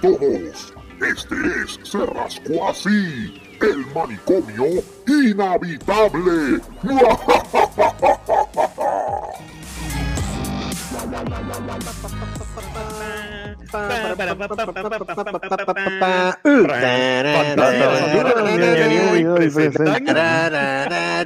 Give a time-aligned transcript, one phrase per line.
[0.00, 0.74] todos.
[1.00, 6.60] Este es Se Rascó Así, el manicomio inhabitable.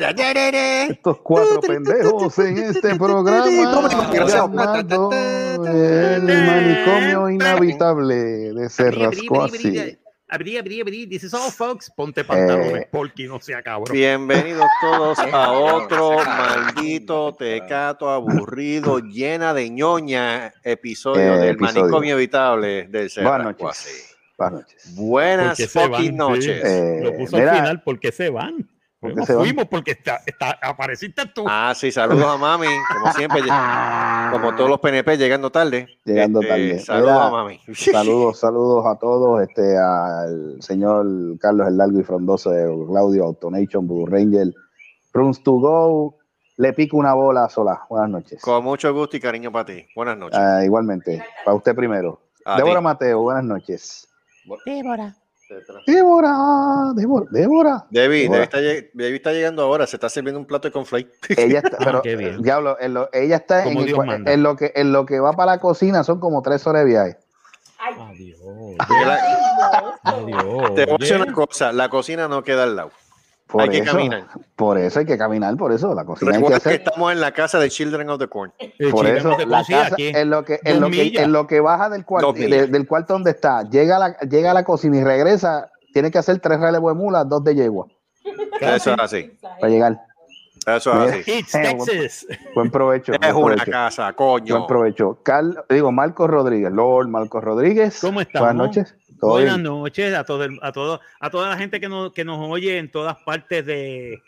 [0.05, 8.15] Estos cuatro pendejos en este programa llamado El manicomio inhabitable
[8.53, 9.97] de Cerrasco así.
[10.29, 11.07] Abrí, abrí, abrí.
[11.07, 11.91] This is all, folks.
[11.95, 12.89] Ponte pantalones, Eh.
[12.91, 13.93] porque no sea cabrón.
[13.93, 21.83] Bienvenidos todos a otro maldito tecato aburrido, llena de ñoña episodio Eh, del episodio.
[21.83, 23.91] manicomio evitable del Buenas Cerrasco Así.
[24.39, 24.95] Buenas noches.
[24.97, 26.63] Buenas fucking van, noches.
[26.65, 28.69] Eh, Lo puso mira, al final porque se van.
[29.03, 29.45] ¿Por qué No se van?
[29.45, 31.45] fuimos porque está, está, apareciste tú.
[31.49, 33.41] Ah, sí, saludos a mami, como siempre,
[34.31, 35.89] como todos los PNP llegando tarde.
[36.05, 36.79] Llegando Este, tarde.
[36.79, 37.61] Saludos Mira, a mami.
[37.75, 41.05] Saludos, saludos a todos, este, al señor
[41.41, 42.51] Carlos el Largo y Frondoso
[42.89, 44.55] Claudio, Autonation, Blue Ranger,
[45.13, 46.19] Runs to Go,
[46.59, 47.83] le pico una bola sola.
[47.91, 48.41] Buenas noches.
[48.41, 49.85] Con mucho gusto y cariño para ti.
[49.97, 50.39] Buenas noches.
[50.39, 52.21] Ah, igualmente, para usted primero.
[52.45, 52.85] A Débora ti.
[52.85, 54.07] Mateo, buenas noches.
[54.65, 55.17] Débora.
[55.87, 57.87] Débora, Débora, Débora.
[57.91, 58.39] Debbie, Débora.
[58.39, 61.11] Debbie está, lleg- Debbie está llegando ahora, se está sirviendo un plato de conflate.
[61.37, 62.43] Ella está, pero, qué bien.
[62.43, 65.53] diablo, en lo- ella está en, el en lo que en lo que va para
[65.53, 67.17] la cocina son como tres horas de viaje.
[67.79, 68.39] Adiós.
[70.05, 70.75] Adiós.
[70.75, 72.91] Te voy a decir una cosa, la cocina no queda al lado.
[73.53, 74.25] Por Hay que eso, caminar.
[74.57, 76.73] Por eso hay que caminar, por eso la cocina hay que hacer.
[76.73, 78.51] estamos en la casa de Children of the Corn.
[78.59, 81.91] el Por eso la casa en lo que en lo que en lo que baja
[81.91, 85.71] del cuarto del cuarto donde está, llega a la llega a la cocina y regresa,
[85.93, 87.87] tiene que hacer tres relevos de mulas, dos de yegua
[88.61, 89.31] Eso es así.
[89.61, 90.01] para llegar.
[90.67, 91.31] Eso es así.
[91.39, 92.27] It's Texas.
[92.55, 93.13] Buen provecho.
[93.13, 93.71] Es buen una provecho.
[93.73, 94.15] casa, Buen
[94.45, 94.67] coño.
[94.67, 95.19] provecho.
[95.23, 97.99] Carl, digo Marcos Rodríguez, Lord Marcos Rodríguez.
[98.01, 98.49] ¿Cómo estamos?
[98.49, 98.95] Buenas noches.
[99.23, 99.63] ¿Todo Buenas bien?
[99.63, 102.77] noches a todo, el- a todo, a toda la gente que nos, que nos oye
[102.79, 104.21] en todas partes de,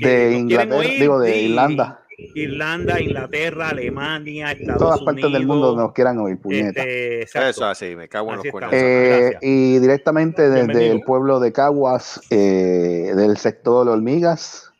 [0.00, 2.00] de Inglaterra, oír, digo de Irlanda,
[2.34, 5.14] Irlanda, Inglaterra, Alemania, Estados todas Unidos.
[5.22, 6.80] partes del mundo donde nos quieran oír, puñeta.
[6.82, 7.22] este.
[7.22, 8.72] Eso es así, me cago en Así los cuernos.
[8.74, 10.92] Eh, y directamente desde Bienvenido.
[10.96, 14.72] el pueblo de Caguas, eh, del sector de hormigas,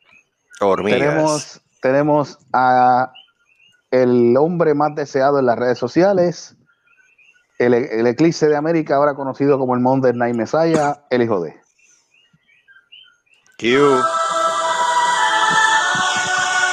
[0.60, 0.98] Hormigas.
[1.00, 3.12] tenemos, tenemos a
[3.92, 6.56] el hombre más deseado en las redes sociales,
[7.66, 11.54] el, el eclipse de América, ahora conocido como el Monday Night Messiah, el hijo de.
[13.58, 13.66] Q.
[13.66, 14.02] Dios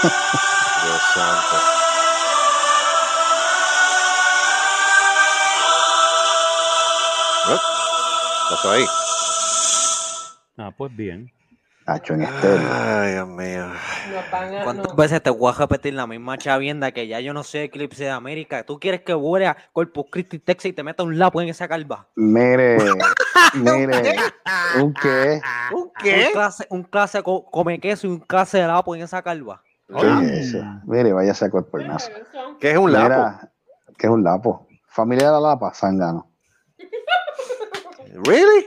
[1.13, 1.79] santo.
[8.49, 8.85] Pasó ahí.
[10.57, 11.31] Ah, pues bien.
[11.91, 12.69] Hacho en estéreo.
[12.71, 13.65] Ay, Dios mío.
[14.63, 14.95] ¿Cuántas no.
[14.95, 18.09] veces te voy a repetir la misma chavienda que ya yo no sé Eclipse de
[18.11, 18.63] América?
[18.63, 21.67] ¿Tú quieres que vuele a Corpus Christi, Texas y te meta un lapo en esa
[21.67, 22.07] calva?
[22.15, 22.77] Mire,
[23.55, 24.15] mire,
[24.79, 25.41] ¿un qué?
[25.71, 29.21] ¿Un Un clase, un clase co- come queso y un clase de lapo en esa
[29.21, 29.61] calva.
[29.87, 30.63] ¿Qué es eso?
[30.85, 32.11] Mire, váyase a cuerponazo.
[32.59, 33.05] ¿Qué es un lapo?
[33.07, 33.51] Mira,
[33.97, 34.67] ¿qué es un lapo?
[34.87, 36.27] Familia de la lapa, Sangano.
[38.25, 38.65] ¿Really?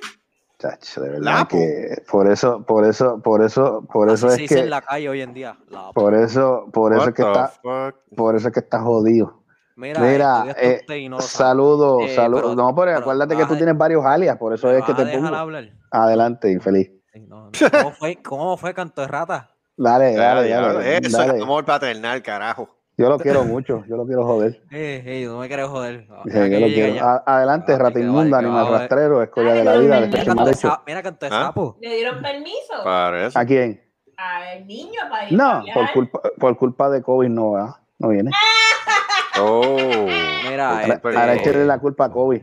[0.63, 1.57] Chacho, de verdad Lapo.
[1.57, 4.71] que por eso, por eso, por eso, por eso Así se es dice que, en
[4.71, 5.57] la calle hoy en día.
[5.71, 5.93] lapo.
[5.93, 7.97] por eso, por eso What es que está, fuck?
[8.17, 9.43] por eso es que está jodido.
[9.75, 12.43] Mira, Mira, eh, no saludos, Eh, saludos.
[12.43, 14.95] pero- No, pero, pero acuérdate que tú tienes varios alias, por eso ¿Me es que
[14.95, 15.35] te pongo.
[15.35, 15.71] hablar?
[15.91, 16.91] Adelante, infeliz.
[17.27, 17.51] No, no.
[17.73, 19.51] ¿Cómo, fue, ¿Cómo fue canto de rata?
[19.77, 20.99] Dale, dale, ya, dale.
[20.99, 21.37] Eso dale.
[21.39, 22.69] es amor paternal, carajo.
[22.99, 24.63] Yo lo quiero mucho, yo lo quiero joder.
[24.71, 26.07] Eh, eh, no me quieres joder.
[26.27, 27.23] Sí, yo yo lo quiero.
[27.27, 30.69] adelante, que animal rastrero, escoria de la vida, despecho Mira mal canto de hecho.
[30.69, 31.41] sa- Mira canto de ¿Ah?
[31.47, 31.77] sapo.
[31.81, 33.39] ¿Le dieron permiso Para eso.
[33.39, 33.81] ¿A quién?
[34.17, 38.09] al niño para ir No, a por culpa, por culpa de COVID no va, no
[38.11, 38.31] viene.
[39.41, 39.63] Oh.
[40.49, 42.43] Mira, Ahora, este, ahora échale la culpa a COVID.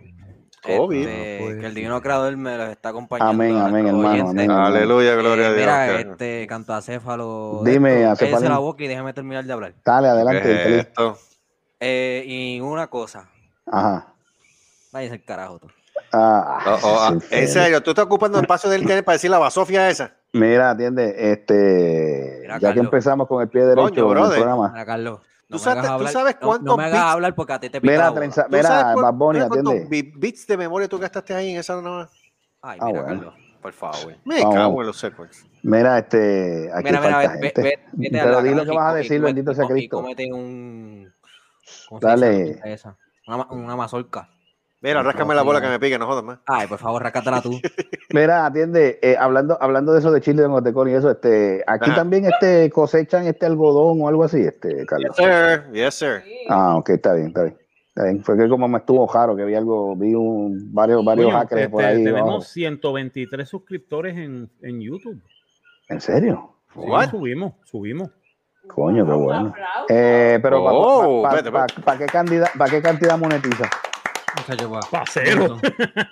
[0.62, 1.08] COVID.
[1.08, 3.32] este, que el divino creador me los está acompañando.
[3.32, 4.52] Amén, amén, hermano, amén.
[4.52, 5.60] Aleluya, gloria Eh, a Dios.
[5.60, 7.62] Mira, ¿Qué- este cantacéfalo.
[7.64, 8.50] Dime, de esto, acéfalo.
[8.50, 9.74] la boca y déjame terminar de hablar.
[9.84, 11.18] Dale, ¿Qué adelante, esto?
[11.80, 13.30] Eh, y una cosa,
[13.66, 14.08] Ajá.
[14.92, 15.68] váyase el carajo tú.
[16.12, 19.30] Ah, Oh, oh, ah, en serio, ¿tú estás ocupando el espacio del internet para decir
[19.30, 20.12] la basofia esa?
[20.34, 22.86] Mira, atiende, este, Mira, ya que Carlos.
[22.86, 24.38] empezamos con el pie derecho Coño, en el brother.
[24.40, 24.70] programa.
[24.72, 25.20] Mira, Carlos.
[25.50, 27.70] No ¿Tú sabes- tú sabes no- no, cuántos me hagas bits- hablar porque a ti
[27.72, 28.22] te pica Mira, la bola.
[28.22, 29.90] trenza- ¿Tú mira, sabes cuán- Bad Bunny, sabes cuántos atiende.
[29.90, 32.12] bi- bits de memoria tú gastaste ahí en esa nomás?
[32.62, 33.16] Ay, Ah, mira, bueno.
[33.22, 33.34] Carlos.
[33.60, 34.16] Por favor.
[34.26, 34.56] Me Vamos.
[34.56, 35.46] cago en los seconds.
[35.64, 37.62] Mira, este, aquí Mira, mira, falta ve- ve- gente.
[37.64, 39.98] ve- vete a Pero di lo que vas a decir, bendito sea y Cristo.
[39.98, 41.14] cómete un...
[41.90, 42.62] ¿cómo se Dale.
[43.50, 44.30] una mazorca.
[44.82, 46.40] Mira, ráscame la bola que me pique, no jodas más.
[46.48, 47.52] Ay, por favor, rascátela tú.
[48.14, 51.90] Mira, atiende, eh, hablando, hablando de eso de Chile de Motecón y eso, este, aquí
[51.90, 51.96] Ajá.
[51.96, 55.16] también este cosechan este algodón o algo así, este, Carlos.
[55.18, 55.72] Yes, sir.
[55.74, 56.24] Yes, sir.
[56.48, 57.58] Ah, ok, está bien, está bien.
[57.90, 58.24] Está bien.
[58.24, 61.62] Fue que como me estuvo raro, que vi algo, vi un, varios, varios Coño, hackers
[61.64, 62.04] este, por ahí.
[62.04, 62.42] tenemos abajo.
[62.42, 65.22] 123 suscriptores en, en YouTube.
[65.90, 66.54] ¿En serio?
[66.74, 67.10] Sí, What?
[67.10, 68.12] subimos, subimos.
[68.68, 69.54] Coño, qué bueno.
[69.90, 73.66] Eh, pero Oh, ¿para qué, cantidad, pa' qué cantidad monetiza?
[74.92, 75.58] Pa' cero.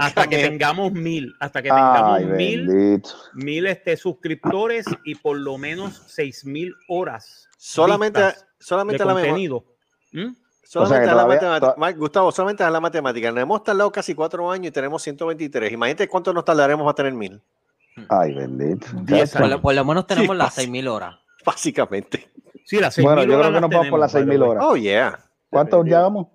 [0.00, 0.50] Hasta que también.
[0.50, 3.10] tengamos mil, hasta que tengamos Ay, mil, bendito.
[3.34, 9.64] mil este, suscriptores y por lo menos seis mil horas Solamente, de solamente la contenido.
[10.12, 10.32] ¿Mm?
[10.62, 11.92] Solamente que a la matemática.
[11.96, 13.30] Gustavo, solamente a la matemática.
[13.30, 15.72] Nos hemos tardado casi cuatro años y tenemos 123.
[15.72, 17.40] Imagínate cuánto nos tardaremos para tener mil.
[18.08, 18.86] Ay, bendito.
[19.02, 20.62] Diez Por, lo- por lo menos tenemos Sí, las pasa.
[20.62, 21.16] 6.000 horas.
[21.44, 22.30] Básicamente.
[22.64, 24.38] Sí, las seis Bueno, mil yo horas creo que nos vamos por las tenemos, 6.000
[24.38, 24.50] by the way.
[24.50, 24.64] horas.
[24.68, 25.18] Oh, yeah.
[25.50, 26.26] ¿Cuántos ya vamos?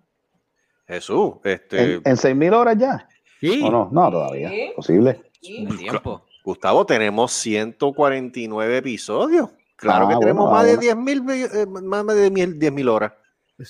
[0.92, 1.34] Jesús.
[1.44, 3.08] Este, ¿En, en 6.000 horas ya?
[3.40, 3.62] Sí.
[3.64, 3.90] ¿O no?
[3.92, 4.50] No, todavía.
[4.50, 4.72] Sí.
[4.76, 5.22] Posible.
[5.42, 5.68] Sí.
[5.78, 6.24] Tiempo.
[6.44, 9.50] Gustavo, tenemos 149 episodios.
[9.76, 11.04] Claro Ah, que tenemos bueno, más, ah, de bueno.
[11.04, 13.14] 10 mil, eh, más de 10 mil horas.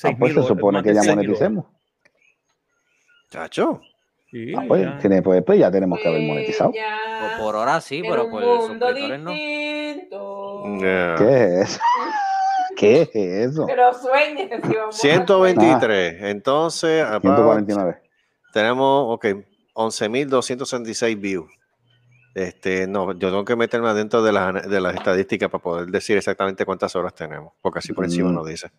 [0.03, 1.65] Ah, pues se supone que ya moneticemos.
[3.29, 3.81] Chacho.
[4.29, 4.97] Sí, Ah, pues, ya.
[4.99, 6.71] tiene- pues, pues ya tenemos que haber monetizado.
[6.71, 9.33] Pues ya, Por, por hora sí, pero por suscriptores no.
[10.79, 11.15] Yeah.
[11.17, 11.23] ¿Qué
[11.61, 11.79] es eso?
[12.81, 13.65] ¿Qué es eso?
[13.67, 16.23] Pero sueñes si vamos a 123.
[16.23, 18.01] Entonces, aparte, 149.
[18.53, 19.25] tenemos, ok,
[19.75, 21.49] 11.266 views.
[22.33, 26.17] Este, no, yo tengo que meterme adentro de las, de las estadísticas para poder decir
[26.17, 28.33] exactamente cuántas horas tenemos, porque así por encima Mm.
[28.35, 28.71] no dice.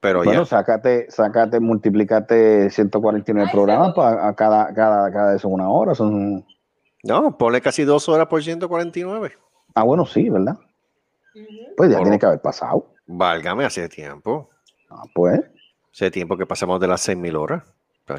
[0.00, 5.36] Pero Bueno, ya, sácate, sácate, multiplícate 149 Ay, programas para a cada, cada, cada de
[5.36, 5.94] eso una hora.
[5.94, 6.44] Son...
[7.02, 9.32] no, ponle casi dos horas por 149.
[9.74, 10.56] Ah, bueno, sí, ¿verdad?
[11.76, 12.86] Pues ya Por- tiene que haber pasado.
[13.06, 14.50] Válgame, hace tiempo.
[14.90, 15.40] Ah, pues.
[15.92, 17.62] Hace tiempo que pasamos de las 6.000 horas.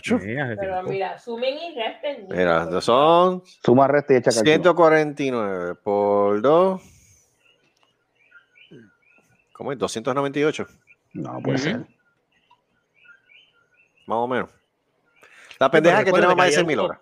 [0.04, 0.90] Sí, hace Pero tiempo.
[0.90, 2.28] mira, sumen y resten.
[2.30, 4.52] Mira, son Suma, resta y echa cálculo.
[4.52, 6.82] 149 por 2.
[9.54, 9.78] ¿Cómo es?
[9.78, 10.66] 298,
[11.14, 11.78] No puede ser.
[14.08, 14.50] más o menos.
[15.60, 17.00] La pendeja que recuerda tenemos que más de hay 6.000 algo- horas.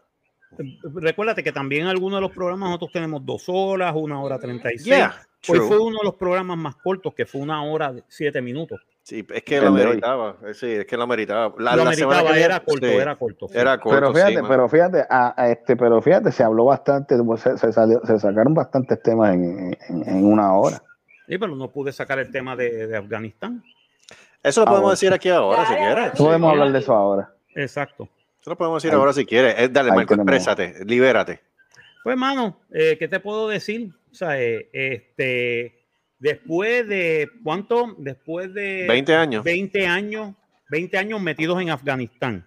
[0.95, 4.77] Recuérdate que también algunos de los programas nosotros tenemos dos horas, una hora treinta y
[4.79, 5.05] seis.
[5.49, 8.79] Hoy fue uno de los programas más cortos, que fue una hora de siete minutos.
[9.01, 10.37] Sí, es que lo meritaba.
[10.47, 11.53] eh, Sí, es que lo meritaba.
[11.57, 13.47] La, Lo la meritaba, que era corto, sí, era corto.
[13.49, 13.57] sí.
[13.57, 13.99] Era corto.
[13.99, 17.57] Pero fíjate, sí, pero fíjate, a- a este, pero fíjate, se habló bastante, pues, se,
[17.57, 20.81] se salió- se sacaron bastantes temas en, en- en una hora.
[21.27, 23.61] Sí, pero no pude sacar el tema de, de Afganistán.
[24.41, 24.91] Eso lo Ah, podemos bueno.
[24.91, 26.11] decir aquí ahora, si quieres.
[26.17, 26.51] Podemos Sí.
[26.59, 27.33] hablar de eso ahora.
[27.55, 28.07] Exacto.
[28.45, 29.55] Lo podemos decir Ahí- ahora si quieres.
[29.57, 31.39] Eh, dale, Marco, exprésate, libérate.
[32.03, 33.91] Pues, mano, eh, ¿qué te puedo decir?
[34.11, 35.85] O sea, eh, este,
[36.19, 37.95] después de, ¿cuánto?
[37.97, 39.43] Después de 20 años.
[39.43, 40.35] 20 años,
[40.69, 42.45] 20 años metidos en Afganistán.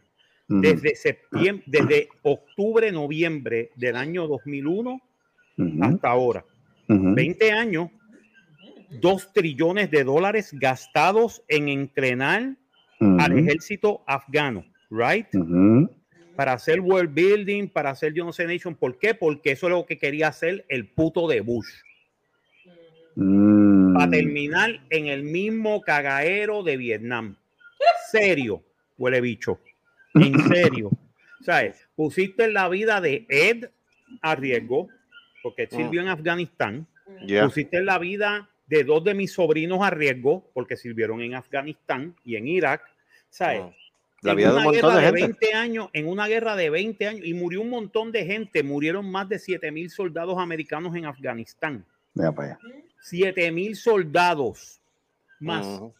[0.48, 5.00] Desde septiembre, desde octubre, noviembre del año 2001
[5.58, 6.44] ujú, hasta ahora.
[6.88, 7.14] ujú.
[7.16, 7.88] 20 años,
[9.00, 12.54] 2 trillones de dólares gastados en entrenar
[13.00, 15.26] al ejército afgano, right?
[16.36, 18.74] Para hacer world building, para hacer yo no sé nation.
[18.74, 19.14] ¿Por qué?
[19.14, 21.68] Porque eso es lo que quería hacer el puto de Bush.
[23.14, 23.94] Mm.
[23.94, 27.36] Para terminar en el mismo cagaero de Vietnam.
[28.10, 28.62] Serio,
[28.98, 29.58] huele bicho.
[30.14, 30.90] En serio.
[31.40, 31.88] ¿Sabes?
[31.94, 33.70] Pusiste la vida de Ed
[34.20, 34.88] a riesgo,
[35.42, 36.86] porque sirvió en Afganistán.
[37.26, 37.44] Ya.
[37.44, 42.36] Pusiste la vida de dos de mis sobrinos a riesgo, porque sirvieron en Afganistán y
[42.36, 42.82] en Irak.
[43.30, 43.62] ¿Sabes?
[43.62, 43.85] Mm.
[44.22, 45.22] La en vida de un una montón guerra de gente.
[45.40, 49.10] 20 años, en una guerra de 20 años, y murió un montón de gente, murieron
[49.10, 51.84] más de 7 mil soldados americanos en Afganistán.
[52.14, 52.58] Mira para allá.
[53.02, 54.80] 7 mil soldados
[55.38, 55.94] más, Ujú.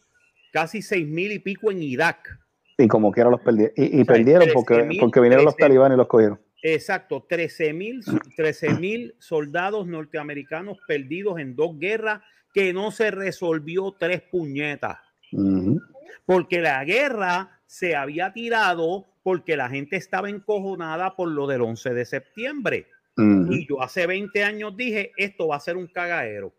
[0.51, 2.39] casi 6 mil y pico en Irak.
[2.77, 3.73] Y como quiera los perdieron.
[3.75, 5.59] Y, y sea, perdieron porque, 13.000, porque vinieron los 13.000.
[5.59, 6.39] talibanes y los cogieron.
[6.63, 8.03] Exacto, 13 mil
[8.35, 12.21] 13 soldados norteamericanos perdidos en dos guerras
[12.53, 14.97] que no se resolvió tres puñetas.
[15.31, 15.81] Ujú.
[16.25, 21.93] porque la guerra se había tirado porque la gente estaba encojonada por lo del 11
[21.93, 22.87] de septiembre.
[23.17, 26.53] Y yo hace 20 años dije, esto va a ser un cagadero.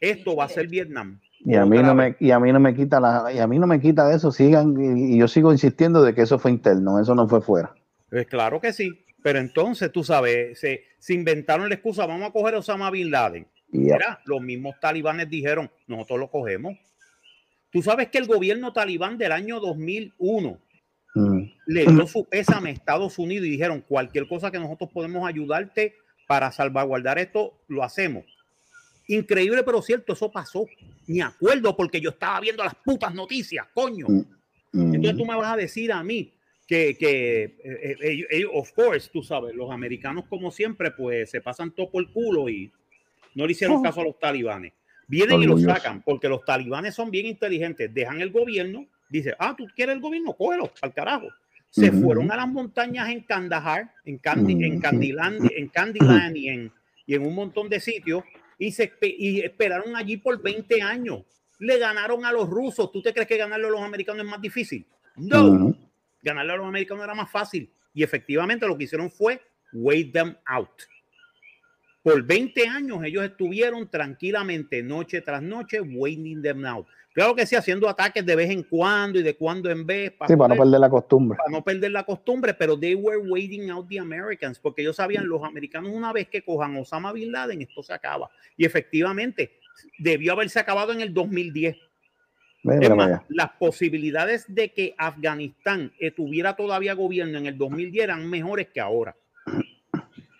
[0.00, 1.20] Esto va a ser Vietnam.
[1.40, 3.58] Y a mí no me, y a mí no me quita la, y a mí
[3.58, 6.52] no me quita de eso, sigan, y, y yo sigo insistiendo de que eso fue
[6.52, 7.74] interno, eso no fue fuera.
[8.08, 9.04] Pues claro que sí.
[9.24, 13.10] Pero entonces, tú sabes, se, se inventaron la excusa, vamos a coger a Osama Bin
[13.10, 13.46] Laden.
[13.70, 16.74] Mira, los mismos talibanes dijeron, nosotros lo cogemos.
[17.74, 20.60] Tú sabes que el gobierno talibán del año 2001
[21.16, 21.50] Ujú.
[21.66, 25.96] le dio su pésame a Estados Unidos y dijeron cualquier cosa que nosotros podemos ayudarte
[26.28, 28.24] para salvaguardar esto, lo hacemos.
[29.08, 30.66] Increíble, pero cierto, eso pasó.
[31.08, 34.06] Ni acuerdo porque yo estaba viendo las putas noticias, coño.
[34.06, 34.24] Ujú.
[34.72, 36.32] Entonces tú me vas a decir a mí
[36.68, 41.72] que, que eh, eh, of course, tú sabes, los americanos como siempre, pues se pasan
[41.72, 42.70] todo por el culo y
[43.34, 43.82] no le hicieron Oh.
[43.82, 44.72] caso a los talibanes.
[45.06, 45.74] Vienen y Orgulloso.
[45.74, 47.92] sacan porque los talibanes son bien inteligentes.
[47.92, 51.28] Dejan el gobierno, Dice, ah, tú quieres el gobierno, cógelo, al carajo.
[51.70, 54.80] Se fueron a las montañas en Kandahar, en, Candy, en Ujú.
[54.82, 56.72] Candyland, en Candyland y en,
[57.06, 58.24] y en un montón de sitios
[58.58, 61.22] y, se, y esperaron allí por 20 años.
[61.58, 62.90] Le ganaron a los rusos.
[62.90, 64.84] ¿Tú te crees que ganarle a los americanos es más difícil?
[65.16, 65.76] No Ujú.
[66.22, 67.70] ganarle a los americanos era más fácil.
[67.92, 69.40] Y efectivamente lo que hicieron fue
[69.72, 70.70] wait them out.
[72.04, 76.86] Por 20 años ellos estuvieron tranquilamente noche tras noche waiting them out.
[77.14, 80.28] Claro que sí, haciendo ataques de vez en cuando y de cuando en vez para,
[80.28, 81.38] Sí, para no perder la costumbre.
[81.38, 85.26] para no perder la costumbre, pero they were waiting out the Americans porque ellos sabían
[85.26, 88.28] los americanos una vez que cojan Osama Bin Laden esto se acaba.
[88.54, 89.52] Y efectivamente
[89.98, 91.74] debió haberse acabado en el 2010.
[92.64, 98.28] Mira Es más, las posibilidades de que Afganistán tuviera todavía gobierno en el 2010 eran
[98.28, 99.16] mejores que ahora.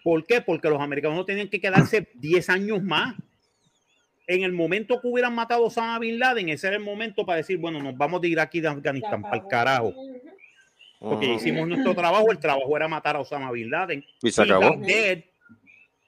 [0.04, 0.42] ¿Por qué?
[0.42, 3.16] Porque los americanos no tenían que quedarse 10 años más.
[4.26, 7.38] En el momento que hubieran matado a Osama Bin Laden, ese era el momento para
[7.38, 9.94] decir, bueno, nos vamos de ir aquí de Afganistán para el carajo.
[11.00, 11.34] Porque Ujú.
[11.34, 14.04] hicimos nuestro trabajo, el trabajo era matar a Osama Bin Laden.
[14.22, 14.68] Y se He acabó.
[14.76, 15.24] got dead.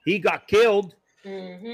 [0.05, 0.93] He got killed.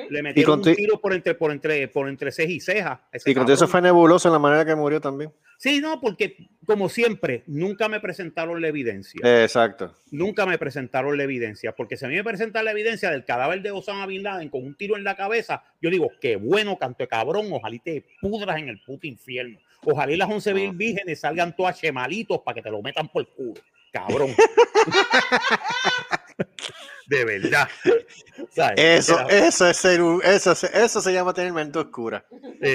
[0.09, 3.05] Le metieron un tiro por entre, por entre, por entre ceja y ceja.
[3.25, 5.31] Y con eso fue nebuloso en la manera que murió también.
[5.63, 9.21] Sí, no, porque como siempre, nunca me presentaron la evidencia.
[9.43, 9.95] Exacto.
[10.11, 13.61] Nunca me presentaron la evidencia, porque si a mí me presentan la evidencia del cadáver
[13.61, 17.05] de Osama Bin Laden con un tiro en la cabeza, yo digo, qué bueno, canto
[17.05, 19.57] de cabrón, ojalá y te pudras en el puto infierno.
[19.85, 20.75] Ojalá y las 11 mil Ah.
[20.75, 23.61] vírgenes salgan todas chemalitos para que te lo metan por el culo.
[23.93, 24.35] Cabrón.
[27.07, 27.69] de verdad.
[28.51, 28.73] ¿Sabes?
[28.77, 32.25] Eso, Era- eso es ser un- eso, eso se llama tener mente oscura.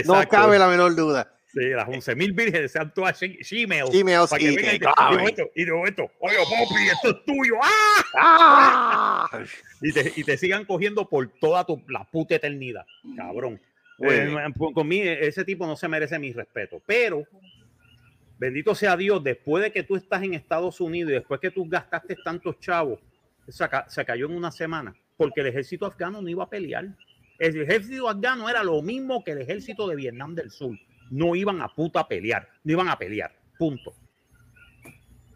[0.07, 1.35] No cabe la menor duda.
[1.50, 3.95] Sí, las 11 mil vírgenes sean todas shemales.
[3.95, 4.87] Emails para que y y te- y de
[5.19, 7.55] momento, y de momento, oye, papi, esto es tuyo.
[7.62, 9.26] ¡Ah!
[9.33, 9.43] ¡Ah!
[9.81, 12.85] y te, y te sigan cogiendo por toda tu, la puta eternidad,
[13.17, 13.61] cabrón.
[13.99, 14.52] Muy Eh, bien.
[14.59, 17.25] con con mí, ese tipo no se merece mi respeto, pero
[18.38, 21.67] bendito sea Dios, después de que tú estás en Estados Unidos y después que tú
[21.69, 23.00] gastaste tantos chavos,
[23.49, 26.87] se, ca- se cayó en una semana, porque el ejército afgano no iba a pelear.
[27.38, 30.76] El ejército afgano era lo mismo que el ejército de Vietnam del Sur.
[31.11, 33.95] No iban a puta pelear, no iban a pelear, punto.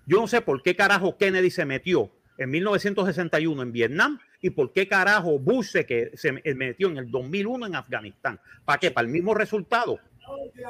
[0.06, 4.72] Yo no sé por qué carajo Kennedy se metió en 1961 en Vietnam y por
[4.72, 8.40] qué carajo Bush se, que, se metió en el 2001 en Afganistán.
[8.64, 8.90] ¿Para qué?
[8.90, 9.98] Para el mismo resultado.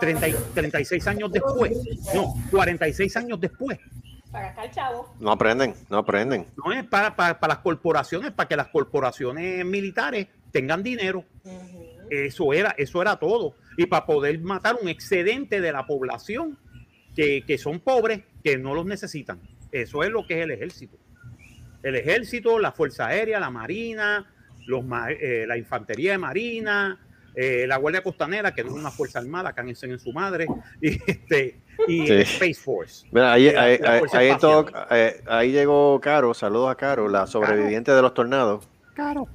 [0.00, 1.73] 30 y- 36 años después.
[2.14, 3.78] No, 46 años después.
[4.30, 5.14] Para acá el chavo.
[5.21, 6.47] No aprenden, no aprenden.
[6.56, 11.25] No es para, para, para las corporaciones, para que las corporaciones militares tengan dinero.
[12.11, 13.54] Eso era, eso era todo.
[13.76, 16.59] Y para poder matar un excedente de la población
[17.16, 19.40] que, que son pobres, que no los necesitan.
[19.71, 20.97] Eso es lo que es el ejército.
[21.82, 24.30] El ejército, la Fuerza Aérea, la Marina,
[24.66, 24.85] los,
[25.21, 26.99] eh, la Infantería de Marina,
[27.35, 30.47] eh, la Guardia Costanera, que no es una Fuerza Armada, cánense en su madre,
[30.80, 32.12] y, este, y Sí.
[32.21, 33.06] Space Force.
[33.11, 38.14] Mira, ahí, ahí- todo- eh, ahí llegó Caro, saludos a Caro, la sobreviviente de los
[38.14, 38.68] tornados.
[38.94, 39.26] Claro,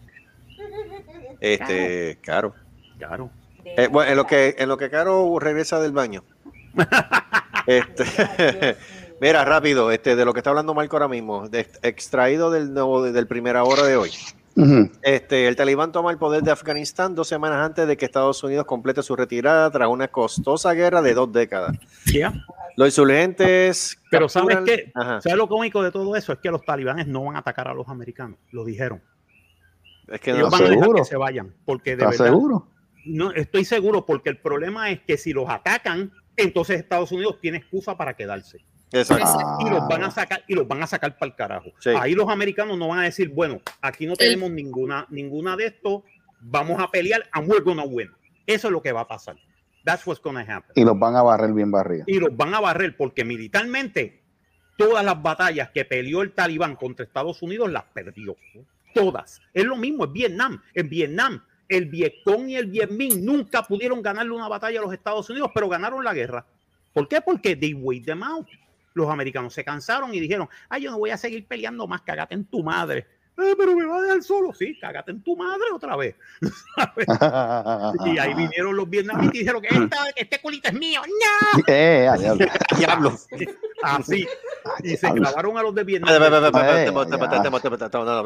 [1.40, 2.54] Este, Caro.
[2.98, 3.30] claro.
[3.64, 6.24] De Eh, bueno, en lo que en lo que Caro regresa del baño.
[7.68, 8.78] Este,
[9.20, 13.04] mira, rápido, este, de lo que está hablando Marco ahora mismo, de- extraído del nuevo
[13.04, 14.12] del primera hora de hoy.
[15.04, 18.66] Este, el talibán toma el poder de Afganistán dos semanas antes de que Estados Unidos
[18.66, 21.78] complete su retirada tras una costosa guerra de dos décadas.
[22.06, 22.34] Ya.
[22.76, 23.98] Los insurgentes.
[24.10, 24.92] Pero ¿sabes capturan-?
[24.96, 26.32] Ajá, ¿Sabes lo cómico de todo eso?
[26.34, 28.38] Es que los talibanes no van a atacar a los americanos.
[28.52, 29.02] Lo dijeron.
[30.08, 30.98] Es que Ellos no van a dejar seguro?
[31.00, 31.54] que se vayan.
[31.66, 32.34] Porque de ¿Estás verdad.
[32.34, 32.68] seguro?
[33.06, 37.58] No, estoy seguro, porque el problema es que si los atacan, entonces Estados Unidos tiene
[37.58, 38.60] excusa para quedarse.
[38.92, 39.26] Exacto.
[39.28, 39.58] Ah.
[39.66, 41.72] Y los van a sacar, y los van a sacar para el carajo.
[41.80, 41.90] Sí.
[41.98, 46.04] Ahí los americanos no van a decir, bueno, aquí no tenemos ninguna, ninguna de estos,
[46.40, 48.10] vamos a pelear and we're gonna win.
[48.46, 49.36] Eso es lo que va a pasar.
[49.84, 50.72] That's what's gonna happen.
[50.76, 52.08] Y los van a barrer bien barridos.
[52.08, 54.22] y los van a barrer porque militarmente
[54.78, 58.36] todas las batallas que peleó el talibán contra Estados Unidos las perdió.
[58.98, 59.42] Todas.
[59.54, 60.62] Es lo mismo en Vietnam.
[60.74, 65.30] En Vietnam, el Vietcong y el Vietminh nunca pudieron ganarle una batalla a los Estados
[65.30, 66.46] Unidos, pero ganaron la guerra.
[66.94, 67.22] ¿Por qué?
[67.22, 68.48] Porque they wait them out.
[68.94, 72.34] Los americanos se cansaron y dijeron, ay, yo no voy a seguir peleando más, cagate
[72.34, 73.06] en tu madre.
[73.40, 74.54] "Eh, pero me va a dejar solo.
[74.54, 76.16] Sí, cagate en tu madre otra vez.
[78.06, 81.02] Y ahí vinieron los vietnamitas y dijeron que esta- este culito es mío.
[81.06, 81.64] ¡No!
[81.68, 82.10] Eh,
[82.78, 83.14] diablo.
[83.84, 84.28] Así.
[84.84, 86.10] Y se clavaron a los de Vietnam.
[86.14, 86.48] No, no, espera,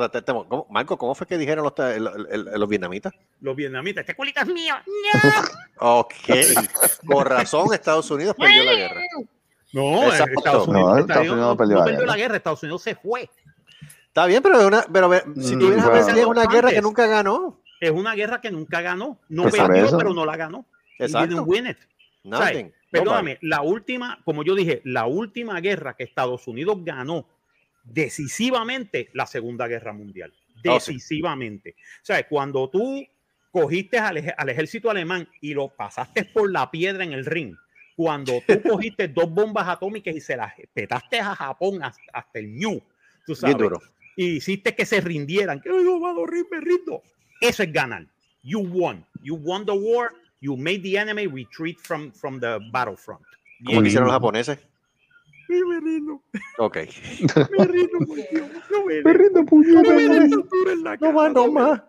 [0.05, 3.13] espera, ¿cómo- Marco, ¿cómo fue que dijeron los, ta- el- el- el- los vietnamitas?
[3.41, 4.75] Los vietnamitas, este culito es mío.
[5.79, 5.99] ¡No!
[5.99, 6.13] Ok.
[7.05, 9.01] Con razón, Estados Unidos perdió la guerra.
[9.73, 10.11] No.
[10.11, 12.15] Estados No, Unidos, Estados Unidos no perdió la guerra.
[12.15, 13.29] guerra, Estados Unidos se fue.
[14.11, 15.09] Está bien, pero, es una, pero
[15.41, 17.61] si Mm, tú vienes a ver, es una guerra que nunca ganó.
[17.79, 19.19] Es una guerra que nunca ganó.
[19.29, 19.97] No Pues perdió, eso.
[19.97, 20.65] pero no la ganó.
[20.99, 21.43] Exacto.
[21.43, 21.77] win it.
[22.23, 22.71] Nothing.
[22.91, 27.25] Perdóname, la última, como yo dije, la última guerra que Estados Unidos ganó
[27.85, 30.33] decisivamente la Segunda Guerra Mundial.
[30.67, 30.93] Oh, sí.
[30.93, 31.75] Decisivamente.
[31.79, 33.03] O sea, cuando tú
[33.51, 37.55] cogiste al, ej- al ejército alemán y lo pasaste por la piedra en el ring,
[37.95, 42.53] cuando tú cogiste dos bombas atómicas y se las petaste a Japón hasta, hasta el
[42.55, 42.79] Ñu,
[43.25, 43.81] tú Bien sabes, duro.
[44.15, 47.01] Y hiciste que se rindieran, que "Ay, no va a dormir, me rindo.
[47.39, 48.05] Eso es ganar.
[48.43, 49.05] You won.
[49.23, 50.11] You won the war.
[50.41, 53.21] You made the enemy retreat from, from the battlefront.
[53.65, 54.57] Como hicieron los japoneses.
[55.49, 56.21] Ay, me rindo,
[56.59, 56.77] Ok.
[57.57, 61.29] me rindo, por Dios, no me Me rindo, no puñeta, me rindo, en la cara,
[61.49, 61.81] me-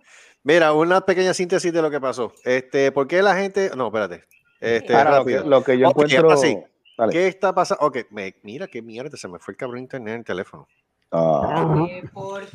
[0.45, 2.33] Mira, una pequeña síntesis de lo que pasó.
[2.45, 3.71] Este, ¿por qué la gente?
[3.77, 4.25] No, espérate.
[4.61, 5.51] Este, Ahora, lo que, rápido.
[5.51, 6.37] lo que yo encuentro.
[6.37, 6.57] sí.
[6.99, 7.13] Dale.
[7.13, 7.87] ¿Qué está pasando?
[7.87, 10.67] Ok, me- mira qué mierda, se me fue el cabrón internet en el teléfono.
[11.13, 11.87] Ah,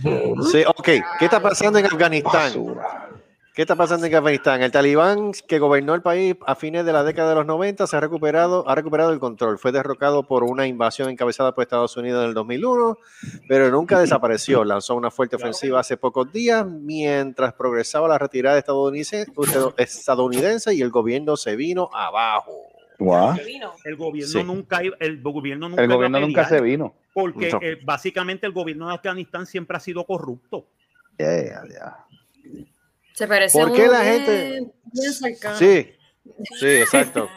[0.04, 0.84] Eh, Sí, ok.
[1.20, 2.52] ¿Qué está pasando en Afganistán?
[3.54, 4.62] ¿Qué está pasando en Afganistán?
[4.62, 7.98] El talibán que gobernó el país a fines de la década de los 90 se
[7.98, 9.58] ha recuperado, ha recuperado el control.
[9.58, 12.98] Fue derrocado por una invasión encabezada por Estados Unidos en el 2001,
[13.48, 14.64] pero nunca desapareció.
[14.64, 19.26] Lanzó una fuerte ofensiva hace pocos días mientras progresaba la retirada estadounidense,
[19.78, 22.77] estadounidense y el gobierno se vino abajo.
[23.00, 23.36] Guau.
[23.38, 23.74] se vino.
[23.84, 24.44] El gobierno Sí.
[24.44, 26.96] nunca iba- el gobierno nunca El gobierno nunca se vino.
[27.14, 27.60] porque No.
[27.62, 30.66] eh, básicamente el gobierno de Afganistán siempre ha sido corrupto.
[33.14, 34.72] Se parece ¿Por qué la bien- gente- bien.
[35.58, 35.92] Sí,
[36.60, 37.28] sí, exacto.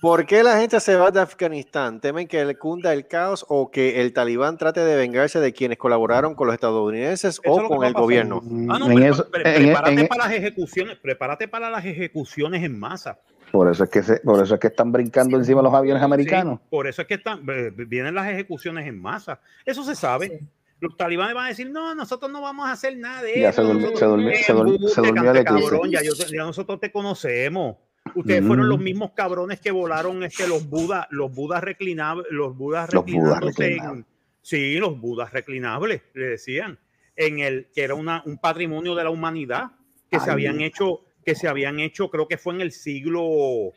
[0.00, 2.00] ¿Por qué la gente se va de Afganistán?
[2.00, 5.76] ¿Temen que le cunda el caos o que el talibán trate de vengarse de quienes
[5.76, 8.40] colaboraron con los estadounidenses Eso o con el gobierno?
[8.70, 11.84] Ah, no, En pre- eso- pre- en- prepárate en- para las ejecuciones, prepárate para las
[11.84, 13.18] ejecuciones en masa.
[13.52, 16.02] Por eso es que se, por eso es que están brincando encima de los aviones
[16.02, 16.58] americanos.
[16.60, 19.40] Sí, por eso es que están, eh, vienen las ejecuciones en masa.
[19.64, 20.28] Eso se sabe.
[20.28, 20.46] Sí.
[20.80, 23.62] Los talibanes van a decir, no, nosotros no vamos a hacer nada de Ya eso.
[23.62, 26.90] se durmió, se durmió, se durmió, se el cabrón, ya, yo te- ya nosotros te
[26.90, 27.76] conocemos.
[28.14, 28.70] Ustedes fueron Mm.
[28.70, 33.14] los mismos cabrones que volaron este, los budas, los budas reclinables, los budas Los budas
[33.40, 34.04] reclinándose en- reclinables.
[34.40, 36.78] sí, los budas reclinables, le decían,
[37.14, 39.72] en el que era una, un patrimonio de la humanidad
[40.10, 40.32] que se Ay.
[40.32, 43.72] habían hecho, que se habían hecho, creo que fue en el siglo,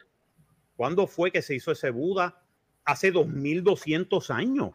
[0.76, 2.42] ¿cuándo fue que se hizo ese Buda?
[2.86, 4.72] Hace 2200 años.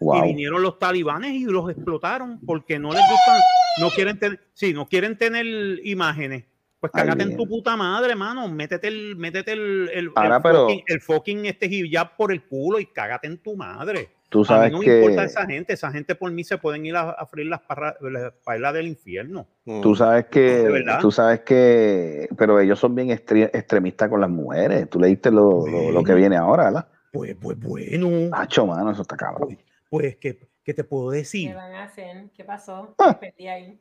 [0.00, 3.40] Y vinieron los talibanes y los explotaron porque no les gustan,
[3.80, 5.44] no quieren tener, sí, no quieren tener
[5.84, 6.44] imágenes.
[6.78, 8.48] Pues Ay, cágate en tu puta madre, mano.
[8.48, 12.44] Métete el, métete el, el, Ahora, el pero- fucking, el fucking este hijab por el
[12.44, 14.10] culo y cágate en tu madre.
[14.30, 15.72] Tú A sabes mí no me importa que esa gente.
[15.72, 18.86] Esa gente por mí se pueden ir a, a freír las parra- las paelas del
[18.88, 19.46] infierno.
[19.64, 19.80] Mm.
[19.80, 24.30] tú sabes ¿De que tú sabes que pero ellos son bien extre- extremistas con las
[24.30, 24.88] mujeres.
[24.90, 26.88] Tú leíste lo, lo, lo que viene ahora, ¿verdad?
[27.12, 29.58] Pues, pues bueno, Macho, mano, eso está cabrón.
[29.88, 31.54] pues ¿qué, qué te puedo ¿Qué decir?
[31.54, 32.26] van a hacer?
[32.36, 32.94] ¿Qué pasó?
[32.98, 33.18] Ah.
[33.20, 33.80] Me perdí ahí.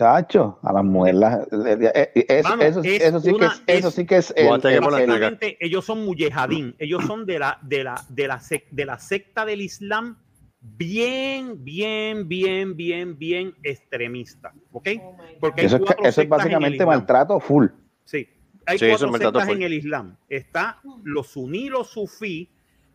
[0.00, 1.20] Chacho, a las mujeres
[1.52, 4.32] eh, eh, eso, Mano, eso, es eso sí que es, eso es- sí que es
[4.34, 6.74] el, el- el- ellos son mujahidín.
[6.78, 10.16] Ellos son de la, de la, de la, sec- de la secta del Islam
[10.62, 14.54] bien, bien, bien, bien, bien extremista.
[14.72, 14.88] ¿Ok?
[15.02, 15.16] Oh.
[15.38, 17.66] Porque hay eso es, eso es básicamente maltrato full.
[18.06, 18.26] Sí.
[18.64, 19.56] Hay Sí, cuatro sectas full.
[19.56, 20.16] en el Islam.
[20.30, 22.48] Está los suní, los sufí,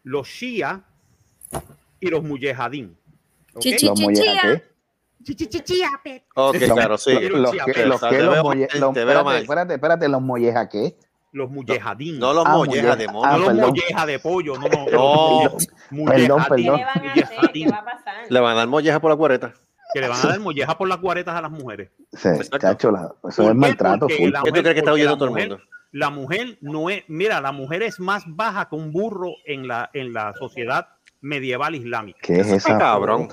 [0.03, 0.81] los shia
[1.99, 2.97] y los mujahidín.
[3.53, 3.61] ¿Ok?
[3.61, 3.85] Chichi.
[3.87, 3.95] Los
[4.41, 4.74] ¿qué?
[6.35, 7.13] Ok, Los- claro, sí.
[7.13, 10.95] Los, los que, los los los- espérate, espérate, espérate, los mollejas, ¿qué?
[11.31, 12.19] Los mujahidín.
[12.19, 12.95] No los Ah, mollejas molleja.
[12.95, 13.69] de No Ah, los perdón.
[13.71, 14.85] mollejas de pollo, no, no.
[14.85, 15.43] No.
[15.43, 16.77] los Perdón, mujahidín, ¿Qué perdón.
[16.77, 17.51] le van a hacer?
[17.51, 18.15] ¿Qué va a pasar?
[18.29, 19.53] Le van a dar molleja por la cuareta.
[19.93, 21.89] Que le van a dar mollejas por las cuaretas a las mujeres.
[22.13, 25.25] Sí, chacho, la- eso ¿Por es maltrato ¿Qué tú mujer- crees que está oyendo todo
[25.25, 25.59] el mundo?
[25.91, 29.89] La mujer no es, mira, la mujer es más baja que un burro en la,
[29.93, 30.87] en la sociedad
[31.21, 32.19] medieval islámica.
[32.21, 33.27] ¿Qué es esa cabrón.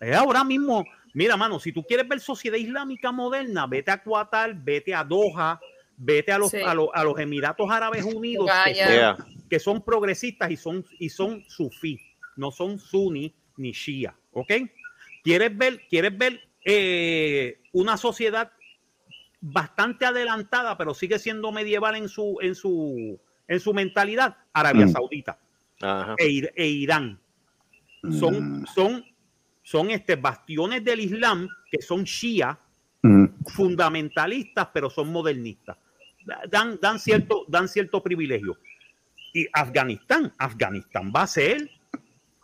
[0.00, 0.84] Es ahora mismo,
[1.14, 5.60] mira, mano, si tú quieres ver sociedad islámica moderna, vete a Qatar, vete a Doha,
[5.96, 6.58] vete a los, Sí.
[6.64, 9.16] a los, a los Emiratos Árabes Unidos, que son, Yeah.
[9.48, 11.98] que son progresistas y son, y son sufí,
[12.36, 14.52] no son suní ni shia, ¿ok?
[15.22, 18.52] ¿Quieres ver, quieres ver eh, una sociedad
[19.40, 23.18] bastante adelantada, pero sigue siendo medieval en su, en su,
[23.48, 24.36] en su mentalidad?
[24.52, 24.92] Arabia Mm.
[24.92, 25.38] Saudita
[25.80, 26.14] Ajá.
[26.18, 27.20] e, Ir- e Irán
[28.18, 29.04] son, Mm, son,
[29.70, 32.58] son este, bastiones del Islam que son shia,
[33.02, 35.76] mm, fundamentalistas, pero son modernistas.
[36.26, 38.58] Da- Dan, dan, cierto, dan cierto privilegio.
[39.32, 41.70] Y Afganistán, Afganistán va a ser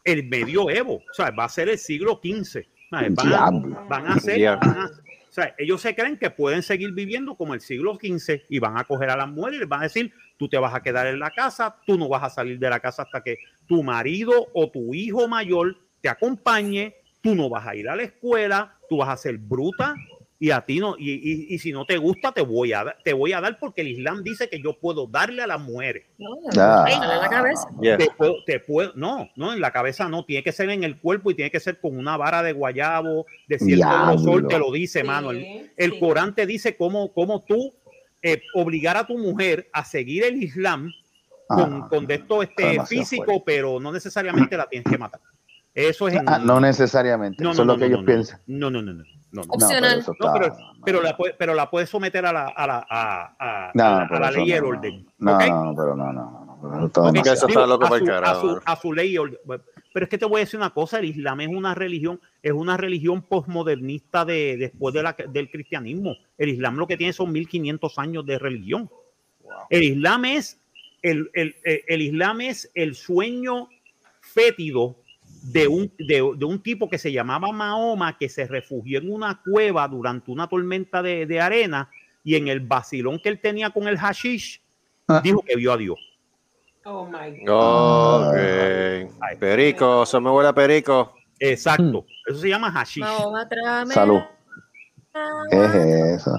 [0.04, 2.64] el medioevo, o sea, va a ser el siglo XV.
[2.92, 3.50] Van, a-
[3.88, 4.54] van a ser, Yeah.
[4.56, 8.44] van a- o sea, ellos se creen que pueden seguir viviendo como el siglo XV
[8.48, 10.72] y van a coger a las mujeres y les van a decir, tú te vas
[10.74, 13.38] a quedar en la casa, tú no vas a salir de la casa hasta que
[13.66, 16.94] tu marido o tu hijo mayor te acompañe,
[17.26, 19.94] tú no vas a ir a la escuela, tú vas a ser bruta,
[20.38, 22.98] Y a ti no, y, y- y si no te gusta, te voy a dar,
[23.02, 26.04] te voy a dar porque el Islam dice que yo puedo darle a las mujeres.
[26.18, 26.84] No, Ah.
[26.86, 27.66] dale en la cabeza.
[27.80, 27.96] Yeah.
[27.96, 30.98] Te puedo, te puedo- no, no, en la cabeza no, tiene que ser en el
[31.00, 34.70] cuerpo y tiene que ser con una vara de guayabo, de cierto grosor, te lo
[34.72, 35.30] dice, Sí, mano.
[35.30, 35.98] El, el sí.
[35.98, 37.72] Corán te dice cómo, cómo tú
[38.20, 40.92] eh, obligar a tu mujer a seguir el Islam
[41.48, 43.42] con, Ah, con de esto este, físico, fuerte.
[43.46, 45.20] pero no necesariamente la tienes que matar.
[45.76, 48.06] Eso es en- ah, no necesariamente, no, eso es no, lo que no, ellos no,
[48.06, 48.40] piensan.
[48.46, 49.04] No, no, no, no.
[49.04, 49.16] no, no.
[49.32, 50.02] No, Opcional.
[50.04, 52.86] pero No, está- pero, pero la, puede- pero la puedes someter a la, a la,
[52.88, 55.06] a, a- No, a la, ley y el no, orden.
[55.18, 55.42] No, ¿ok?
[55.48, 57.48] no, pero no, no, no, pero eso está Ok, Que eso demasiado.
[57.48, 58.60] está loco a, por su, carajo, a, su, mano.
[58.64, 59.38] a su ley y orden.
[59.92, 62.52] Pero es que te voy a decir una cosa, el Islam es una religión, es
[62.52, 66.14] una religión posmodernista de, después de la, del cristianismo.
[66.38, 68.90] El Islam lo que tiene son 1500 años de religión.
[69.70, 70.58] El Islam es
[71.02, 73.68] el, el, el- el Islam es el sueño
[74.20, 74.96] fétido
[75.52, 79.40] de un, de, de un tipo que se llamaba Mahoma, que se refugió en una
[79.42, 81.88] cueva durante una tormenta de, de arena
[82.24, 84.60] y en el vacilón que él tenía con el hashish,
[85.08, 85.20] Ah.
[85.22, 85.98] dijo que vio a Dios.
[86.84, 88.28] Oh my God.
[88.30, 89.38] Ok.
[89.38, 91.14] Perico, eso me huele a perico.
[91.38, 92.04] Exacto.
[92.26, 93.04] Eso se llama hashish.
[93.04, 93.48] Mahoma,
[93.92, 94.20] Salud.
[95.12, 95.48] agua.
[95.50, 95.74] ¿Qué es
[96.20, 96.32] eso?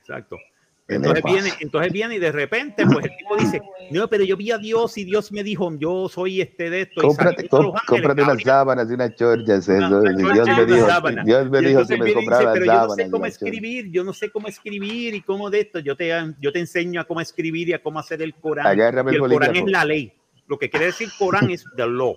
[0.00, 0.36] Exacto.
[0.88, 4.22] ¿Qué le Entonces viene, entonces viene y de repente, pues el tipo dice, no, pero
[4.22, 7.00] yo vi a Dios y Dios me dijo, yo soy este de esto.
[7.02, 9.68] Cómprate, com- ángeles, cómprate unas sábanas y unas chorchas.
[9.68, 9.72] Eso.
[9.78, 10.86] Una- una Dios me dijo.
[11.24, 13.42] Dios me dijo que me comprara dice, las pero yo no sé cómo las chorchas".
[13.48, 15.78] escribir, yo no sé cómo escribir y cómo de esto.
[15.80, 18.66] Yo te, yo te enseño a cómo escribir y a cómo hacer el Corán.
[18.68, 20.12] Agárrame Y el el Corán es la ley.
[20.46, 22.16] Lo que quiere decir Corán es the law.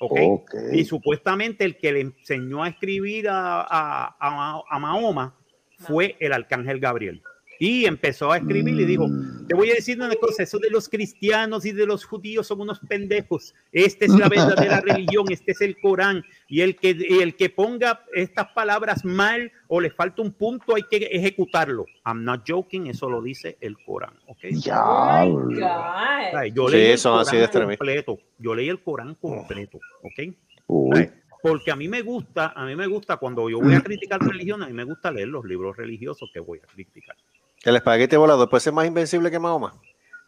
[0.00, 0.18] ¿ok?
[0.20, 0.54] Ok.
[0.72, 5.36] Y supuestamente el que le enseñó a escribir a, a, a- a Mahoma
[5.78, 7.22] fue el arcángel Gabriel.
[7.60, 9.46] Y empezó a escribir y dijo, Mm.
[9.48, 12.60] te voy a decir una cosa, eso de los cristianos y de los judíos son
[12.60, 13.54] unos pendejos.
[13.72, 14.80] Esta es la verdadera
[15.16, 16.22] religión, este es el Corán.
[16.48, 20.74] Y el que, y el que ponga estas palabras mal o le falta un punto,
[20.76, 21.84] hay que ejecutarlo.
[22.06, 24.14] I'm not joking, eso lo dice el Corán.
[24.26, 24.38] ¿ok?
[24.44, 25.44] Oh my Diablo.
[25.48, 26.36] God.
[26.36, 27.78] Ay, Yo Sí, leí el así de Corán extremistas.
[27.78, 28.18] completo.
[28.38, 29.78] Yo leí el Corán completo.
[30.02, 30.34] ¿ok?
[30.68, 31.10] Uy.
[31.42, 34.60] Porque a mí me gusta, a mí me gusta cuando yo voy a criticar religión,
[34.62, 37.16] a mí me gusta leer los libros religiosos que voy a criticar.
[37.64, 39.74] El espagueti volador puede ser más invencible que Mahoma.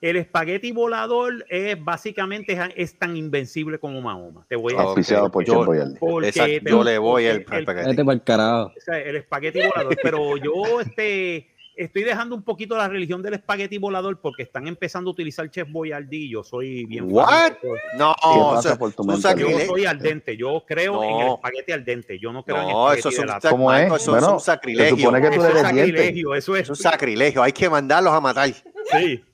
[0.00, 4.46] El espagueti volador es básicamente es, es tan invencible como Mahoma.
[4.48, 5.18] Te voy a Ah, decir.
[5.30, 5.64] Por Yo-.
[6.00, 8.02] Porque Exacto, te- yo le voy al porque el- espagueti.
[8.02, 8.72] Para el carajo.
[8.76, 9.96] o sea, el espagueti volador.
[10.02, 11.48] Pero yo este,
[11.84, 15.68] estoy dejando un poquito la religión del espagueti volador porque están empezando a utilizar Chef
[15.70, 17.52] Boyardee y yo soy bien What?
[17.96, 19.04] No, ¿Qué eso pasa es por tu?
[19.36, 22.68] Yo soy al dente, yo creo en el espagueti al dente, yo no creo en
[22.68, 23.92] No, espagueti eso es un, ¿Cómo es?
[23.92, 24.96] eso Bueno, es un se sacrilegio.
[24.96, 25.90] supone que tú Eso es eres diente.
[25.96, 26.62] sacrilegio, eso es.
[26.62, 27.42] Es un sacrilegio.
[27.42, 28.48] Hay que mandarlos a matar.
[28.52, 29.24] Sí.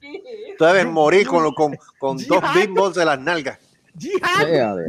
[0.58, 2.54] Tú debes morir con, con, con dos Jihad.
[2.54, 3.58] bimbos de las nalgas.
[3.98, 4.48] ¡Jihad!
[4.48, 4.84] Ea, diablo.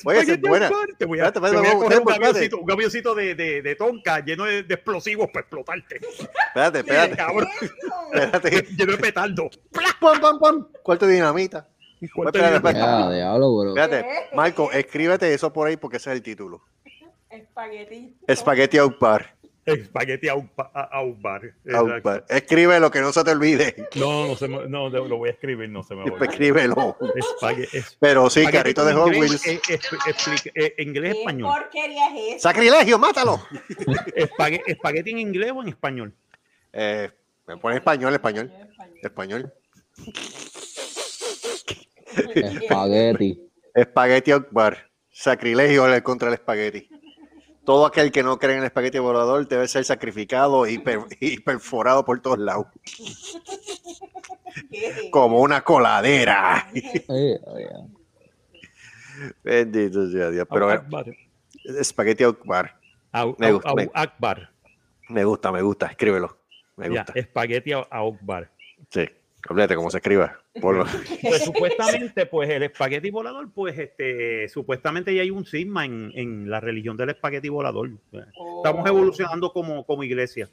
[0.05, 0.72] Oye, es ¡Espagueti buena.
[0.98, 2.14] Te voy a, te voy a espérate, coger un espérate, espérate.
[2.14, 6.01] avioncito, un avioncito de, de, de tonka lleno de, de explosivos para explotarte.
[6.48, 7.16] Espérate, espérate.
[7.16, 7.48] Cabrón,
[8.12, 8.62] Espérate.
[8.77, 9.51] lleno de petardo.
[10.01, 10.66] Pum, pum, pum.
[10.83, 11.68] Cuarto de dinamita.
[12.12, 12.81] Cuarto Espérate, de espérate.
[12.81, 13.68] Ea, diablo, bro.
[13.77, 16.62] Espérate, Marco, escríbete eso por ahí porque ese es el título.
[17.31, 18.16] Espagueti.
[18.27, 18.98] Espagueti a un
[19.72, 20.28] Espagueti.
[20.28, 21.42] A un par.
[22.28, 23.88] Escribe lo que no se te olvide.
[23.94, 26.24] No, no, se me- no, lo voy a escribir, no se me va.
[26.24, 26.96] Escríbelo.
[28.00, 29.46] Pero sí, carrito de Hot inglés, Wheels.
[29.46, 29.61] eh,
[30.54, 31.52] eh, inglés ¿Qué español.
[31.54, 32.48] porquería es esa?
[32.50, 33.40] ¡Sacrilegio, mátalo!
[34.14, 36.12] Espague- espagueti en inglés o en español.
[36.72, 37.11] Eh,
[37.46, 38.52] me pone español, español.
[39.02, 39.52] Español.
[42.35, 43.40] Espagueti.
[43.74, 44.88] Espagueti Akbar.
[45.11, 46.88] Sacrilegio contra el espagueti.
[47.68, 51.38] Todo aquel que no cree en el espagueti volador debe ser sacrificado y, per- y
[51.40, 52.64] perforado por todos lados.
[55.12, 56.66] Como una coladera.
[59.44, 60.46] Bendito sea Dios.
[60.50, 61.04] Pero eh, Akbar.
[61.78, 62.74] espagueti Akbar.
[63.12, 64.50] Au- Me au- gusta, au- me- Akbar.
[65.11, 65.88] Me gusta, me gusta.
[65.88, 66.38] Escríbelo.
[66.76, 67.12] Me Ya, gusta.
[67.20, 68.50] espagueti Akbar.
[68.90, 69.11] Sí.
[69.48, 70.38] Olvídate cómo se escriba.
[71.22, 76.51] Pues supuestamente, pues el espagueti volador, pues este, supuestamente ya hay un cisma en, en
[76.51, 77.90] la religión del espagueti volador.
[78.59, 80.48] Estamos evolucionando como, como iglesia.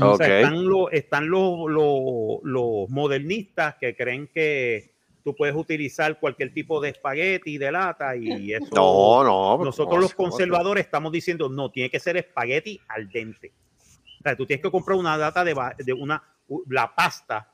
[0.00, 4.90] O sea, están los, están los, los, los modernistas que creen que
[5.22, 8.66] tú puedes utilizar cualquier tipo de espagueti de lata y eso.
[8.74, 9.54] No, no.
[9.58, 13.52] pero Nosotros ¿cómo los conservadores estamos diciendo, no, tiene que ser espagueti al dente.
[14.18, 16.22] O sea, tú tienes que comprar una data de, ba- de una,
[16.68, 17.52] la pasta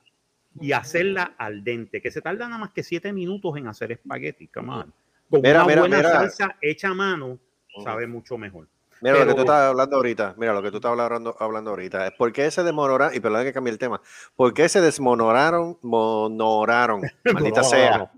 [0.59, 4.47] y hacerla al dente, que se tarda nada más que siete minutos en hacer espagueti,
[4.47, 4.93] come on.
[5.29, 6.11] Con Mira, una mira, buena mira.
[6.11, 7.39] salsa hecha a mano,
[7.83, 8.67] sabe mucho mejor.
[9.03, 12.11] Mira lo que tú estás hablando ahorita, mira lo que tú estás hablando, hablando ahorita.
[12.17, 13.15] ¿Por qué se desmonoraron?
[13.15, 13.99] Y perdón que cambié el tema.
[14.35, 17.01] ¿Por qué se desmonoraron, monoraron,
[17.33, 18.11] maldita No, sea, no.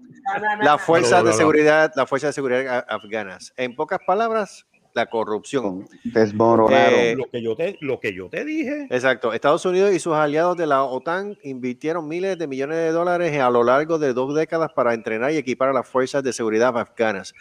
[0.61, 3.53] No, No, no, de seguridad, las fuerzas de seguridad a- afganas?
[3.55, 5.87] En pocas palabras, la corrupción.
[6.03, 6.99] Desmoronaron.
[6.99, 8.87] Eh, Lo que yo te, lo que yo te dije.
[8.89, 9.33] Exacto.
[9.33, 13.49] Estados Unidos y sus aliados de la OTAN invirtieron miles de millones de dólares a
[13.49, 17.33] lo largo de dos décadas para entrenar y equipar a las fuerzas de seguridad afganas.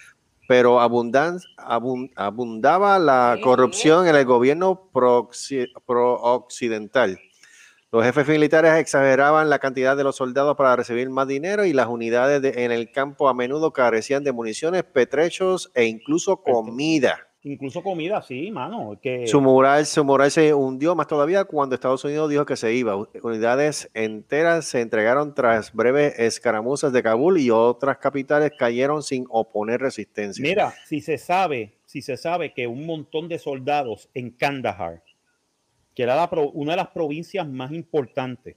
[0.49, 7.19] Pero abundan- abun- abundaba la corrupción en el gobierno pro-occi- pro-occidental.
[7.93, 11.89] Los jefes militares exageraban la cantidad de los soldados para recibir más dinero y las
[11.89, 17.29] unidades de- en el campo a menudo carecían de municiones, petrechos e incluso comida.
[17.45, 18.97] Incluso comida, sí, mano.
[19.03, 22.73] Que, Su moral, su moral se hundió más todavía cuando Estados Unidos dijo que se
[22.73, 22.95] iba.
[23.21, 29.81] Unidades enteras se entregaron tras breves escaramuzas de Kabul y otras capitales cayeron sin oponer
[29.81, 30.41] resistencia.
[30.41, 35.03] Mira, si se sabe, si se sabe que un montón de soldados en Kandahar,
[35.97, 38.55] que era la pro- una de las provincias más importantes,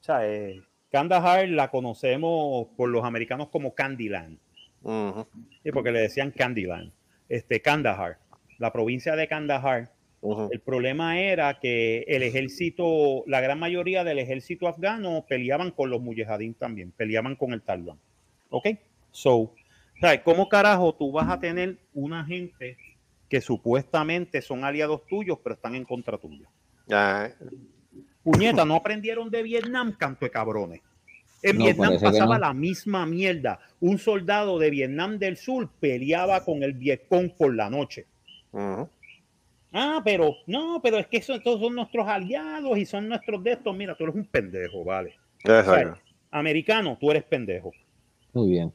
[0.00, 4.38] o sea, eh, Kandahar la conocemos por los americanos como Candyland,
[4.82, 5.26] Ujú,
[5.64, 5.72] ¿sí?
[5.72, 6.92] porque le decían Candyland,
[7.28, 8.18] este Kandahar,
[8.58, 9.92] la provincia de Kandahar.
[10.50, 16.00] El problema era que el ejército, la gran mayoría del ejército afgano peleaban con los
[16.00, 17.98] mujahideen también, peleaban con el talibán.
[18.50, 18.66] ¿Ok?
[19.12, 19.54] So,
[20.00, 20.22] ¿sabes?
[20.24, 22.76] ¿cómo carajo tú vas a tener una gente
[23.28, 26.48] que supuestamente son aliados tuyos, pero están en contra tuya?
[26.88, 27.32] Ya,
[28.22, 30.80] Puñeta, no aprendieron de Vietnam, canto de cabrones.
[31.42, 32.40] En No, Vietnam pasaba no.
[32.40, 33.60] la misma mierda.
[33.80, 38.06] Un soldado de Vietnam del Sur peleaba con el Vietcong por la noche.
[39.72, 43.52] Ah, pero no, pero es que eso, estos son nuestros aliados y son nuestros de
[43.52, 43.76] estos.
[43.76, 45.14] Mira, tú eres un pendejo, vale.
[46.30, 47.72] Americano, tú eres pendejo.
[48.32, 48.72] Muy bien.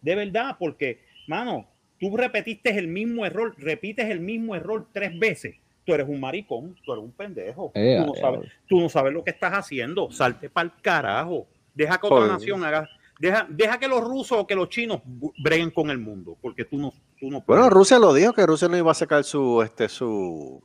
[0.00, 1.66] De verdad, porque, mano,
[1.98, 5.56] tú repetiste el mismo error, repites el mismo error tres veces.
[5.84, 7.72] Tú eres un maricón, tú eres un pendejo.
[7.74, 10.10] Eh, tú, no eh, sabes, tú no sabes lo que estás haciendo.
[10.10, 11.46] Salte para el carajo.
[11.78, 12.32] Deja que otra Joder.
[12.32, 12.88] nación haga.
[13.20, 15.00] Deja, deja que los rusos o que los chinos
[15.42, 17.70] breguen con el mundo, porque tú no, tú no Bueno, puedes.
[17.70, 20.62] Rusia lo dijo que Rusia no iba a sacar su, este, su,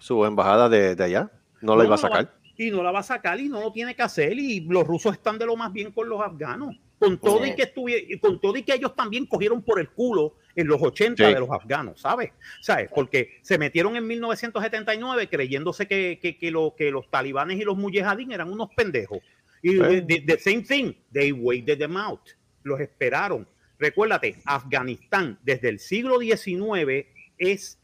[0.00, 1.30] su embajada de, de allá.
[1.62, 2.34] No la iba a no sacar.
[2.56, 5.14] y no la va a sacar y no lo tiene que hacer y los rusos
[5.14, 8.40] están de lo más bien con los afganos con todo y que estuvi- y con
[8.40, 11.34] todo y que ellos también cogieron por el culo en los 80 Sí.
[11.34, 12.30] de los afganos ¿sabes?
[12.62, 12.88] ¿sabes?
[12.94, 17.76] porque se metieron en 1979 creyéndose que, que, que, lo- que los talibanes y los
[17.76, 19.18] mujahideen eran unos pendejos
[19.64, 20.24] y Sí.
[20.26, 22.20] the, same thing they waited them out
[22.62, 23.48] los esperaron
[23.78, 27.06] recuérdate Afganistán desde el siglo XIX
[27.38, 27.80] es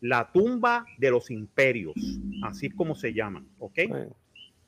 [0.00, 1.94] la tumba de los imperios
[2.44, 3.78] así es como se llaman ¿ok?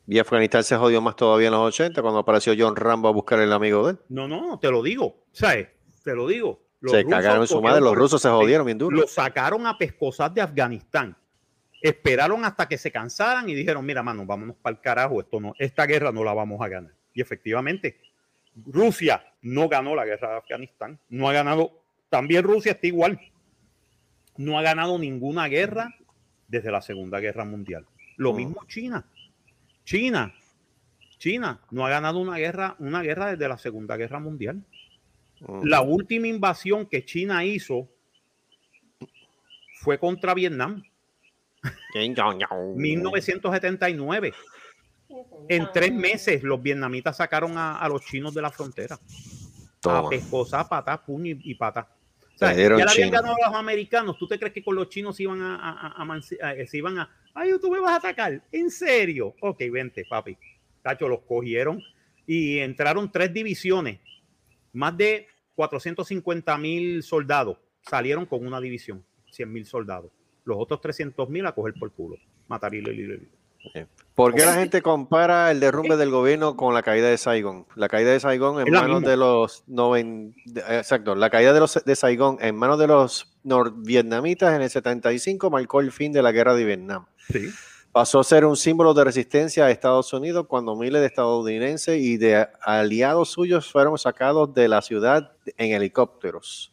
[0.07, 3.41] Y Afganistán se jodió más todavía en los 80 cuando apareció John Rambo a buscar
[3.41, 3.99] el amigo de él.
[4.11, 5.69] No, no, te lo digo, ¿sabes?
[6.03, 6.61] Te lo digo.
[6.81, 8.95] Los se cagaron en su madre, los rusos se jodieron bien duro.
[8.95, 11.17] Los sacaron a pescosas de Afganistán.
[11.85, 15.55] Esperaron hasta que se cansaran y dijeron, mira, mano, vámonos para el carajo, esto no,
[15.59, 16.95] esta guerra no la vamos a ganar.
[17.13, 18.01] Y efectivamente,
[18.57, 23.21] Rusia no ganó la guerra de Afganistán, no ha ganado, también Rusia está igual,
[24.39, 25.95] no ha ganado ninguna guerra
[26.49, 27.85] desde la Segunda Guerra Mundial.
[28.17, 28.37] Lo Mm.
[28.37, 29.05] mismo China.
[29.85, 30.33] China,
[31.19, 34.65] China no ha ganado una guerra, una guerra desde la Segunda Guerra Mundial.
[35.41, 35.65] Mm.
[35.65, 37.91] La última invasión que China hizo
[39.81, 40.83] fue contra Vietnam,
[42.77, 44.33] 1979.
[45.49, 48.97] En tres meses los vietnamitas sacaron a, a los chinos de la frontera.
[48.97, 49.01] A
[49.81, 50.09] Toma.
[50.09, 51.59] pescosa, patá, puño y, y.
[51.61, 53.23] O sea, dieron ya le habían chino.
[53.23, 54.19] ganado a los americanos.
[54.19, 56.77] ¿Tú te crees que con los chinos se iban a, a- a- a a- se
[56.79, 57.09] iban a...
[57.35, 58.43] Ay, tú me vas a atacar.
[58.51, 59.35] ¿En serio?
[59.41, 60.37] Ok, vente, papi.
[60.83, 61.81] Tacho, los cogieron
[62.27, 64.01] y entraron tres divisiones.
[64.73, 69.05] Más de 450 mil soldados salieron con una división.
[69.31, 70.11] 100 mil soldados.
[70.45, 72.17] Los otros 300 mil a coger por culo.
[72.49, 72.83] Matar y
[74.15, 77.67] ¿Por qué la gente compara el derrumbe del gobierno con la caída de Saigón?
[77.77, 79.11] La caída de Saigón en manos misma.
[79.11, 80.35] de los noven-
[80.69, 85.51] exacto, la caída de los de Saigón en manos de los norvietnamitas en el 75
[85.51, 87.07] marcó el fin de la guerra de Vietnam.
[87.33, 87.49] Sí.
[87.95, 92.17] Pasó a ser un símbolo de resistencia a Estados Unidos cuando miles de estadounidenses y
[92.17, 96.71] de aliados suyos fueron sacados de la ciudad en helicópteros.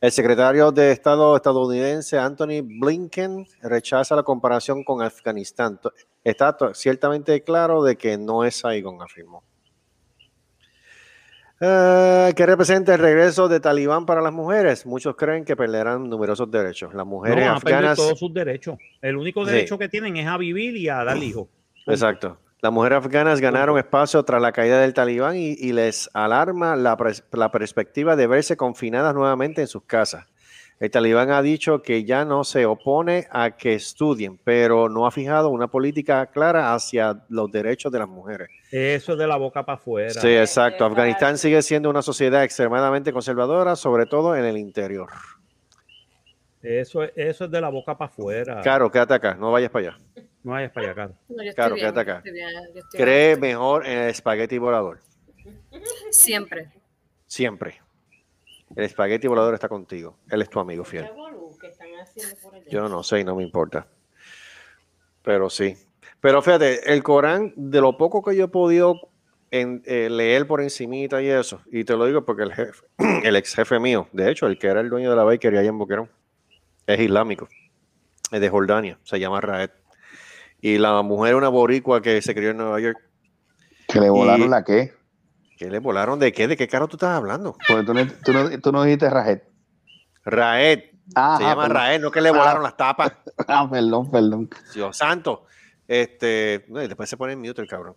[0.00, 5.78] El secretario de Estado estadounidense Anthony Blinken rechaza la comparación con Afganistán.
[6.24, 9.44] Está ciertamente claro de que no es Saigon, afirmó.
[11.60, 14.86] Eh, ¿Qué representa el regreso de Talibán para las mujeres?
[14.86, 16.90] Muchos creen que perderán numerosos derechos.
[16.94, 17.96] Las No, mujeres perder afganas.
[17.96, 18.78] todos sus derechos.
[19.02, 19.50] El único Sí.
[19.52, 21.48] derecho que tienen es a vivir y a dar hijos.
[21.86, 22.38] Exacto.
[22.60, 26.96] Las mujeres afganas ganaron espacio tras la caída del talibán y, y les alarma la,
[26.96, 30.26] pres- la perspectiva de verse confinadas nuevamente en sus casas.
[30.80, 35.10] El talibán ha dicho que ya no se opone a que estudien, pero no ha
[35.10, 38.48] fijado una política clara hacia los derechos de las mujeres.
[38.70, 40.12] Eso es de la boca para afuera.
[40.20, 40.84] Sí, exacto.
[40.84, 45.08] Afganistán sigue siendo una sociedad extremadamente conservadora, sobre todo en el interior.
[46.62, 48.60] Eso, es- eso es de la boca para afuera.
[48.62, 49.98] Caro, quédate acá, no vayas para allá.
[50.44, 51.14] No vayas para allá, Caro.
[51.28, 52.20] No, Claro, bien, quédate acá.
[52.22, 52.36] bien,
[52.92, 53.40] Cree bien.
[53.40, 55.00] mejor en el espagueti volador,
[56.10, 56.70] Siempre.
[57.26, 57.80] siempre.
[58.76, 60.16] El espagueti volador está contigo.
[60.30, 61.04] Él es tu amigo fiel.
[61.06, 62.64] Revolú que están haciendo por allá.
[62.68, 63.86] Yo no sé y no me importa.
[65.22, 65.76] Pero sí.
[66.20, 69.00] Pero fíjate, el Corán, de lo poco que yo he podido
[69.50, 72.84] en- eh, leer por encimita y eso, y te lo digo porque el jefe,
[73.24, 75.68] el ex jefe mío, de hecho, el que era el dueño de la bakery allá
[75.68, 76.10] en Boquerón,
[76.86, 77.48] es islámico,
[78.30, 79.70] es de Jordania, se llama Raed.
[80.60, 82.98] Y la mujer una boricua que se crió en Nueva York.
[83.86, 84.92] Que le volaron Y- la qué.
[85.58, 86.46] ¿Qué le volaron de qué?
[86.46, 87.56] ¿De qué caro tú estás hablando?
[87.66, 89.44] Porque tú no, tú no, tú no dijiste Rajet.
[90.24, 90.80] Raed.
[91.16, 93.12] Ah, Se llama Raed, no que le volaron las tapas.
[93.48, 94.50] Ah, perdón, perdón.
[94.74, 95.44] Dios santo.
[95.86, 97.94] Este, no, y después se pone en mute el cabrón.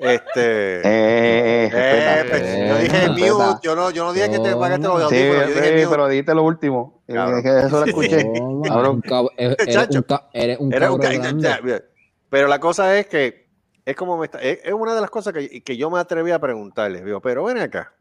[0.00, 3.34] Este, Eh, eh, eh, pues, eh, yo dije respeta.
[3.34, 5.08] mute, yo no, yo no dije que te pagaste los.
[5.08, 5.88] Sí, audífonos, yo dije sí, mute.
[5.90, 7.02] pero dijiste lo último.
[7.06, 7.46] Eh, Cabrón.
[7.46, 8.24] eso lo escuché.
[8.42, 8.96] No, Cabrón.
[8.96, 11.84] un cab- eres, un, ca- eres un cabrón ca- grande.
[12.28, 13.41] Pero la cosa es que
[13.84, 16.30] es como me está, es, es una de las cosas que, que yo me atreví
[16.30, 17.92] a preguntarles, digo, pero ven acá.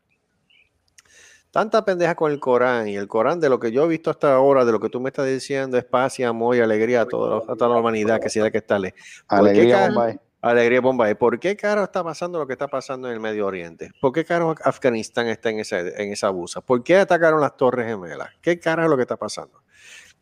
[1.52, 4.34] Tanta pendeja con el Corán y el Corán de lo que yo he visto hasta
[4.34, 7.06] ahora, de lo que tú me estás diciendo, es paz y amor y alegría a,
[7.06, 8.94] toda la humanidad que sea de que está ¿Por qué
[9.28, 10.20] Alegría, Bombay.
[10.42, 11.16] Alegría Bombay.
[11.16, 13.92] ¿Por qué caro está pasando lo que está pasando en el Medio Oriente?
[14.00, 16.62] ¿Por qué caro Afganistán está en esa, en esa abusa?
[16.62, 18.30] ¿Por qué atacaron las Torres Gemelas?
[18.42, 19.62] ¿Qué carajo es lo que está pasando?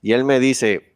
[0.01, 0.95] Y él me dice,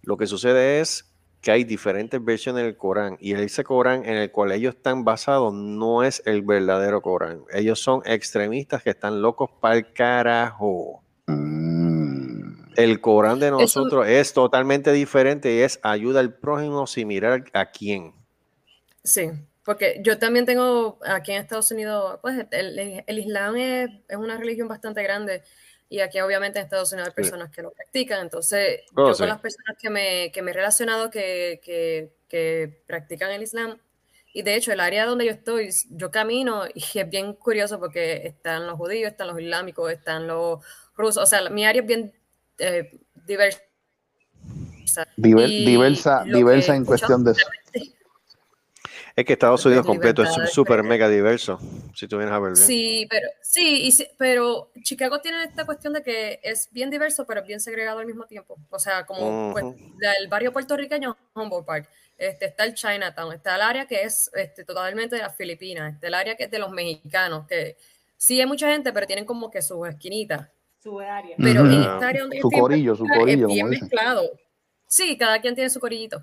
[0.00, 1.11] lo que sucede es
[1.42, 5.52] que hay diferentes versiones del Corán y ese Corán en el cual ellos están basados
[5.52, 7.42] no es el verdadero Corán.
[7.52, 11.02] Ellos son extremistas que están locos para el carajo.
[11.26, 12.72] Mm.
[12.76, 17.44] El Corán de Eso- nosotros es totalmente diferente y es ayuda al prójimo sin mirar
[17.52, 18.14] a quién.
[19.02, 19.30] Sí,
[19.64, 24.38] porque yo también tengo aquí en Estados Unidos, pues el, el Islam es, es una
[24.38, 25.42] religión bastante grande
[25.92, 29.20] y aquí obviamente en Estados Unidos hay personas que lo practican, entonces Oh, yo sí.
[29.20, 33.78] con las personas que me, que me he relacionado que, que, que practican el Islam
[34.34, 38.26] y de hecho el área donde yo estoy, yo camino y es bien curioso porque
[38.26, 40.64] están los judíos, están los islámicos, están los
[40.96, 42.12] rusos, o sea, mi área es bien
[42.58, 43.60] eh, diversa.
[45.16, 47.34] Diver- diversa diversa en cuestión de.
[49.14, 51.58] Es que Estados Unidos completo es súper pero- mega diverso,
[51.94, 52.66] si tú vienes a ver bien.
[52.66, 57.26] Sí, pero sí, y sí, pero Chicago tiene esta cuestión de que es bien diverso,
[57.26, 58.56] pero es bien segregado al mismo tiempo.
[58.70, 59.76] O sea, como pues, Ujú.
[59.98, 64.64] del barrio puertorriqueño, Humboldt Park, este, está el Chinatown, está el área que es este,
[64.64, 67.76] totalmente de las Filipinas, está el área que es de los mexicanos, que
[68.16, 70.48] sí hay mucha gente, pero tienen como que sus esquinitas.
[70.82, 71.36] Su área.
[71.38, 71.72] Pero Ujú.
[71.72, 74.30] en esta área donde Su en corillo, su corillo, es bien mezclado.
[74.88, 76.22] Sí, cada quien tiene su corillito.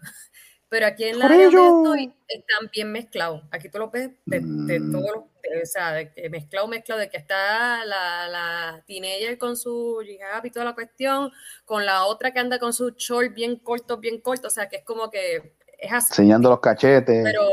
[0.69, 3.41] Pero aquí en la área donde yo estoy están bien mezclados.
[3.49, 4.91] Aquí tú lo ves de, de Mm.
[4.91, 9.38] todos los, de- o sea, de que mezclado, mezclado, de que está la, la teenager
[9.39, 11.32] con su hijab y toda la cuestión,
[11.65, 14.75] con la otra que anda con su short bien corto, bien corto, o sea, que
[14.77, 16.12] es como que es así.
[16.12, 17.23] Enseñando los cachetes.
[17.23, 17.47] Pero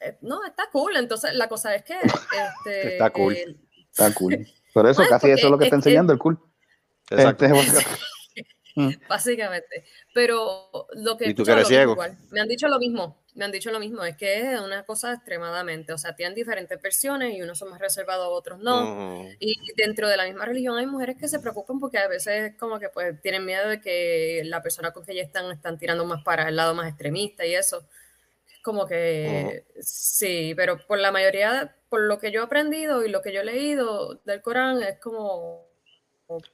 [0.00, 0.96] eh, no, está cool.
[0.96, 3.32] Entonces, la cosa es que este, Está cool.
[3.34, 3.56] eh,
[3.90, 4.46] Está cool.
[4.74, 6.38] Pero eso, Pues, casi eso es lo que está enseñando el cool.
[7.10, 7.44] Exacto.
[7.46, 7.86] Este,
[9.08, 9.84] Básicamente.
[10.12, 11.92] Pero lo que he ¿Y tú que escuchado eres lo mismo ciego?
[11.92, 12.18] igual.
[12.30, 13.22] Me han dicho lo mismo.
[13.34, 14.04] Me han dicho lo mismo.
[14.04, 15.92] Es que es una cosa extremadamente.
[15.92, 18.90] O sea, tienen diferentes versiones y unos son más reservados, otros no.
[19.22, 19.28] Ujú.
[19.38, 22.78] Y dentro de la misma religión hay mujeres que se preocupan porque a veces como
[22.78, 26.22] que pues tienen miedo de que la persona con que ya están están tirando más
[26.24, 27.86] para el lado más extremista y eso.
[28.50, 33.10] Es como que sí, pero por la mayoría, por lo que yo he aprendido y
[33.10, 35.66] lo que yo he leído del Corán, es como,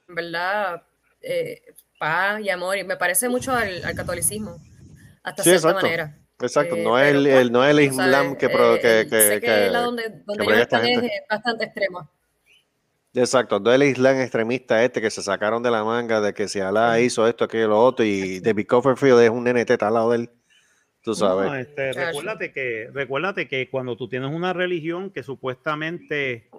[0.09, 0.83] en verdad,
[1.21, 1.61] eh,
[2.03, 2.77] paz y amor.
[2.77, 4.57] Y me parece mucho al, al catolicismo,
[5.23, 5.85] hasta Sí, cierta exacto.
[5.87, 6.17] manera.
[6.41, 8.99] Exacto, Eh, no es el, pero, el- no es el sabes, Islam que, eh, que,
[9.01, 12.09] el- que- que que- la donde, donde esta están es, bastante extrema.
[13.15, 16.47] Exacto, no es el Islam extremista este que se sacaron de la manga de que
[16.47, 19.93] si Alá hizo esto, aquello, lo otro, y David Copperfield es un nene teta al
[19.93, 20.29] lado de él.
[21.03, 21.45] Tú sabes.
[21.45, 26.49] No, este, recuérdate que recuérdate que cuando tú tienes una religión que supuestamente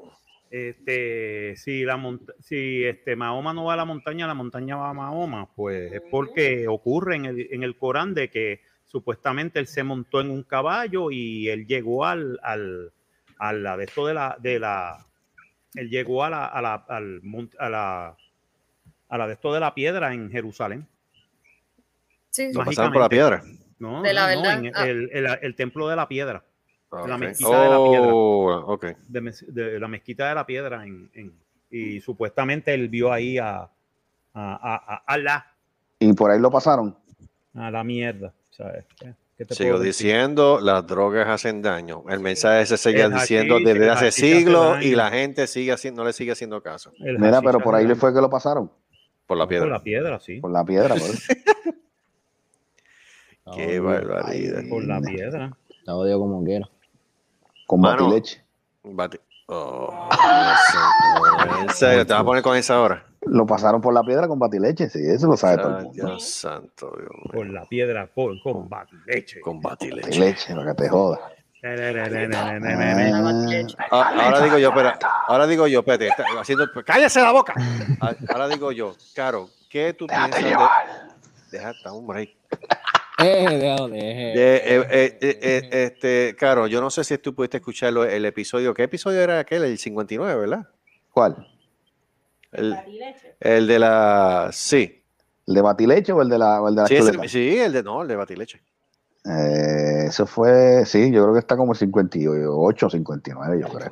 [0.54, 4.90] este, si la mont- si este Mahoma no va a la montaña, la montaña va
[4.90, 9.66] a Mahoma, pues es porque ocurre en el, en el Corán de que supuestamente él
[9.66, 12.92] se montó en un caballo y él llegó al, al
[13.38, 15.04] a la de esto de la de la
[15.74, 18.16] él llegó a la a la al mont- a la
[19.08, 20.86] a la de esto de la piedra en Jerusalén.
[22.30, 23.42] Sí, pasaron por la piedra.
[23.80, 24.86] No, De la no, no, verdad, en ah.
[24.88, 26.44] el, el- el templo de la piedra.
[27.02, 27.08] Ok.
[27.08, 28.08] La mezquita de la piedra.
[28.12, 28.78] Oh,
[29.48, 31.32] de, la mezquita de la piedra en, en
[31.70, 33.68] y supuestamente él vio ahí a, a,
[34.34, 35.46] a, a- a la,
[35.98, 36.96] Y por ahí lo pasaron.
[37.54, 38.32] a la mierda.
[38.50, 38.84] ¿sabes?
[38.98, 42.04] ¿Qué- qué te Sigo diciendo, las drogas hacen daño.
[42.08, 46.02] El mensaje se sigue El diciendo desde el hace siglos y la gente sigue haciendo,
[46.02, 46.92] no le sigue haciendo caso.
[47.00, 48.70] El Mira, pero por ahí le fue que lo pasaron.
[49.26, 49.66] Por la Por piedra.
[49.68, 50.38] la piedra, sí.
[50.40, 50.94] Por la piedra.
[50.94, 51.32] Por eso.
[53.56, 54.62] Qué barbaridad.
[54.70, 55.56] Por la piedra.
[55.84, 56.68] La odio como quiera.
[57.66, 58.04] Con Mano.
[58.04, 58.44] batileche.
[58.84, 60.08] Bati- Oh,
[61.60, 63.04] en serio, te vas a poner con esa ahora.
[63.26, 64.88] Lo pasaron por la piedra con batileche.
[64.88, 66.06] Sí, eso lo sabe todo el mundo.
[66.06, 67.30] Dios santo, Dios mío.
[67.30, 68.68] Por la piedra, por, con
[69.06, 69.40] leche.
[69.42, 70.08] Con batileche.
[70.08, 71.20] Batileche, para que te joda.
[73.90, 77.54] Ah, ahora digo yo, espera, ahora digo yo, espérate, haciendo, cállese la boca.
[78.00, 80.56] Ah, Ahora digo yo, Caro, ¿qué tú piensas de,
[81.50, 81.90] deja, está
[83.24, 83.58] Eh,
[83.90, 84.38] deje.
[84.38, 88.24] De, eh, eh, eh, eh, este, Caro, yo no sé si tú pudiste escucharlo, el
[88.24, 89.64] episodio, ¿qué episodio era aquel?
[89.64, 90.68] El 59, ¿verdad?
[91.12, 91.46] ¿Cuál?
[92.52, 93.36] El, Batileche.
[93.40, 95.02] el de la, sí,
[95.46, 97.72] ¿El de batileche o el de la, o el de la sí, ese- sí, el
[97.72, 98.62] de, no, el de Batileche.
[99.26, 103.90] Eh, eso fue, sí, yo creo que está como el 58 o 59, yo creo.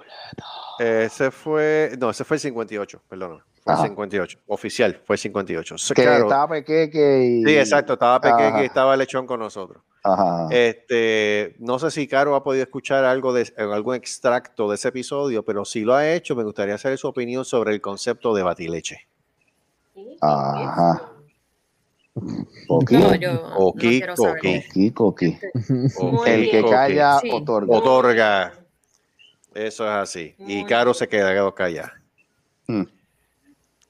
[0.78, 3.82] Ese fue, no, ese fue el 58, perdón, fue Ajá.
[3.84, 5.78] el 58, oficial, fue el 58.
[5.78, 7.44] So, Que Caro, estaba pequeque y...
[7.44, 8.62] sí, exacto, estaba pequeño Ajá.
[8.62, 9.82] y estaba lechón con nosotros.
[10.04, 10.48] Ajá.
[10.50, 15.44] Este, no sé si Caro ha podido escuchar algo de algún extracto de ese episodio,
[15.44, 19.06] pero si lo ha hecho, me gustaría saber su opinión sobre el concepto de batileche.
[20.20, 21.08] Ajá.
[22.68, 22.80] O-
[26.26, 27.30] El que calla, Sí.
[27.32, 27.76] otorga.
[27.76, 28.52] Otorga.
[29.54, 30.34] Eso es así.
[30.38, 30.94] Y Caro bien.
[30.94, 31.94] se queda quedó callada.
[32.66, 32.82] Mm.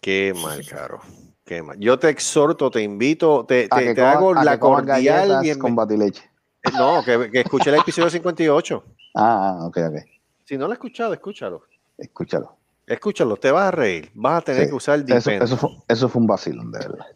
[0.00, 1.00] Qué mal, Caro.
[1.44, 1.78] Qué mal.
[1.78, 6.30] Yo te exhorto, te invito, te, te- te hago la cordial bienven- con batileche.
[6.74, 8.84] No, que, que escuche el episodio 58.
[9.14, 9.96] Ah, ah, ok, ok.
[10.44, 11.64] Si no lo has escuchado, escúchalo.
[11.98, 12.56] Escúchalo.
[12.86, 14.10] Escúchalo, te vas a reír.
[14.14, 14.68] Vas a tener Sí.
[14.70, 15.42] que usar Eso, Depend.
[15.44, 17.06] eso, fue, eso fue un vacilón, de verdad.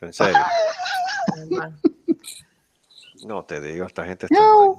[0.00, 0.38] En serio.
[3.24, 4.76] No te digo, esta gente está mal.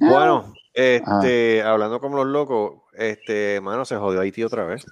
[0.00, 4.84] Bueno, este, hablando como los locos, este, mano, se jodió Haití otra vez.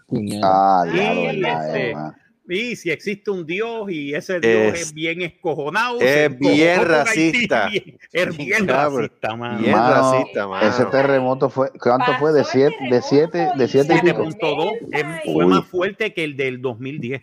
[0.42, 2.14] Ah, eh, man.
[2.50, 6.84] Y si existe un Dios y ese Dios es, Es- bien escojonado, es bien Haití,
[6.84, 7.68] racista.
[7.68, 9.02] bien- es bien Cabrón.
[9.02, 9.58] racista, mano.
[9.58, 10.66] Bien Mano, racista, mano.
[10.66, 12.32] Ese terremoto fue, ¿cuánto fue?
[12.32, 14.16] ¿De Pasó el siete, de siete, de y siete y se pico?
[14.22, 14.30] armó.
[14.30, 17.22] 7.2 es- fue más fuerte que el del 2010.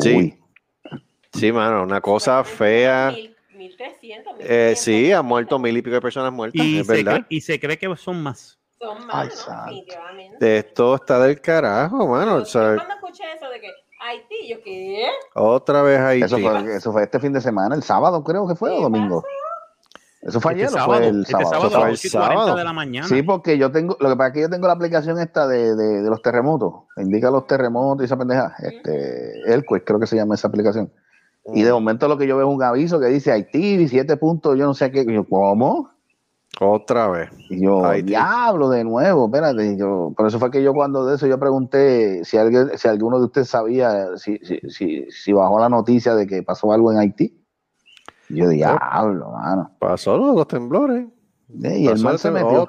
[0.00, 0.14] Sí.
[0.16, 0.34] Uy,
[1.34, 3.14] Sí, mano, una cosa fea.
[3.82, 5.18] Mil- 1300, Eh, sí, 1500.
[5.20, 7.12] han muerto mil y pico de personas muertas, Y es se, verdad.
[7.14, 8.58] cree, y se cree que son más.
[8.78, 9.56] Son Ay, más, ¿no?
[9.64, 10.56] definitivamente.
[10.58, 12.36] Esto está del carajo, mano.
[12.36, 13.68] O sea, yo cuando escuché eso de que
[14.00, 15.06] Haití, yo qué?
[15.34, 16.24] otra vez Haití.
[16.24, 18.82] eso fue, eso fue este fin de semana, el sábado creo que fue, o ¿Qué
[18.82, 19.22] domingo.
[20.22, 21.50] Eso fue Este ayer o sábado, fue el este sábado.
[21.50, 22.56] sábado fue las el 8 y 40 sábado.
[22.56, 23.08] de la mañana.
[23.08, 25.74] Sí, porque yo tengo, lo que pasa es que yo tengo la aplicación esta de,
[25.74, 30.14] de, de los terremotos, indica los terremotos y esa pendeja, este, Elquake creo que se
[30.16, 30.92] llama esa aplicación.
[31.46, 34.56] Y de momento lo que yo veo es un aviso que dice Haití, 7 puntos,
[34.56, 35.90] yo no sé qué, y yo, ¿cómo?
[36.60, 37.30] Otra vez.
[37.50, 38.08] Y yo, Haití.
[38.08, 39.76] diablo, de nuevo, espérate.
[39.76, 43.18] Yo, por eso fue que yo cuando de eso yo pregunté si alguien, si alguno
[43.18, 46.98] de ustedes sabía, si, si, si, si bajó la noticia de que pasó algo en
[46.98, 47.42] Haití.
[48.28, 49.70] Y yo, diablo, mano.
[49.78, 51.06] Pasó los, los temblores.
[51.48, 52.62] Y el Pasó el se metió.
[52.62, 52.68] oh,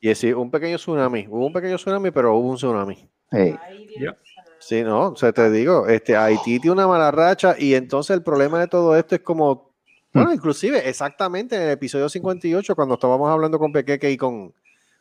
[0.00, 1.26] y sí, un pequeño tsunami.
[1.28, 3.08] Hubo un pequeño tsunami, pero hubo un tsunami.
[3.30, 4.16] Hey, Ay, Dios.
[4.60, 8.22] Sí, no, o sea, te digo, este, Haití tiene una mala racha y entonces el
[8.22, 9.72] problema de todo esto es como,
[10.12, 14.52] bueno, inclusive exactamente en el episodio 58, cuando estábamos hablando con Pequeque y con,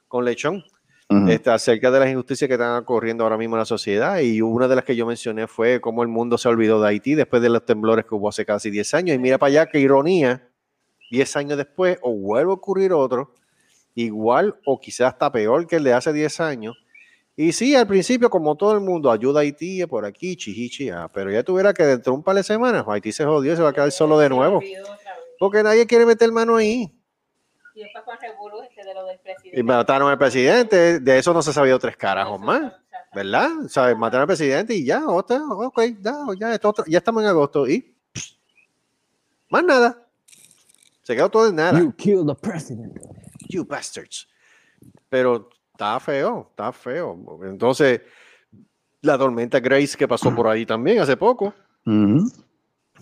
[0.08, 0.64] con Lechón,
[1.28, 4.68] este, acerca de las injusticias que están ocurriendo ahora mismo en la sociedad y una
[4.68, 7.50] de las que yo mencioné fue cómo el mundo se olvidó de Haití después de
[7.50, 10.48] los temblores que hubo hace casi 10 años y mira para allá qué ironía,
[11.10, 13.34] 10 años después o vuelve a ocurrir otro,
[13.96, 16.78] igual o quizás hasta peor que el de hace 10 años.
[17.42, 21.10] Y sí, al principio, como todo el mundo, ayuda a Haití por aquí, chihichi, ah,
[21.14, 23.62] pero ya tuviera que dentro de un par de semanas, Haití se jodió y se
[23.62, 24.60] va a quedar solo de nuevo.
[25.40, 26.94] Porque nadie quiere meter mano ahí.
[27.74, 29.58] Y después con Revolú este de lo del presidente.
[29.58, 32.74] Y mataron al presidente, de eso no se ha sabido tres carajos más.
[33.16, 33.50] ¿verdad?
[33.64, 37.24] O sea, mataron al presidente y ya, otra, ok, ya, ya, esto otro- ya estamos
[37.24, 37.96] en agosto y
[39.48, 40.06] más nada.
[41.04, 41.80] Se quedó todo en nada.
[41.80, 43.00] You killed the president.
[43.48, 44.28] You bastards.
[45.08, 45.50] Pero
[45.80, 47.18] está feo, está feo.
[47.44, 48.02] Entonces,
[49.02, 51.54] la tormenta Grace que pasó por ahí también hace poco,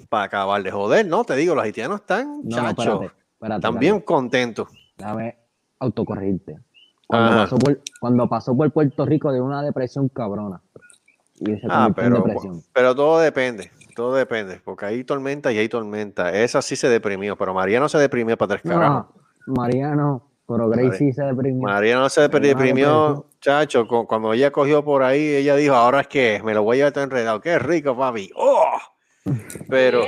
[0.09, 1.23] para acabar de joder, ¿no?
[1.23, 3.55] Te digo, los haitianos están, No, chacho, espérate, espérate.
[3.67, 4.67] están bien contentos.
[4.95, 5.37] Déjame
[5.79, 6.59] autocorregirte.
[7.07, 10.61] Cuando pasó, por, cuando pasó por Puerto Rico de una depresión cabrona.
[11.39, 12.61] Y se Ah, en pero, depresión.
[12.73, 16.31] pero todo depende, todo depende, porque hay tormenta y hay tormenta.
[16.31, 19.15] Esa sí se deprimió, pero María no se deprimió para tres carajos.
[19.47, 21.67] No, Mariano Pero Grace sí se deprimió.
[21.67, 23.85] María no se deprimió, chacho.
[23.87, 26.79] cu- Cuando ella cogió por ahí, ella dijo, ahora es que me lo voy a
[26.79, 27.41] llevar todo enredado.
[27.41, 28.29] Qué rico, papi.
[28.35, 28.77] ¡Oh!
[29.69, 30.01] Pero,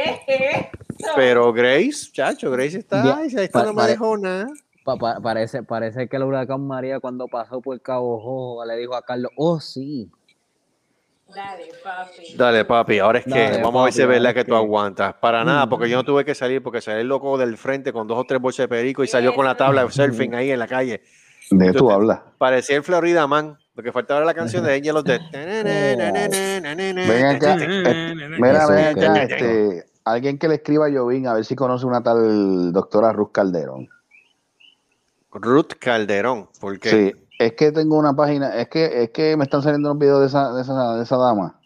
[1.16, 4.48] pero Grace, chacho, Grace está, Ya, pa- pare- dejó nada.
[4.86, 8.96] Pa- pa- parece, parece que el huracán María cuando pasó por Cabo Rojo le dijo
[8.96, 10.10] a Carlos, oh sí,
[11.34, 12.36] Dale, papi.
[12.36, 14.58] Dale, papi, ahora es que Dale, vamos a ver si es verdad que tú que-
[14.58, 15.14] aguantas.
[15.16, 18.08] Para nada, porque yo no tuve que salir porque salí el loco del frente con
[18.08, 20.60] dos o tres bolsas de perico y salió con la tabla de surfing ahí en
[20.60, 21.02] la calle.
[21.52, 22.20] ¿De qué tú Entonces, hablas?
[22.38, 25.22] Parecía el Florida Man, porque faltaba la canción de Angel of Death.
[25.32, 27.58] Ven acá.
[27.62, 31.56] eh, Mira, Eso ven acá, este, alguien que le escriba a Jovín a ver si
[31.56, 33.88] conoce una tal doctora Ruth Calderón.
[35.32, 39.64] Ruth Calderón, porque Sí, es que tengo una página, es que, es que me están
[39.64, 41.60] saliendo unos videos de esa, de esa, de esa dama.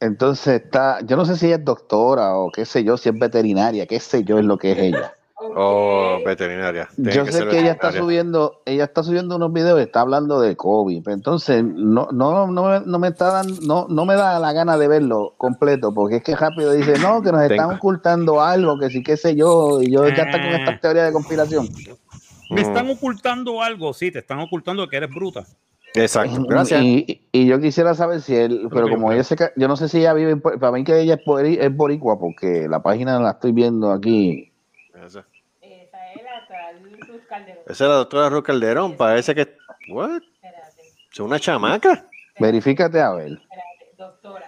[0.00, 3.18] Entonces está, yo no sé si ella es doctora o qué sé yo, si es
[3.18, 5.14] veterinaria, qué sé yo es lo que es ella.
[5.56, 6.88] Oh, veterinaria.
[6.94, 10.00] Tiene Yo que sé que ella está subiendo, ella está subiendo unos videos y está
[10.02, 11.02] hablando de COVID.
[11.02, 14.52] Pero entonces no, no, no, me, no me está dando, no, no me da la
[14.52, 17.72] gana de verlo completo, porque es que rápido dice, no, que nos están Tengo.
[17.74, 20.56] ocultando algo, que sí, qué sé yo, y yo ya está con Ah.
[20.58, 21.68] esta teoría de conspiración.
[22.52, 25.44] Me están ocultando algo, sí, te están ocultando que eres bruta.
[25.94, 26.82] Exacto, gracias.
[26.82, 29.98] Y, y yo quisiera saber si él, pero como ella se, yo no sé si
[29.98, 33.52] ella vive, en para mí que ella es, es boricua, porque la página la estoy
[33.52, 34.50] viendo aquí.
[34.94, 35.26] Esa
[35.60, 37.62] Esa es la tal Ruth Calderón.
[37.66, 39.56] esa es la doctora Ruth Calderón, parece que
[39.90, 40.22] what?
[40.22, 40.82] Espérate,
[41.12, 42.06] es una chamaca.
[42.38, 43.32] Verifícate a ver.
[43.32, 44.46] espérate, doctora.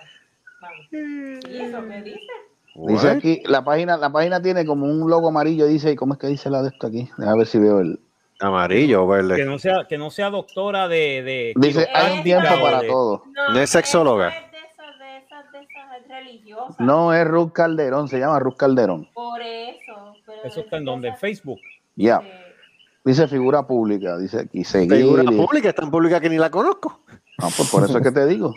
[0.62, 0.86] Vamos.
[0.92, 2.32] ¿Y eso qué dice?
[2.76, 6.26] Dice aquí, la página, la página tiene como un logo amarillo, dice, ¿cómo es que
[6.26, 7.08] dice la de esto aquí?
[7.24, 8.00] A ver si veo el.
[8.40, 9.44] Amarillo o Que verde.
[9.46, 11.22] no sea, que no sea doctora de.
[11.22, 13.22] de Dice, hay un tiempo para de- todo.
[13.52, 14.28] No es sexóloga.
[14.28, 16.80] es de esas, de esas, de esas religiosas.
[16.80, 19.08] No es Ruth Calderón, se llama Ruth Calderón.
[19.14, 20.14] Por eso.
[20.26, 21.60] Pero Eso está en donde, en Facebook.
[21.94, 22.20] Ya,
[23.04, 24.92] dice figura pública, dice aquí, seguir.
[24.96, 27.00] Figura y- pública, es tan pública que ni la conozco.
[27.38, 28.52] No, pues por eso es que te digo.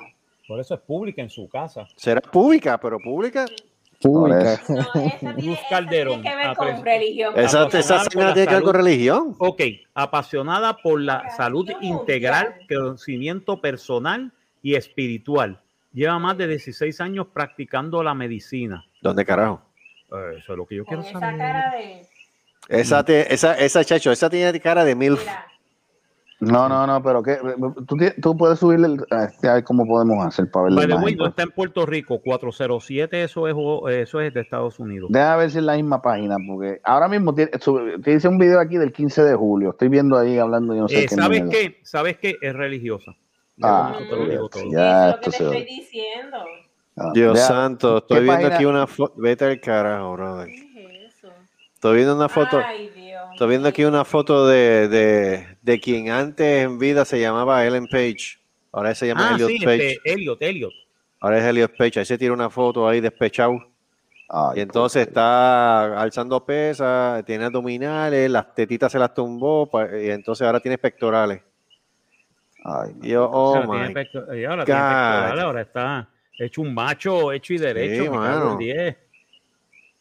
[0.47, 1.87] Por eso es pública en su casa.
[1.95, 3.45] Será pública, pero pública.
[4.01, 4.61] Pública.
[4.69, 6.21] No, Luz Calderón.
[6.21, 7.33] tiene que ver Ah, con pero- religión.
[7.35, 8.85] Esa, Apasionada esa por señora la tiene que ver con salud.
[8.85, 9.35] religión.
[9.39, 9.61] Ok,
[9.93, 14.31] apasionada por la salud integral, conocimiento personal
[14.61, 15.59] y espiritual.
[15.93, 18.85] Lleva más de 16 años practicando la medicina.
[19.01, 19.61] ¿Dónde carajo?
[20.11, 21.37] Eh, Eso es lo que yo Con quiero esa saber.
[21.37, 22.01] cara de.
[22.69, 24.93] Esa, te- esa, esa chacho, esa tiene cara de.
[24.95, 25.15] Mira,
[26.39, 27.39] No, no, no, pero ¿qué?
[28.21, 30.87] Tú, puedes subirle, el, a este, a ver cómo podemos hacer para ver la By
[30.87, 31.17] the way, imagen.
[31.17, 33.55] no está en Puerto Rico, 407, eso es,
[33.97, 35.09] eso es de Estados Unidos.
[35.11, 37.49] Déjame ver si es la misma página, porque ahora mismo te
[38.05, 39.71] dice un video aquí del 15 de julio.
[39.71, 41.15] Estoy viendo ahí hablando, yo no sé Eh, qué.
[41.15, 41.79] ¿Sabes qué?
[41.83, 42.35] ¿Sabes qué?
[42.39, 43.15] Es religiosa.
[43.63, 44.63] Ah, te lo digo todo.
[44.71, 46.37] Ya, es lo que te estoy diciendo.
[46.95, 48.55] Ah, Dios deja- santo, estoy ¿qué viendo página?
[48.55, 49.13] aquí una foto.
[49.17, 50.47] Vete al carajo, brother.
[50.47, 51.29] ¿Qué es eso?
[51.73, 52.59] Estoy viendo una foto.
[52.63, 53.06] Ay, Dios.
[53.37, 57.85] Estoy viendo aquí una foto de, de, de quien antes en vida se llamaba Ellen
[57.85, 58.39] Page.
[58.71, 59.87] Ahora se llama Ah, Elliot sí, Page.
[59.91, 60.73] este, Elliot, Elliot.
[61.19, 61.99] Ahora es Elliot Page.
[61.99, 63.53] Ahí se tira una foto ahí despechado.
[64.27, 69.69] Ay, Y entonces está alzando pesas, tiene abdominales, las tetitas se las tumbó,
[70.01, 71.39] y entonces ahora tiene pectorales.
[72.65, 74.87] ay, Y yo, oh Ahora tiene my pecto- y ahora tiene God.
[74.87, 76.09] pectoral, ahora está
[76.39, 78.03] hecho un macho, hecho y derecho.
[78.03, 78.51] Sí, me cago mano.
[78.53, 78.97] en 10.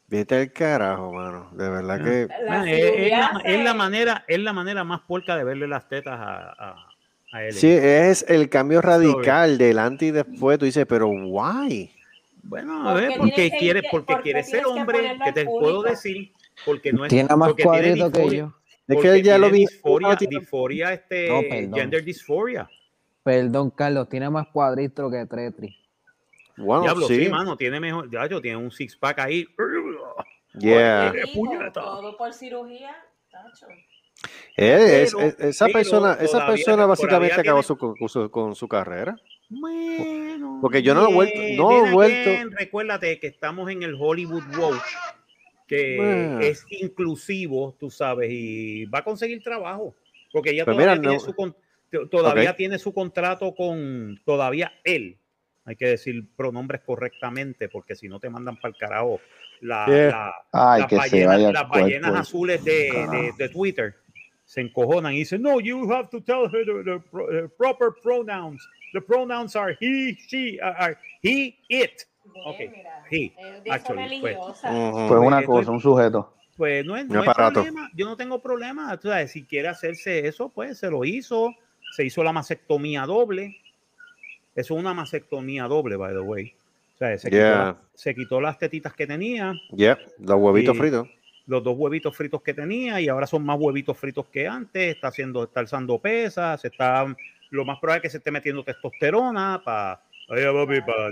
[0.08, 1.48] Vete al carajo, mano.
[1.52, 2.28] De verdad que.
[2.44, 5.66] La Man, es, la, es la se- manera, es la manera más puerca de verle
[5.66, 6.76] las tetas a, a,
[7.32, 7.52] a él.
[7.52, 10.58] Sí, es el cambio radical del antes y después.
[10.58, 11.90] Tú dices, pero why?
[12.44, 14.60] Bueno, a ¿Por ver, qué porque tienes que quiere, irte- porque por qué quiere ser
[14.60, 15.60] que hombre, que te público?
[15.60, 16.32] puedo decir,
[16.64, 18.54] porque no es Tiene más cuadritos que yo.
[18.86, 19.66] Es que ya lo vi.
[20.28, 21.74] Disforia, este, No, perdón.
[21.74, 22.70] gender dysphoria.
[23.24, 25.74] Perdón, Carlos, tiene más cuadritos que Tetris.
[26.56, 27.24] Bueno, Diablo, sí.
[27.24, 27.28] sí.
[27.28, 29.44] mano, tiene mejor, ya yo tiene un six pack ahí.
[30.58, 31.12] Yeah.
[31.12, 31.72] Digo.
[31.72, 32.96] Todo por cirugía,
[33.30, 33.66] tacho.
[34.56, 38.08] Eh, es- Pero- es- esa pero persona, esa todavía- persona básicamente acabó tiene- su, con,
[38.08, 39.16] su, con su carrera.
[39.48, 43.94] Bueno, Porque yo no he vuelto- no he vuelto- again, recuérdate que estamos en el
[43.98, 44.82] Hollywood Watch,
[45.68, 46.40] que Bueno.
[46.40, 49.94] es inclusivo, tú sabes, y va a conseguir trabajo.
[50.32, 51.54] Porque ella Pues todavía, mira, tiene, no-
[52.00, 55.18] su, todavía tiene su contrato con, todavía él,
[55.64, 59.20] hay que decir pronombres correctamente, porque si no te mandan para el carajo
[59.60, 60.10] la, Yeah.
[60.10, 62.72] la- Ay, las ballenas, las ballenas azules de,
[63.10, 63.94] de- de Twitter
[64.44, 68.66] se encojonan y dicen, no, you have to tell her the, the the proper pronouns.
[68.92, 72.02] The pronouns are he, she, are, are he, it.
[72.24, 74.36] Bien, Ok, mira, he, es de actually, pues.
[74.36, 74.70] religiosa.
[74.72, 75.08] Ujú.
[75.08, 76.32] Pues una Pues, cosa, un sujeto.
[76.56, 77.62] Pues no es, no aparato.
[77.62, 77.90] problema.
[77.94, 78.96] Yo no tengo problema.
[78.98, 81.52] Tú sabes, si quiere hacerse eso, pues se lo hizo.
[81.94, 83.56] Se hizo la mastectomía doble.
[84.54, 86.54] Eso es una mastectomía doble, by the way.
[86.96, 87.28] O sea, se,
[88.14, 89.52] quitó, se las tetitas que tenía.
[89.76, 91.06] Yeah, los huevitos fritos.
[91.46, 95.08] los dos huevitos fritos que tenía y ahora son más huevitos fritos que antes, está
[95.08, 97.06] haciendo, está alzando pesas, se está,
[97.50, 100.00] lo más probable es que se esté metiendo testosterona para,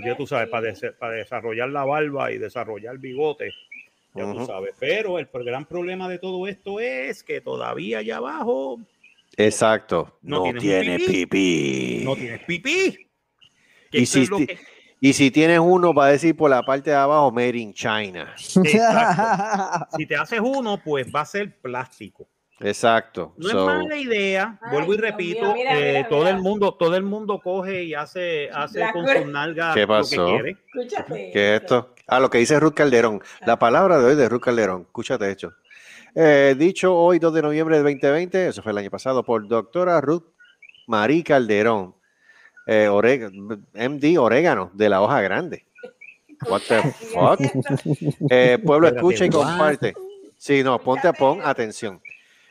[0.03, 3.51] ya tú sabes, para, des- para desarrollar la barba y desarrollar bigote,
[4.15, 4.73] ya tú sabes.
[4.79, 8.79] Pero el gran problema de todo esto es que todavía allá abajo
[9.37, 10.17] Exacto.
[10.23, 11.25] No No, tienes pipí.
[11.27, 12.01] pipí.
[12.05, 13.07] no tienes pipí.
[13.91, 14.57] Y es si que-
[15.05, 18.33] Y si tienes uno, va a decir por la parte de abajo, Made in China.
[18.63, 19.87] Exacto.
[19.97, 22.27] Si te haces uno, pues va a ser plástico.
[22.59, 23.35] Exacto.
[23.37, 26.31] No So, es mala idea, Ay, vuelvo y repito, mío, mira, eh, mira, todo mira.
[26.31, 29.85] el mundo, todo el mundo coge y hace, hace La con sus nalgas ¿Qué lo
[29.85, 30.25] que pasó?
[30.25, 30.57] quiere.
[30.73, 31.29] Escúchate.
[31.31, 31.93] ¿Qué es esto?
[32.07, 33.21] Ah, lo que dice Ruth Calderón.
[33.45, 34.83] La palabra de hoy de Ruth Calderón.
[34.87, 35.53] Escúchate esto.
[36.15, 40.01] Eh, dicho hoy, 2 de noviembre de 2020, eso fue el año pasado, por doctora
[40.01, 40.23] Ruth
[40.87, 41.93] Marie Calderón,
[42.65, 43.31] eh, oreg-
[43.73, 45.65] MD Orégano, de la hoja grande.
[46.49, 46.81] What the
[47.13, 47.39] fuck?
[48.29, 49.93] Eh, pueblo, escucha y comparte.
[50.37, 52.01] Sí, no, ponte, pon atención.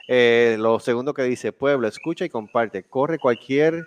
[0.09, 2.83] Eh, lo segundo que dice, pueblo, escucha y comparte.
[2.83, 3.87] Corre cualquier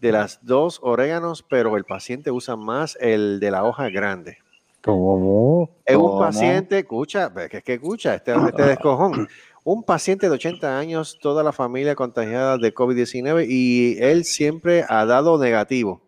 [0.00, 4.38] de las dos oréganos, pero el paciente usa más el de la hoja grande.
[4.82, 5.70] ¿Cómo?
[5.86, 6.18] Es un ¿Cómo?
[6.20, 9.28] paciente, escucha, es que escucha, este, este descojón.
[9.66, 15.06] Un paciente de 80 años, toda la familia contagiada de COVID-19 y él siempre ha
[15.06, 16.02] dado negativo.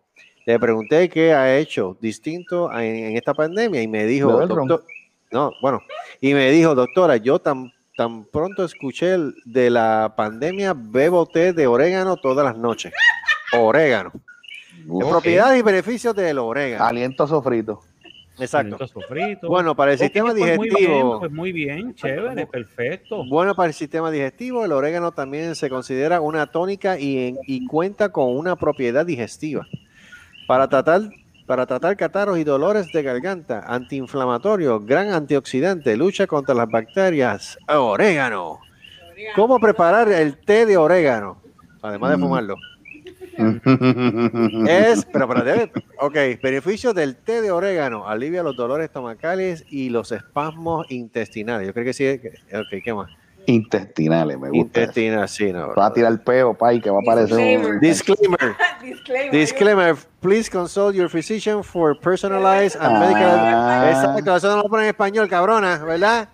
[0.45, 4.83] Le pregunté qué ha hecho distinto en, en esta pandemia y me dijo, doctor,
[5.31, 5.81] no, bueno,
[6.21, 11.51] y me dijo, doctora, yo tan, tan pronto escuché el- de la pandemia, bebo té
[11.51, 12.93] de orégano todas las noches.
[13.57, 14.11] Orégano.
[15.09, 16.85] Propiedades y beneficios del orégano.
[16.85, 17.81] Aliento sofrito.
[18.39, 18.77] Exacto.
[19.47, 21.19] Bueno, para el sistema pues muy bien, digestivo.
[21.19, 23.23] pues muy bien, chévere, perfecto.
[23.25, 27.65] Bueno, para el sistema digestivo, el orégano también se considera una tónica y, en- y
[27.65, 29.67] cuenta con una propiedad digestiva.
[30.47, 31.01] Para tratar,
[31.45, 37.57] para tratar catarros y dolores de garganta, antiinflamatorio, gran antioxidante, lucha contra las bacterias.
[37.67, 38.59] Orégano.
[39.35, 41.41] ¿Cómo preparar el té de orégano?
[41.81, 42.21] Además de Mm.
[44.67, 49.89] Es, pero, pero debe, ok, beneficio del té de orégano, alivia los dolores estomacales y
[49.89, 51.67] los espasmos intestinales.
[51.67, 53.09] Yo creo que sí, que- ok, ¿qué más?
[53.49, 54.81] Intestinales, me gusta.
[54.81, 54.89] eso.
[54.89, 55.73] Intestinal, sí, no.
[55.73, 57.79] Va a tirar el peo, pay, que va a aparecer un...
[57.79, 58.55] Disclaimer.
[58.81, 59.31] Disclaimer.
[59.31, 59.95] Disclaimer.
[60.19, 63.23] Please consult your physician for personalized and medical.
[63.39, 63.87] Ah.
[63.89, 66.27] Exacto, eso no lo pone en español, cabrona, ¿verdad?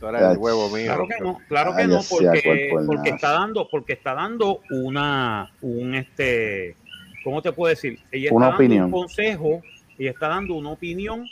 [0.00, 0.84] Doctora del Ya, huevo mío.
[0.86, 4.60] Claro que no, claro que Ay, no, porque, el porque está dando, porque está dando
[4.70, 6.76] una, un este,
[7.24, 7.98] ¿cómo te puedo decir?
[8.12, 8.84] Ella Una está dando opinión.
[8.86, 9.62] un consejo,
[9.98, 11.26] ella está dando una opinión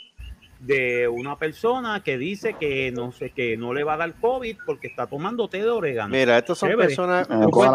[0.59, 4.57] de una persona que dice que no sé, que no le va a dar COVID
[4.65, 6.09] porque está tomando té de orégano.
[6.09, 6.87] Mira, estos son Chévere.
[6.89, 7.27] personas.
[7.29, 7.67] Ah, Tú te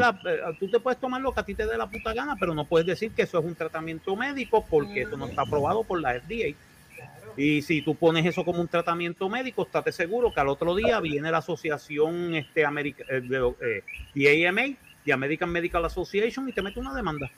[0.00, 2.36] la- eh, tú te puedes tomar lo que a ti te dé la puta gana,
[2.38, 5.82] pero no puedes decir que eso es un tratamiento médico porque eso no está aprobado
[5.84, 6.54] por la FDA.
[7.38, 10.98] Y si tú pones eso como un tratamiento médico, estate seguro que al otro día
[10.98, 13.82] viene la asociación este, America, eh, de,
[14.16, 14.62] eh, AMA,
[15.04, 17.30] the American Medical Association, y te mete una demanda.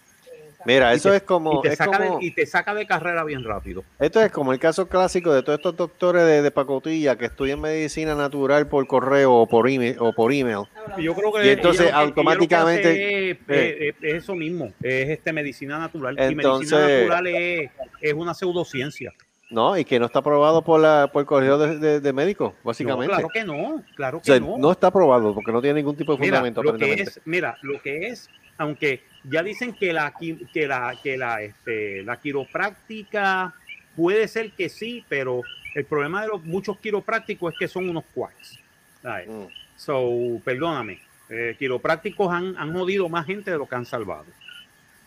[0.66, 1.58] Mira, eso te- es como.
[1.58, 3.82] y, te es saca como- de, y te saca de carrera bien rápido.
[3.98, 7.60] Esto es como el caso clásico de todos estos doctores de, de pacotilla que estudian
[7.62, 9.96] medicina natural por correo o por email.
[10.00, 10.64] O por email.
[10.98, 15.32] Yo creo que Y entonces que- automáticamente- hace es, es- es eso mismo, es este
[15.32, 16.14] medicina natural.
[16.30, 17.70] y medicina natural es,
[18.02, 19.12] es una pseudociencia.
[19.50, 22.52] No, y que no está aprobado por, la, por el colegio de, de, de médicos,
[22.52, 23.12] No, básicamente.
[23.12, 24.56] claro que no, claro o que sea, no.
[24.58, 26.62] no está aprobado porque no tiene ningún tipo de mira, fundamento.
[26.62, 30.12] lo que es, mira, lo que es, aunque ya dicen que la
[30.52, 33.54] que la que la este, la quiropráctica
[33.96, 35.42] puede ser que sí, pero
[35.74, 38.58] el problema de los muchos quiroprácticos es que son unos quacks.
[39.02, 39.46] Mm.
[39.76, 44.26] So, perdóname, eh, quiroprácticos han, han jodido más gente de lo que han salvado.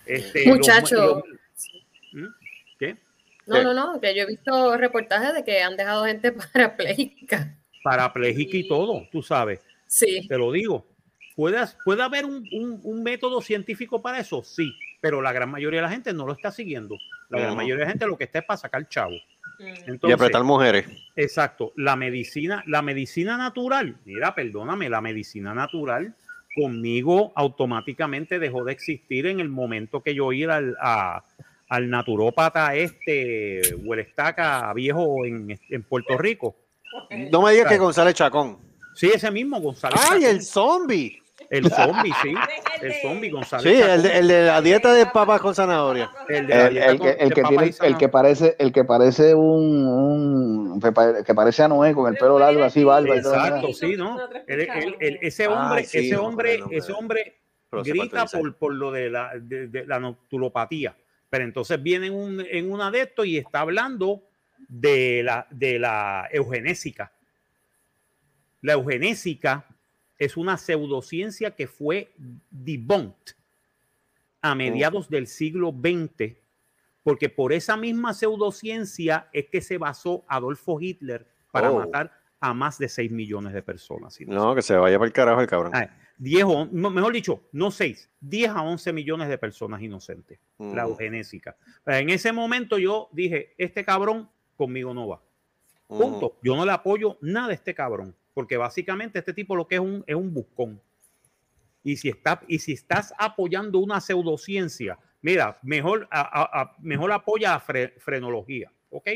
[0.06, 0.96] Este, Muchacho.
[0.96, 1.24] los-
[2.12, 2.26] ¿Mm?
[2.78, 2.98] ¿Qué?
[3.46, 7.58] No, no, no, que yo he visto reportajes de que han dejado gente parapléjica.
[7.84, 9.60] Parapléjica y todo, tú sabes.
[9.88, 10.26] Sí.
[10.28, 10.86] Te lo digo.
[11.36, 14.44] ¿Puede, puede haber un, un- un método científico para eso?
[14.44, 14.72] Sí,
[15.02, 16.96] pero la gran mayoría de la gente no lo está siguiendo.
[17.30, 19.16] La gran mayoría de la gente lo que está es para sacar chavo.
[19.60, 19.64] Mm.
[19.66, 20.86] Y Entonces, apretar mujeres.
[21.16, 26.16] exacto, la medicina, la medicina natural, mira, perdóname, la medicina natural
[26.56, 31.24] conmigo automáticamente dejó de existir en el momento que yo ir al, a-
[31.70, 36.55] al naturópata este, Huelestaca viejo en, en Puerto Rico.
[37.32, 37.78] No me digas que.
[37.78, 38.59] González Chacón.
[38.95, 39.99] Sí, ese mismo, González.
[40.03, 40.36] ¡Ay, Chacón.
[40.36, 41.20] el zombie!
[41.49, 42.34] El zombie, sí.
[42.82, 43.64] El zombie, González.
[43.64, 44.01] Sí, el Chacón.
[44.03, 46.09] de, el de la dieta de papas con zanahoria.
[46.28, 48.84] El de la El, dieta el que, el de que tiene, el parece, el que
[48.84, 53.16] parece un, un que pare- que parece a Noé con el pelo largo así, barba
[53.16, 53.34] y todo.
[53.36, 54.18] Exacto, sí, ¿no?
[54.47, 57.38] El- el- el- ese hombre, sí, ese no hombre, ese hombre
[57.72, 60.95] grita por, por lo de la, de, de la noctulopatía.
[61.34, 64.22] Pero entonces viene en, un, en una de y está hablando
[64.68, 67.12] de la, de la eugenésica.
[68.62, 69.66] La eugenésica
[70.20, 72.12] es una pseudociencia que fue
[72.52, 73.34] debunked
[74.44, 76.36] a mediados del siglo XX,
[77.02, 81.80] porque por esa misma pseudociencia es que se basó Adolfo Hitler para Oh.
[81.80, 82.12] matar
[82.42, 84.14] a más de 6 millones de personas.
[84.14, 85.72] si no No, que se vaya para el carajo el cabrón.
[85.74, 90.39] Ah, 10 o, mejor dicho, no 6, 10 a 11 millones de personas inocentes.
[90.59, 90.89] La Mm.
[90.89, 91.55] eugenésica.
[91.86, 95.22] En ese momento yo dije, este cabrón conmigo no va.
[95.88, 96.01] Ujú.
[96.01, 96.38] Punto.
[96.41, 99.82] Yo no le apoyo nada a este cabrón, porque básicamente este tipo lo que es
[99.82, 100.80] un, es un buscón.
[101.84, 107.11] Y si, está, y si estás apoyando una pseudociencia, mira, mejor, a- a- a- mejor
[107.11, 109.09] apoya la fre- frenología, ¿ok?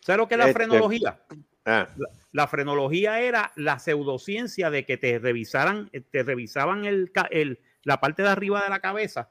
[0.00, 1.20] ¿Sabes lo que es la Este- frenología?
[1.68, 7.12] Ah, La, la frenología era la pseudociencia de que te revisaran, eh, te revisaban el,
[7.12, 9.28] ca- el- la parte de arriba de la cabeza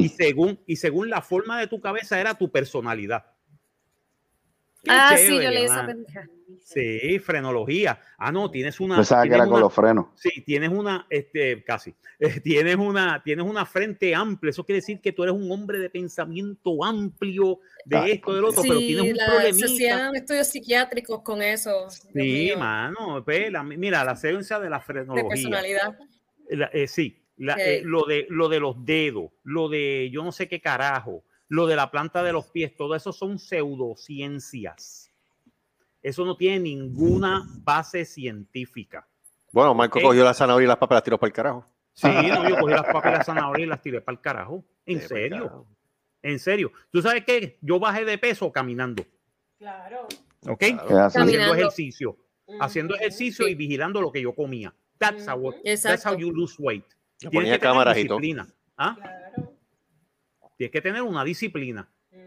[0.00, 3.24] y según, y según la forma de tu cabeza era tu personalidad.
[4.82, 6.28] Qué Ah, sí, yo leí esa pendeja.
[6.60, 8.00] Sí, frenología.
[8.18, 8.96] Ah, no, tienes una.
[8.96, 10.06] pensaba que era con una- los frenos.
[10.14, 11.94] Sí, tienes una, este, casi.
[12.18, 14.50] Eh, tienes una, tienes una frente amplia.
[14.50, 18.44] Eso quiere decir que tú eres un hombre de pensamiento amplio, de Ay, esto, del
[18.44, 19.66] otro, pero tienes un la- se problemita.
[19.66, 21.88] hacían estudios psiquiátricos con eso.
[21.90, 23.22] Sí, mano.
[23.24, 25.28] ve, la- mira, la ciencia de la de frenología.
[25.28, 25.98] personalidad.
[26.50, 30.32] La- eh, sí, la- eh, lo, de, lo de los dedos, lo de yo no
[30.32, 35.10] sé qué carajo, lo de la planta de los pies, todo eso son pseudociencias.
[36.04, 39.08] Eso no tiene ninguna base científica.
[39.50, 40.04] Bueno, Marco Ok.
[40.04, 41.64] cogió la zanahoria y las papas las tiró para el carajo.
[41.94, 42.06] Sí,
[42.44, 44.64] no, yo cogí las papas y las zanahorias y las tiré para el carajo.
[44.84, 45.66] En Sí, serio, carajo.
[46.22, 46.72] en serio.
[46.90, 47.58] ¿Tú sabes qué?
[47.62, 49.02] Yo bajé de peso caminando,
[49.58, 50.06] Claro.
[50.46, 50.58] ¿ok?
[50.58, 51.04] Claro.
[51.06, 52.18] Haciendo ejercicio,
[52.60, 53.52] haciendo ejercicio Sí.
[53.52, 54.74] y vigilando lo que yo comía.
[54.98, 55.52] That's, how, Ujú.
[55.64, 56.10] that's Exacto.
[56.10, 56.84] how you lose weight.
[56.84, 58.18] Le Tienes ponía que tener cámaras y todo.
[58.18, 58.46] disciplina.
[58.76, 58.94] ¿ah?
[59.00, 59.52] Claro.
[60.58, 61.88] Tienes que tener una disciplina.
[62.12, 62.20] Ujú.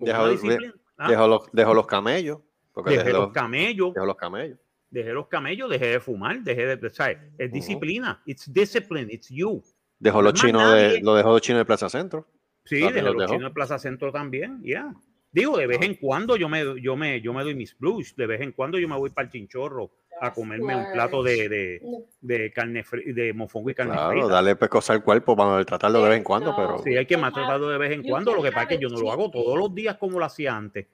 [0.00, 0.74] Dejó, Una de- disciplina.
[0.96, 1.26] ¿ah?
[1.28, 2.40] los, dejó los camellos.
[2.82, 4.58] Porque Dejé los camellos, dejó los camellos.
[4.90, 7.18] dejé los camellos, dejé de fumar, dejé de, ¿sabes?
[7.36, 9.62] Es disciplina, it's discipline, it's you.
[9.98, 12.26] Dejó los chinos de, lo dejó los chinos de Plaza Centro.
[12.64, 13.32] Sí, dejé los los dejó.
[13.34, 14.94] chinos de Plaza Centro también, ya.
[15.32, 18.26] Digo, de vez en cuando yo me, yo me, yo me doy mis blues, de
[18.26, 21.80] vez en cuando yo me voy para el chinchorro a comerme un plato de, de,
[22.22, 24.26] de carne de mofongo y carne Claro, frita.
[24.26, 26.78] darle pescosa al cuerpo para tratarlo de vez en cuando, pero.
[26.82, 28.98] Sí, hay que maltratarlo de vez en cuando, lo que pasa es que yo no
[29.00, 30.86] lo hago todos los días como lo hacía antes.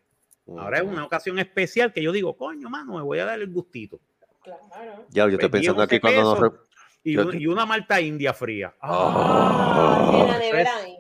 [0.46, 3.50] Ahora es una ocasión especial que yo digo, coño, mano, me voy a dar el
[3.50, 3.98] gustito.
[4.42, 5.06] Claro.
[5.10, 6.38] Ya, yo estoy Pues, pensando 10, aquí cuando nos.
[6.40, 6.62] 11 re-
[7.06, 8.74] Y, Yo- una, y una malta india fría.
[8.80, 10.96] Ah, es ahí.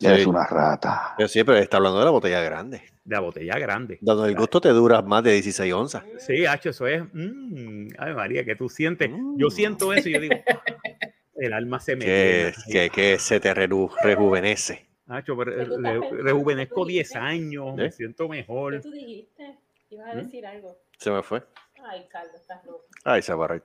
[0.00, 0.28] Eres Sí.
[0.28, 1.14] una rata.
[1.16, 2.82] Pero sí, pero está hablando de la botella grande.
[3.04, 3.98] de la botella grande.
[4.00, 6.04] Donde el gusto te dura más de 16 onzas.
[6.18, 7.02] Sí, Hacho, eso es.
[7.12, 9.10] mm, ay, María, que tú sientes.
[9.36, 9.50] Yo Mm.
[9.50, 10.36] siento eso y yo digo,
[11.34, 12.04] el alma se me.
[12.04, 14.86] Que, que, que se te reju- rejuvenece.
[15.10, 16.22] Hacho, pero ¿Qué re- pensando?
[16.22, 17.18] rejuvenezco ¿Qué tú 10 dijiste?
[17.18, 17.82] años, ¿Eh?
[17.82, 18.80] me siento ¿Qué mejor.
[18.80, 19.56] tú dijiste?
[19.90, 20.18] Ibas a ¿Mm?
[20.18, 20.76] decir algo.
[20.98, 21.42] Se me fue.
[21.84, 22.84] Ay, Carlos, estás loco.
[23.04, 23.62] Ay, se va a reír.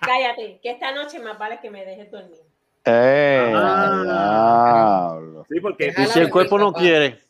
[0.00, 2.38] Cállate, que esta noche más vale que me dejes dormir.
[2.84, 3.52] ¡Eh!
[3.54, 5.18] Ah.
[5.48, 7.20] Sí, porque Y si el cuerpo no quiere,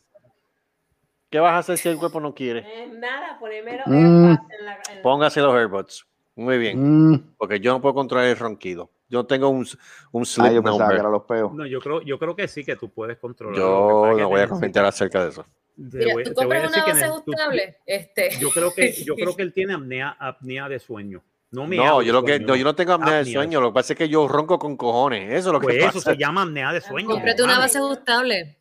[1.29, 2.59] ¿qué vas a hacer si el cuerpo no quiere?
[2.83, 3.39] Eh, nada,
[3.85, 3.89] Mm.
[3.89, 6.05] en la, en la- Póngase los AirBuds.
[6.35, 7.11] Muy bien.
[7.11, 7.35] Mm.
[7.37, 8.89] Porque yo no puedo controlar el ronquido.
[9.13, 9.63] Yo tengo un,
[10.11, 10.95] un Ah, sleep yo pensaba number.
[10.95, 11.53] que eran los peos.
[11.53, 13.55] no, yo creo, yo creo que sí que tú puedes controlar.
[13.59, 15.43] Yo no voy a comentar acerca de eso.
[15.75, 17.77] te Mira, voy- tú compras una base ajustable.
[17.85, 18.31] Este.
[18.39, 21.21] Yo creo que yo creo que él tiene apnea, apnea de sueño.
[21.51, 23.61] No me No, yo lo que no, yo no tengo apnea del sueño.
[23.61, 25.31] Lo que pasa es que yo ronco con cojones.
[25.31, 26.11] Eso es lo Pues que eso pasa.
[26.13, 27.07] se llama apnea de sueño.
[27.07, 27.61] Cómprate una hermano.
[27.67, 28.57] base ajustable.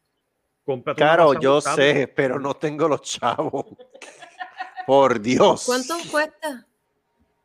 [0.67, 1.93] Cómprate una Claro, base yo ajustable.
[1.95, 3.65] sé, pero no tengo los chavos.
[4.87, 5.65] Por Dios.
[5.65, 6.67] ¿Cuánto cuesta?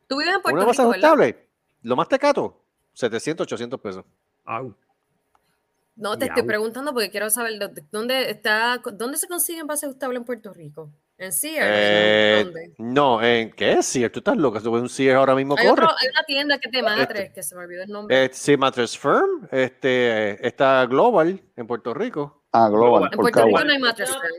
[0.06, 1.10] Tú vives en Puerto Una base Rico, ¿verdad?
[1.12, 1.48] ajustable.
[1.82, 2.60] Lo más tecato,
[3.02, 4.04] 700, 800 pesos.
[4.44, 4.74] Au.
[5.94, 7.52] No, te estoy preguntando porque quiero saber
[7.90, 10.90] dónde, está, dónde se consiguen bases ajustables en Puerto Rico.
[11.16, 11.66] ¿En Sears?
[11.68, 12.74] Eh, ¿Dónde?
[12.78, 13.82] no, ¿en qué?
[13.82, 14.60] Sears, tú estás loca.
[14.60, 15.84] Tú ves un Sears ahora mismo Hay, corre.
[15.84, 17.32] otro- hay una tienda que te matres, Este.
[17.34, 18.24] que se me olvidó el nombre.
[18.24, 19.48] Eh, sí, Mattress Firm.
[19.50, 22.42] Este, está Global en Puerto Rico.
[22.52, 24.20] Ah, Global, En Puerto Rico no hay mattress No.
[24.20, 24.34] firm.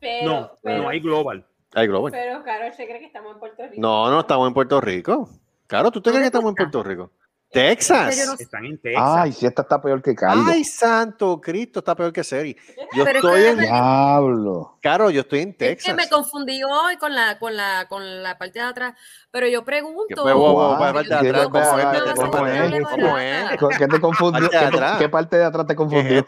[0.00, 1.46] Pero, No, pero, no hay global.
[1.74, 2.12] Hay Global.
[2.12, 3.74] pero Carol se cree que estamos en Puerto Rico.
[3.78, 5.28] No, no estamos en Puerto Rico.
[5.66, 7.10] Claro, ¿tú te crees que estamos en Puerto Rico?
[7.54, 8.26] Texas.
[8.26, 9.02] No- Están en Texas.
[9.06, 10.46] Ay, si esta está peor que Carlos.
[10.48, 12.56] Ay, santo Cristo, está peor que Seri.
[12.94, 13.58] Yo Pero estoy en.
[13.58, 14.78] Diablo.
[14.82, 15.94] Caro, yo estoy en Es que Texas.
[15.96, 18.94] me confundí hoy con la, con la, con la parte de atrás.
[19.30, 20.14] Pero yo pregunto.
[20.22, 20.92] ¿cómo es?
[20.92, 22.72] ve- Vete, ¿cómo ¿Cómo es?
[22.74, 22.82] es?
[22.88, 23.56] ¿Cómo es?
[23.58, 24.50] ¿Con- ¿Qué te confundió?
[24.50, 24.98] ¿Qué, atrás.
[24.98, 26.26] qué parte de atrás te ¿Qué es confundió?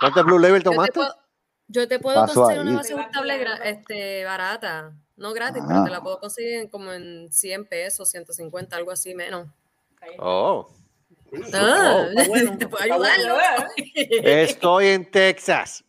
[0.00, 0.92] ¿Cuánto Blue Label Yo te tomaste?
[0.94, 1.14] puedo,
[1.68, 2.76] yo te puedo conseguir una ahí.
[2.76, 4.92] base ajustable gra- este, barata.
[5.16, 5.66] No gratis, Ah.
[5.68, 9.46] pero te la puedo conseguir en como en 100 pesos, 150, algo así menos.
[10.18, 10.68] Oh,
[11.54, 13.18] Ah, bueno, te puedo está ayudar.
[13.20, 13.36] bueno.
[13.56, 13.72] loco.
[14.24, 15.84] estoy en Texas.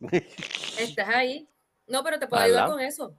[0.78, 1.48] Estás ahí.
[1.88, 3.16] No, pero te puedo ayudar con eso.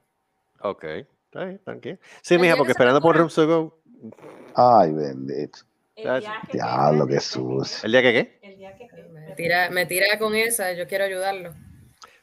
[0.61, 1.99] Ok, está bien, tranquilo.
[2.23, 3.17] Sí, mija, porque esperando por.
[3.17, 3.83] Rooms to Go.
[4.55, 5.61] Ay, bendito.
[5.97, 7.19] El día que Diablo, qué.
[7.83, 8.39] ¿El día que qué?
[8.43, 8.89] El día que.
[9.11, 11.55] Me tira, me tira con esa, yo quiero ayudarlo.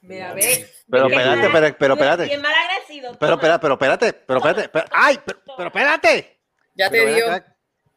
[0.01, 0.65] Mira, ve.
[0.89, 2.24] Pero espérate, mal- pero, pero espérate.
[2.26, 3.17] Bien mal agradecido.
[3.20, 4.61] Pero espérate, pero espérate, pero espérate.
[4.63, 5.20] espera- ¡Ay!
[5.26, 6.39] Pero, pero espérate.
[6.76, 7.26] Ya te dio.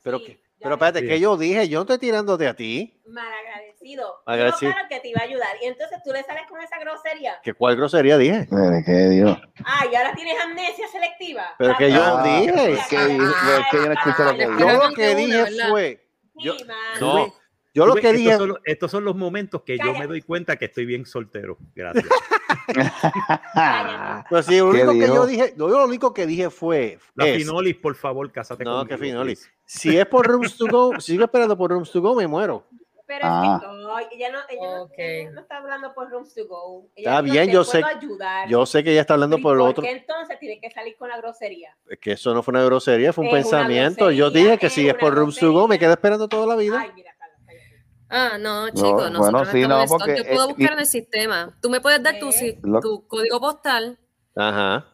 [0.03, 1.07] Pero, ya pero espérate, Sí.
[1.09, 3.01] que yo dije, yo no estoy tirándote a ti.
[3.07, 4.23] Malagradecido.
[4.27, 4.73] Malagradecido.
[4.73, 5.57] Claro que te iba a ayudar.
[5.61, 7.41] Y entonces tú le sales con esa grosería.
[7.43, 8.47] ¿Que cuál grosería dije?
[8.51, 9.39] Mire, qué Dios.
[9.65, 11.55] Ah, y ahora tienes amnesia selectiva.
[11.59, 12.79] Pero que yo Ah, dije.
[12.89, 14.69] que, que yo no escuché lo que Yo dijo.
[14.71, 16.07] Era lo que dije fue.
[16.37, 16.55] Yo,
[17.01, 17.35] no,
[17.75, 18.31] yo lo que dije.
[18.31, 21.07] Estos son, los- estos son los momentos que yo me doy cuenta que estoy bien
[21.07, 21.57] soltero.
[21.75, 22.05] Gracias.
[24.29, 26.99] Pues sí, lo ¿Qué único que yo dije, yo lo único que dije fue.
[27.15, 28.89] La es, Finolis, por favor, cásate No, conmigo.
[28.89, 29.51] que Finolis.
[29.65, 32.65] si es por Rooms to Go, si sigo esperando por Rooms to Go, me muero.
[33.07, 33.59] Pero Ah.
[33.61, 36.87] es que no, ella no, ella, no- ella no está hablando por Rooms to Go.
[36.95, 38.49] Ella Está bien, "Te yo puedo sé- Ayudar.
[38.49, 39.85] Yo sé que ella está hablando ¿Y por lo otro.
[39.85, 41.77] entonces tiene que salir con la grosería?
[41.89, 44.11] Es que eso no fue una grosería, fue un Es pensamiento.
[44.11, 46.57] Yo dije que es si es por Rooms to Go, me quedo esperando toda la
[46.57, 46.81] vida.
[46.81, 47.15] Ay, mira.
[48.15, 50.79] Ah, no, chicos, bueno, nosotros sí, estamos no, porque, Yo puedo eh, buscar y- en
[50.81, 51.59] el sistema.
[51.63, 52.15] Tú me puedes dar
[52.63, 53.99] Lo- tu código postal
[54.37, 54.87] Ajá.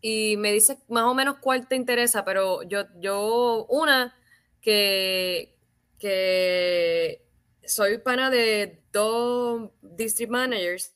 [0.00, 4.16] y me dices más o menos cuál te interesa, pero yo, yo una
[4.60, 5.56] que,
[6.00, 7.24] que
[7.64, 10.92] soy pana de dos district managers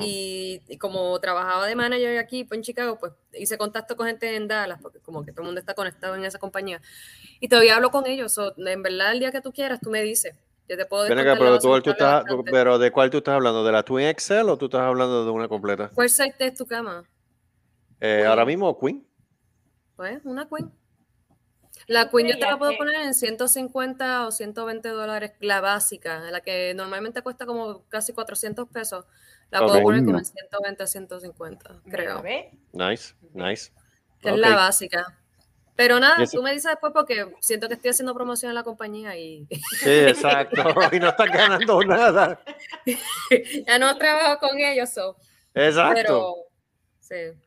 [0.00, 4.34] y, y como trabajaba de manager aquí pues, en Chicago, pues hice contacto con gente
[4.34, 6.80] en Dallas, porque como que todo el mundo está conectado en esa compañía.
[7.38, 8.32] Y todavía hablo con ellos.
[8.32, 10.34] so, en verdad, el día que tú quieras, tú me dices.
[10.68, 12.50] Yo te puedo Ven acá, pero, base tú, tú mensual estás, bastante.
[12.50, 13.64] pero ¿de cuál tú estás hablando?
[13.64, 15.90] ¿De la Twin Excel o tú estás hablando de una completa?
[15.94, 17.04] ¿Cuál site es tu cama?
[18.00, 19.06] Eh, ahora mismo, Queen.
[19.96, 20.72] Pues una Queen.
[21.86, 26.40] La Queen yo te la puedo poner en 150 o 120 dólares, la básica, la
[26.40, 29.04] que normalmente cuesta como casi 400 pesos.
[29.50, 32.22] La puedo poner como en 120 a 150, creo.
[32.72, 33.70] Nice, nice.
[34.20, 35.18] que es la básica.
[35.76, 38.62] Pero nada, eso- tú me dices después porque siento que estoy haciendo promoción en la
[38.62, 39.46] compañía y
[39.80, 40.62] Sí, exacto.
[40.92, 42.40] y no estás ganando nada.
[43.66, 45.16] ya no trabajo con ellos, so,
[45.54, 45.94] Exacto.
[45.94, 46.34] pero
[47.00, 47.38] sí.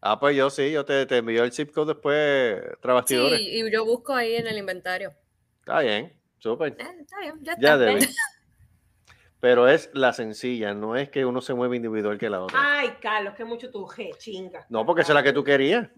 [0.00, 3.40] Ah, pues yo sí, yo te, te envío el zip code después, Sí, trabastidores.
[3.40, 5.12] y yo busco ahí en el inventario.
[5.60, 6.72] Está bien, súper.
[6.72, 7.62] Eh, está bien, ya está.
[7.62, 8.00] Ya debe.
[9.40, 12.58] Pero es la sencilla, no es que uno se mueva individual que la otra.
[12.62, 14.66] Ay, Carlos, que mucho tú je, chinga.
[14.68, 15.88] No, porque esa es la que tú querías.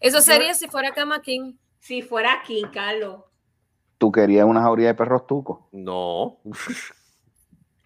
[0.00, 1.54] Eso sería si fuera Cama King.
[1.78, 3.22] Si fuera aquí, Carlos.
[3.98, 5.60] Tú querías una jauría de perros tucos.
[5.72, 6.40] No.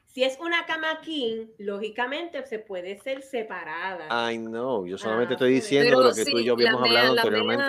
[0.06, 4.32] Si es una cama king, lógicamente se puede ser separada.
[4.32, 4.84] I know.
[4.84, 7.64] Yo solamente Ah, estoy diciendo lo que tú y yo habíamos hablado la anteriormente.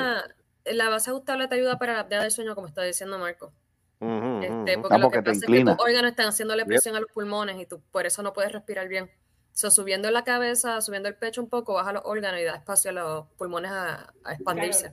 [0.65, 3.53] La base ajustable te ayuda para la apnea del sueño, como está diciendo Marco.
[3.99, 6.67] Este, porque Ah, lo porque que te pasa es que tus órganos están haciéndole Yep.
[6.67, 9.11] presión a los pulmones y tú por eso no puedes respirar bien.
[9.53, 12.91] So, subiendo la cabeza, subiendo el pecho un poco, baja los órganos y da espacio
[12.91, 14.91] a los pulmones a, a expandirse.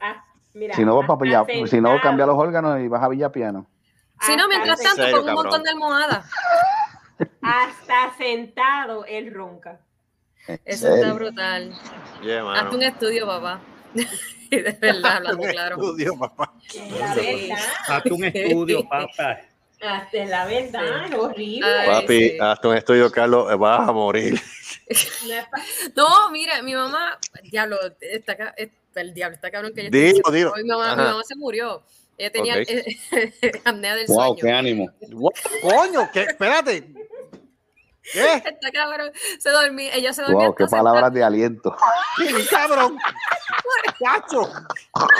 [0.55, 3.67] Mira, Si no, hasta Villa- si no cambia los órganos y vas a Villapiano.
[4.21, 6.25] Si no, mientras en tanto, serio, con un montón de almohadas.
[7.43, 9.81] Hasta sentado él ronca.
[10.65, 11.73] Eso está brutal.
[12.23, 12.53] Yeah.
[12.53, 13.61] Hazte un estudio, papá.
[14.51, 15.77] de verdad, hablando Un claro.
[15.77, 16.53] estudio, papá.
[17.89, 19.41] Hazte un estudio, papá.
[19.83, 21.67] Hasta la verdad, es horrible.
[21.69, 22.39] Ay, Papi, sí.
[22.41, 24.41] hasta un estudio, Carlos, eh, vas a morir.
[25.97, 27.19] No mira, mi mamá,
[27.51, 30.53] diablo, está, ca- está- el diablo está cabrón que yo Dilo, estoy dilo.
[30.57, 31.83] Mi mamá, mi mamá se murió.
[32.17, 32.69] Ella tenía Ok.
[32.69, 32.97] eh,
[33.65, 34.37] apnea del Wow, sueño.
[34.41, 34.91] qué ánimo.
[35.13, 35.33] What?
[35.61, 36.23] Coño, ¿qué?
[36.23, 36.93] Espérate.
[38.13, 38.35] ¿Qué?
[38.37, 39.11] Está cabrón.
[39.39, 40.47] Se dormía, ella se dormía.
[40.47, 41.77] Wow, qué palabras de aliento.
[42.17, 42.97] Sí, cabrón.
[43.99, 44.49] Cacho.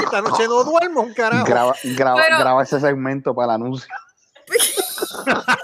[0.03, 1.45] Esta noche no duermo, un carajo.
[1.45, 3.89] Graba, graba, Pero- graba ese segmento para el anuncio.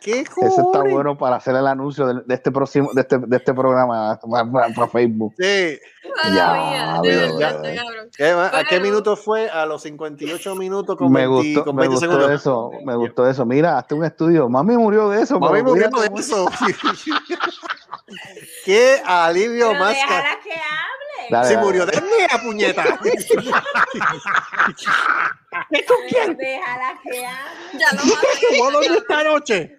[0.00, 0.92] ¿Qué Ese está cojones?
[0.94, 4.50] bueno para hacer el anuncio de, de este próximo, de este, de este programa para,
[4.50, 5.34] para- para Facebook.
[5.38, 5.78] Sí.
[6.24, 7.00] Madre Ya,
[7.50, 8.08] está cabrón.
[8.16, 9.50] ¿Qué va- ¿A qué minuto fue?
[9.50, 12.30] A los 58 minutos con Me 20, gustó, con me 20 gustó segundos.
[12.40, 13.44] eso, me gustó eso.
[13.44, 14.48] Mira, hazte un estudio.
[14.48, 15.38] Mami murió de eso.
[15.40, 16.46] Mami murió de eso.
[18.64, 19.94] Qué alivio Pero más.
[19.94, 21.07] déjala que hable.
[21.30, 22.84] Dale, Si dale, murió de mía, puñeta.
[25.70, 26.36] ¿Qué con quién?
[26.36, 27.22] déjala que.
[27.78, 28.58] Ya lo maté.
[28.58, 29.74] ¿Cómo dormí esta noche?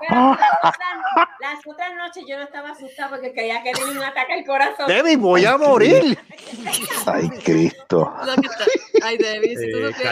[0.00, 4.02] Pero las otras, las otras noches yo no estaba asustada porque creía que tenía un
[4.04, 4.86] ataque al corazón.
[4.86, 6.18] Debbie, voy a morir.
[7.06, 8.14] Ay, Cristo.
[9.02, 10.04] Ay, Debbie, si tú Eh, que verdad fue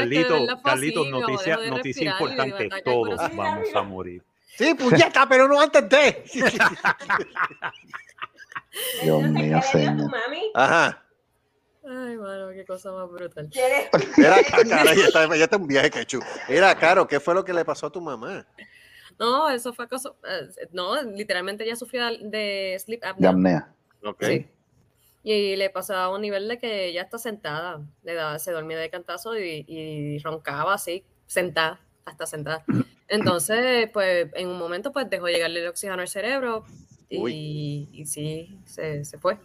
[0.63, 1.27] Carlitos, mamá
[1.71, 2.69] noticia, importante.
[2.83, 4.23] Todos vamos a morir.
[4.57, 6.25] Sí, puñeta, pero no antes de.
[9.03, 10.11] Dios mío, ¿qué le dio tu señor.
[10.11, 10.51] mami?
[10.55, 11.03] Ajá.
[11.89, 13.49] Ay, mano, qué cosa más brutal.
[14.19, 16.21] Era cara, ya está, ya está un viaje, quechu.
[16.49, 18.45] Era caro, ¿qué fue lo que le pasó a tu mamá?
[19.19, 20.13] No, eso fue cosa.
[20.29, 23.31] eh, No, literalmente ella sufría de sleep De apnea.
[23.31, 23.75] apnea.
[24.05, 24.25] Ok.
[24.25, 24.47] Sí.
[25.23, 28.79] Y le pasaba a un nivel de que ella está sentada, le daba, se dormía
[28.79, 32.65] de cantazo y, y roncaba así, sentada, hasta sentada.
[33.09, 36.65] Entonces, pues en un momento, pues dejó llegarle el oxígeno al cerebro
[37.09, 39.39] y, y sí, se, se fue.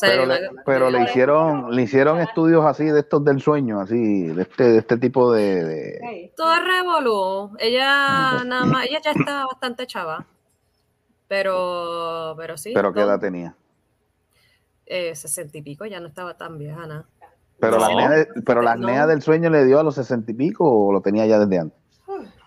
[0.00, 4.42] Pero, le, pero le hicieron, le hicieron estudios así de estos del sueño, así, de
[4.42, 7.56] este, de este tipo de, de- Todo revolú.
[7.58, 10.26] Ella nada más, ella ya está bastante chava.
[11.28, 12.72] Pero, pero sí.
[12.74, 13.56] pero qué edad tenía.
[14.86, 17.06] eh, sesenta y pico, ya no estaba tan vieja, nada.
[17.58, 18.10] Pero la No.
[18.10, 18.86] de- pero la No.
[18.86, 21.58] apnea del sueño le dio a los sesenta y pico o lo tenía ya desde
[21.58, 21.78] antes.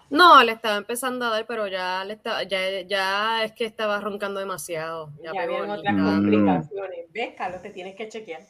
[0.09, 3.99] No, le estaba empezando a dar, pero ya le estaba, ya, ya es que estaba
[4.01, 5.11] roncando demasiado.
[5.23, 6.05] Ya, Ya habían otras Mm.
[6.15, 6.99] complicaciones.
[7.13, 7.61] ¿Ves, Carlos?
[7.61, 8.41] Te tienes que chequear.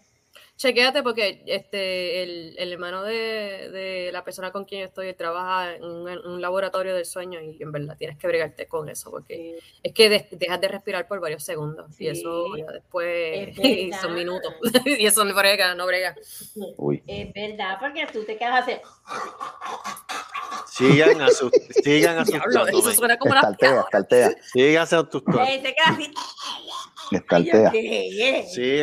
[0.62, 5.74] Chequéate porque este el, el hermano de, de la persona con quien yo estoy trabaja
[5.74, 9.10] en un, en un laboratorio del sueño y en verdad tienes que bregarte con eso
[9.10, 14.02] porque es que de- dejas de respirar por varios segundos y eso ya después Es
[14.02, 14.54] son minutos
[14.86, 16.14] y eso no brega, no brega.
[16.76, 17.02] Uy.
[17.08, 18.74] Es verdad, porque tú te quedas así.
[20.68, 21.52] Sigan, asu-
[21.84, 22.96] sigan Diablo, eso asustándome.
[22.96, 26.12] suena como una Estaltea, estaltea, Sigan asustando- te quedas así.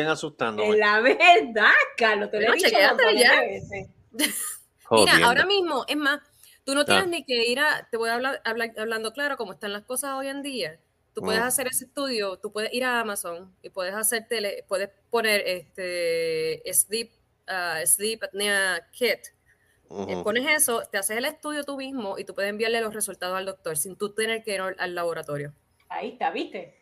[0.07, 0.77] Asustándome.
[0.77, 1.66] la verdad,
[1.97, 2.31] Carlos.
[2.31, 2.93] Te lo he dicho ya.
[3.41, 3.87] veces.
[4.91, 6.19] Mira, ahora mismo, es más,
[6.63, 7.07] tú no tienes Ah.
[7.07, 10.11] ni que ir a, te voy a hablar, hablar- hablando claro cómo están las cosas
[10.13, 10.79] hoy en día.
[11.13, 11.45] Tú puedes Mm.
[11.45, 16.61] hacer ese estudio, tú puedes ir a Amazon y puedes hacer tele, puedes poner este
[16.73, 17.11] sleep,
[17.47, 19.19] ah, sleep apnea kit.
[19.89, 20.21] Eh.
[20.23, 23.45] Pones eso, te haces el estudio tú mismo y tú puedes enviarle los resultados al
[23.45, 25.53] doctor sin tú tener que ir al laboratorio.
[25.89, 26.75] Ahí está, ¿viste?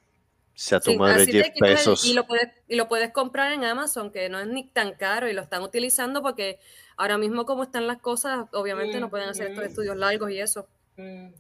[0.58, 2.06] Sea tu Sí, madre así te 10 quitas el- pesos.
[2.06, 5.28] y lo puedes y lo puedes comprar en Amazon que no es ni tan caro
[5.30, 6.60] y lo están utilizando porque
[6.98, 10.68] ahora mismo como están las cosas obviamente no pueden hacer estos estudios largos y eso
[10.98, 11.34] Ujú.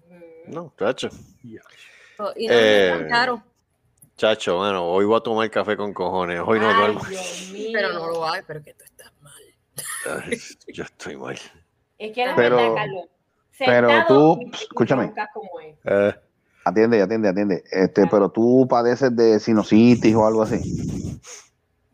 [0.47, 1.09] No, chacho.
[2.17, 3.43] So, y no, no es tan Eh, caro
[4.17, 6.39] Chacho, bueno, hoy voy a tomar café con cojones.
[6.45, 7.01] Hoy no Ay, duermo.
[7.09, 7.69] Dios mío.
[7.73, 9.33] pero no lo hay pero que tú estás mal
[10.23, 10.37] Ay,
[10.67, 11.37] Yo estoy mal.
[11.97, 13.05] Es que la Pero- verdad, Carlos.
[13.57, 15.03] pero tú, escúchame.
[15.07, 15.75] roncas como es.
[15.85, 16.15] Eh,
[16.65, 17.63] Atiende, atiende, atiende.
[17.71, 20.55] Este, pero tú padeces de sinusitis o algo así.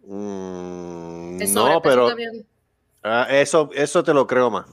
[0.08, 2.08] mm, no, pero
[3.04, 4.66] ah, eso, eso te lo creo más.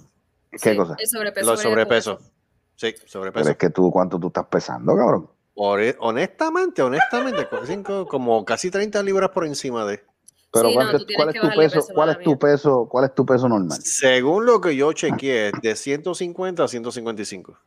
[0.50, 0.94] ¿Qué Sí, cosa?
[0.98, 2.12] el sobrepeso con sobrepeso.
[2.12, 2.30] eso.
[2.76, 5.28] Sí, Pero es que tú, ¿cuánto tú estás pesando, cabrón?
[5.56, 10.04] Hore- honestamente, honestamente, cinco- como casi 30 libras por encima de.
[10.52, 11.74] Pero Sí, no, ¿cuánto- tú tienes ¿cuál es tu peso?
[11.80, 12.88] peso, ¿Cuál es tu peso?
[12.88, 13.78] ¿Cuál es tu peso normal?
[13.82, 17.58] Según lo que yo chequeé, de 150 a 155.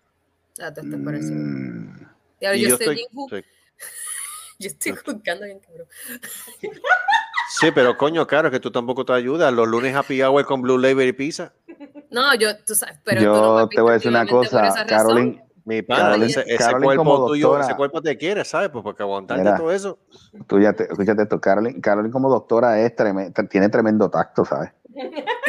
[0.59, 1.39] Ah, por encima.
[1.41, 2.05] Mm,
[2.41, 3.45] Y yo, yo estoy estoy- bien ju- sí.
[4.59, 5.87] yo estoy juzgando bien cabrón
[7.59, 9.51] Sí, pero coño, claro, es que tú tampoco te ayudas.
[9.53, 11.53] Los lunes happy hour con Blue Label y pizza.
[12.09, 14.85] no yo tú sabes pero Yo tú no te voy a decir una cosa.
[14.87, 18.45] Carolyn, Mi padre, Carolyn- ese, ese Carolyn como cuerpo tuyo, doctora- ese cuerpo te quiere,
[18.45, 18.69] ¿sabes?
[18.69, 19.57] Pues porque aguantarte Mira.
[19.57, 19.99] todo eso.
[20.47, 24.71] tú ya te, escúchate esto, Carolyn, Carolyn como doctora es treme- tiene tremendo tacto, ¿sabes?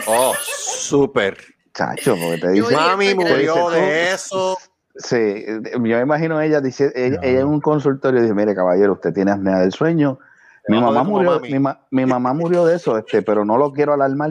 [0.06, 1.36] Oh, súper.
[1.74, 4.58] Chacho, porque te dice, Mami murió de eso.
[4.96, 8.92] Sí, eh, yo me imagino ella dice, ella, ella en un consultorio dice, mire caballero,
[8.94, 10.18] usted tiene apnea del sueño,
[10.68, 13.92] mi mamá murió, mi, ma- mi mamá murió de eso, este, pero no lo quiero
[13.94, 14.30] alarmar.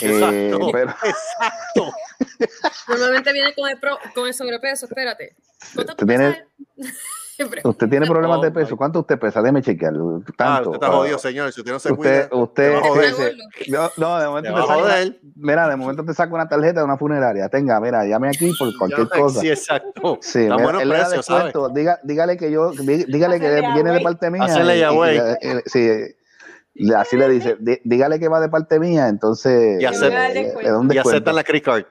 [0.00, 0.68] Eh, Exacto.
[0.72, 1.92] pero Exacto.
[2.88, 5.36] Normalmente viene con el, pro- con el sobrepeso, espérate.
[5.74, 6.46] ¿Cuánto tú Usted tiene- pesas?
[6.76, 6.98] Siempre.
[7.64, 9.40] Usted tiene problemas Oh, de peso, my- ¿cuánto usted pesa?
[9.42, 9.92] Déjeme chequear.
[9.94, 10.70] Ah, Tanto.
[10.70, 11.52] usted está Ah, jodido, señor.
[11.52, 13.10] Si usted no se Usted, cuida, usted, te va a joder.
[13.10, 16.80] dice, no, no, de momento te saca una- mira, de momento te saca una tarjeta
[16.80, 17.48] de una funeraria.
[17.48, 19.40] Tenga, mira, llame aquí por cualquier Ya, cosa.
[19.40, 20.18] Sí, exacto.
[20.20, 21.18] Sí, Está mira, buenos él le da ¿sabes?
[21.26, 21.68] descuento.
[21.70, 24.44] Diga, dígale que yo, dí- dígale que viene de parte mía.
[24.44, 25.16] Hacerle y- y- away.
[25.40, 26.16] eh, sí, le-
[26.96, 30.62] así le dice, dí- dígale que va de parte mía, entonces Y acepta- le- le-
[30.62, 31.10] le da un Y descuento.
[31.10, 31.84] aceptan la credit card.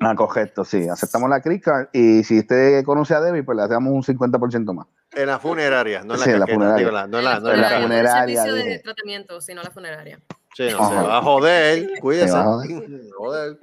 [0.00, 3.62] Ah, correcto, sí, aceptamos la credit card y si usted conoce a Debbie, pues le
[3.62, 4.86] hacemos un 50% más.
[5.14, 6.76] En la funeraria, no en la Sí, en la funeraria.
[6.78, 8.44] digo, la- no en la, no en la funeraria.
[8.44, 10.20] No de tratamiento, sino la funeraria.
[10.54, 10.88] Sí, no, Ajá.
[11.02, 11.88] se va a joder.
[12.00, 12.32] Cuídese.
[12.32, 12.82] Va a joder.
[13.16, 13.58] Joder.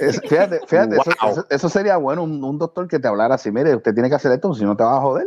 [0.00, 1.30] Es- fíjate, fíjate, eso, Wow.
[1.32, 4.14] eso- eso sería bueno, un, un doctor que te hablara así, mire, usted tiene que
[4.16, 5.26] hacer esto, si no te vas a joder.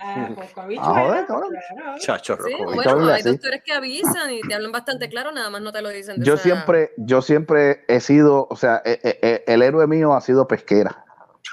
[0.00, 1.50] Ah, Ah, joder, habichuela, cabrón.
[1.74, 1.98] claro.
[1.98, 3.30] Chacho, Sí, bueno, hay así.
[3.30, 6.22] doctores que avisan y te hablan bastante claro, nada más no te lo dicen.
[6.22, 10.14] Yo esa- siempre, yo siempre he sido, o sea, eh, eh, eh, el héroe mío
[10.14, 11.04] ha sido pesquera.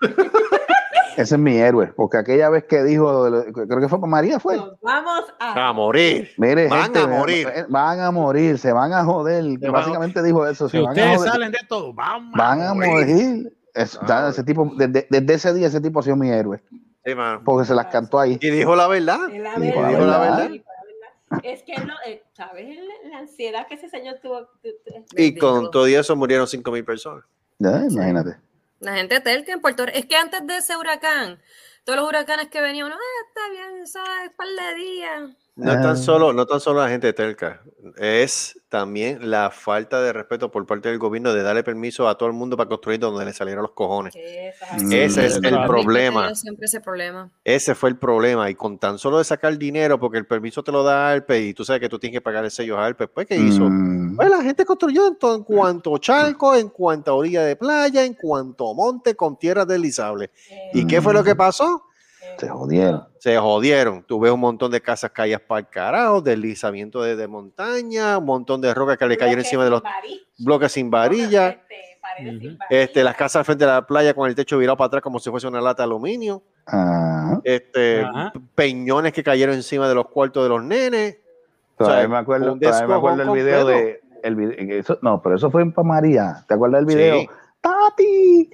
[1.18, 4.58] Ese es mi héroe, porque aquella vez que dijo, creo que fue para María, fue.
[4.58, 5.70] Nos vamos a.
[5.70, 6.30] A morir.
[6.38, 7.48] Mire, Van gente, a morir.
[7.70, 9.42] van a morir, se van a joder.
[9.66, 11.32] a- Básicamente dijo eso, Si se van a ustedes joder.
[11.32, 13.58] salen de esto, Van a morir.
[13.74, 16.62] Es- Ah, ese tipo, desde, desde ese día ese tipo ha sido mi héroe,
[17.06, 18.38] Sí, porque se las cantó ahí.
[18.42, 19.30] Y dijo la verdad.
[19.32, 20.08] Es la Dijo verdad.
[20.08, 20.50] la verdad.
[20.50, 20.84] dijo la
[21.30, 21.40] verdad.
[21.44, 22.78] Es que no, eh, ¿sabes?
[23.10, 24.48] La, ansiedad que ese señor tuvo.
[24.62, 27.24] tu- tu- Y con todo eso murieron 5 mil personas.
[27.60, 28.38] Ya, imagínate.
[28.80, 29.98] La gente telca en Puerto Rico.
[29.98, 31.40] Es que antes de ese huracán,
[31.84, 35.22] todos los huracanes que venían, no, ah, está bien, eso es par de días.
[35.58, 35.82] No es Ah.
[35.82, 37.62] tan solo, no tan solo la gente de Telca,
[37.96, 42.28] es también la falta de respeto por parte del gobierno de darle permiso a todo
[42.28, 44.14] el mundo para construir donde le salieron los cojones.
[44.16, 45.46] Ese es Mm.
[45.46, 46.36] el problema.
[46.36, 47.32] Siempre ese problema.
[47.46, 48.50] Ese fue el problema.
[48.50, 51.54] Y con tan solo de sacar dinero, porque el permiso te lo da Alpe y
[51.54, 53.64] tú sabes que tú tienes que pagar el sello a Alpe, pues ¿qué hizo?
[53.70, 58.04] Mm, Pues la gente construyó en, to- en cuanto charco, en cuanto orilla de playa,
[58.04, 60.32] en cuanto monte con tierras deslizables.
[60.74, 61.84] ¿Y qué fue lo que pasó?
[62.38, 63.06] Se jodieron.
[63.20, 64.04] Se jodieron.
[64.04, 68.26] Tú ves un montón de casas caídas para el carajo, deslizamiento de, de montaña, un
[68.26, 69.82] montón de rocas que le cayeron encima de los
[70.40, 71.76] bloques sin varilla, Este,
[72.28, 72.58] sin varilla.
[72.70, 75.20] este, las casas al frente de la playa con el techo virado para atrás como
[75.20, 77.42] si fuese una lata de aluminio, Ajá.
[77.44, 78.34] este, Ajá.
[78.54, 81.18] peñones que cayeron encima de los cuartos de los nenes.
[81.78, 83.88] Todavía sea, me acuerdo, todavía me acuerdo el video completo.
[83.88, 84.02] de.
[84.24, 86.44] El eso, no, pero eso fue en María.
[86.48, 87.20] ¿Te acuerdas del video?
[87.20, 87.30] Sí.
[87.62, 88.50] ¡Tati!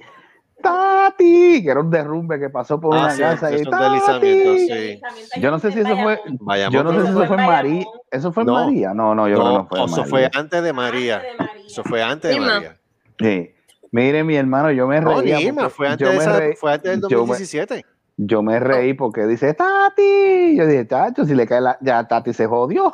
[0.62, 1.62] ¡Tati!
[1.62, 3.52] Que era un derrumbe que pasó por Ah, una sí, casa.
[3.54, 4.68] y ¡Tati!
[4.68, 5.00] sí.
[5.40, 6.20] Yo no sé si eso fue.
[6.40, 7.84] Bayamón, Yo no sé si eso fue en María.
[8.10, 8.52] ¿Eso fue en No.
[8.54, 8.94] María?
[8.94, 10.08] No, no, yo creo que no fue en eso María.
[10.10, 11.22] fue antes de María.
[11.66, 12.54] Eso fue antes de Irma.
[12.54, 12.76] María.
[13.18, 13.54] Sí.
[13.90, 16.90] Mire, mi hermano, yo me No, Irma, porque fue antes, yo esa- reí- fue antes
[16.92, 17.84] del yo me- 2017.
[18.16, 20.56] Yo me reí porque dice Tati.
[20.56, 21.76] Yo dije, chacho, si le cae la.
[21.80, 22.92] Ya Tati se jodió.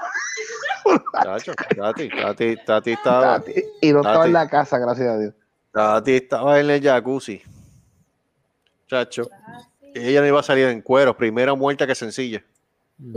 [1.23, 3.53] Chacho, Tati, Tati, Tati estaba, Tati.
[3.83, 4.27] Y no estaba Tati.
[4.29, 5.35] en la casa, gracias a Dios.
[5.73, 7.43] Tati estaba en el jacuzzi.
[8.89, 9.29] Chacho.
[9.95, 12.43] Ella no iba a salir en cueros, primera muerta que sencilla.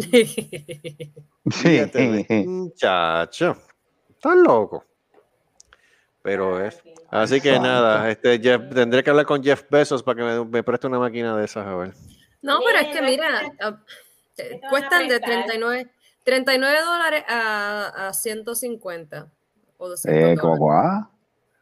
[1.49, 1.81] Sí.
[2.45, 3.57] Muchacho.
[4.09, 4.85] Estás loco.
[6.21, 6.81] Pero es.
[7.09, 10.63] Así que nada, este Jeff, tendré que hablar con Jeff Bezos para que me, me
[10.63, 11.93] preste una máquina de esas, a ver.
[12.43, 13.79] No, pero es que Mira, ah,
[14.69, 15.45] cuestan de prestar.
[15.47, 15.89] 39,
[16.23, 19.27] 39 dólares a, a 150
[19.77, 20.39] o 200 Eh, dólares.
[20.39, 21.09] como cuá.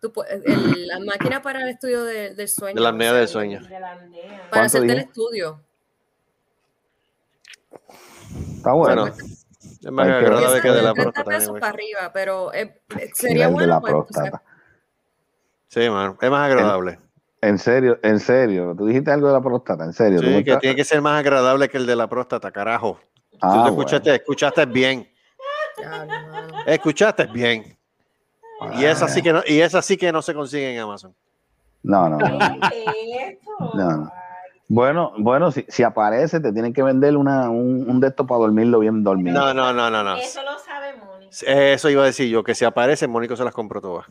[0.02, 2.76] Tú el- la máquina para el estudio de- del sueño.
[2.76, 3.60] De la apnea del sueño.
[3.62, 4.24] De la aldea.
[4.24, 5.08] Para ¿Cuánto hacerte el dije?
[5.10, 5.62] estudio.
[8.58, 9.02] Está bueno.
[9.02, 11.30] Bueno, es más agradable que de la 30 próstata.
[11.30, 14.43] pesos para arriba, pero eh, eh, sería el de bueno la pues, entonces, próstata.
[15.68, 17.00] Sí, mano, es más agradable.
[17.41, 18.76] En serio, en serio.
[18.78, 20.20] Tú dijiste algo de la próstata, en serio.
[20.20, 23.00] ¿Tú Sí, que tiene que ser más agradable que el de la próstata, carajo.
[23.41, 23.68] Ah, Tú te bueno.
[23.70, 25.10] escuchaste, escuchaste bien.
[25.82, 26.66] ya, no.
[26.66, 27.79] Escuchaste bien.
[28.78, 31.14] Y esa sí que no, y esa sí que no se consigue en Amazon.
[31.84, 32.18] No, no.
[32.18, 32.39] no.
[32.70, 33.51] ¿Qué es esto?
[33.76, 34.12] No, no.
[34.68, 38.39] Bueno, bueno, si, si aparece, te tienen que vender una, un, un de estos para
[38.41, 39.39] dormirlo bien dormido.
[39.39, 40.16] No, no, no, no, no.
[40.18, 41.28] Eso lo sabe Moni.
[41.47, 44.05] Eso iba a decir yo, que si aparece, Mónico se las compró todas.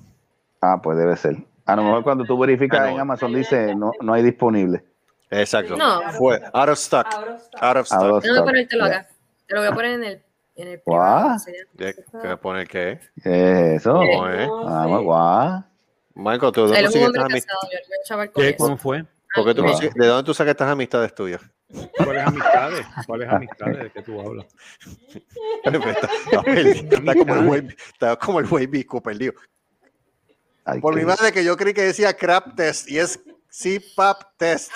[0.61, 1.37] Ah, pues debe ser.
[1.67, 2.91] A lo mejor cuando tú verificas Ah, no.
[2.95, 4.83] en Amazon dice no, no hay disponible.
[5.31, 5.77] Exacto.
[5.77, 6.01] No.
[6.13, 7.07] Fue out of stock.
[7.15, 8.03] Out of stock.
[8.03, 8.45] Out of stock.
[8.45, 8.97] ponértelo Ya.
[9.01, 9.09] acá.
[9.47, 10.23] Te lo voy a poner en el,
[10.59, 11.37] en el privado.
[11.77, 13.01] ¿Qué pone qué?
[13.23, 13.95] ¿Qué es eso?
[13.95, 14.49] ¿Cómo es?
[14.49, 15.05] Vamos, sé.
[15.05, 15.65] guau.
[16.15, 18.43] Marco, ¿tú, dónde es un consigues estas amist- casado, yo le voy a chaval con
[18.45, 18.57] ¿Qué?
[18.57, 19.05] ¿Cómo fue?
[19.35, 19.67] por qué tú Ah.
[19.69, 21.41] consigues- ¿De dónde tú sacas estas amistades tuyas?
[21.97, 22.87] ¿Cuáles amistades?
[23.07, 24.47] ¿Cuáles amistades de que tú hablas?
[25.65, 29.35] está, está como el güey, está como el güey Bisco perdido.
[30.65, 34.71] Ay, Por mi madre que yo creí que decía crap test y es CPAP test.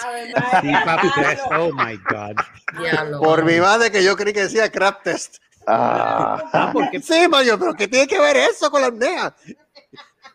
[1.15, 1.41] Tres.
[1.49, 1.67] Pablo.
[1.67, 3.21] Oh my God.
[3.23, 5.37] Por mi madre que yo creí que decía crap test.
[5.67, 9.35] Ah, Ah, porque Sí, Mario, pero ¿qué tiene que ver eso con la apnea?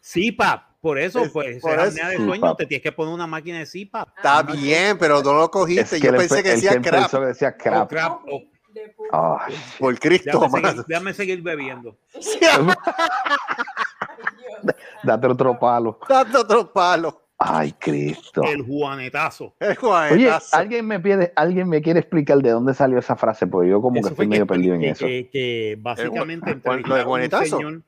[0.01, 1.89] CPAP, por eso, pues, por esa eso.
[2.01, 4.09] apnea de sueño, te tienes que poner una máquina de CPAP.
[4.17, 5.99] Está bien, pero no lo es cogiste.
[5.99, 7.01] que Yo pensé que decía crap.
[7.01, 7.89] pensó que decía Oh, crap.
[7.89, 8.21] crap.
[8.31, 8.41] Oh,
[8.73, 11.97] De pu- Ay, Por Cristo, déjame, seguir, déjame seguir bebiendo.
[15.03, 15.99] date otro palo.
[16.07, 17.26] Dando otro palo.
[17.39, 18.41] Ay, Cristo.
[18.43, 19.55] El juanetazo.
[19.59, 20.57] El Oye, juanetazo.
[20.57, 24.01] alguien me pide, alguien me quiere explicar de dónde salió esa frase, porque yo como
[24.01, 25.05] que estoy medio que, perdido en que- eso.
[25.05, 27.57] que- que básicamente El Juan- lo de Juanetazo.
[27.57, 27.83] señor-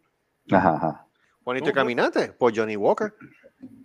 [0.52, 1.06] Ajá, ajá.
[1.44, 3.14] Juanito y Caminante, por Johnny Walker.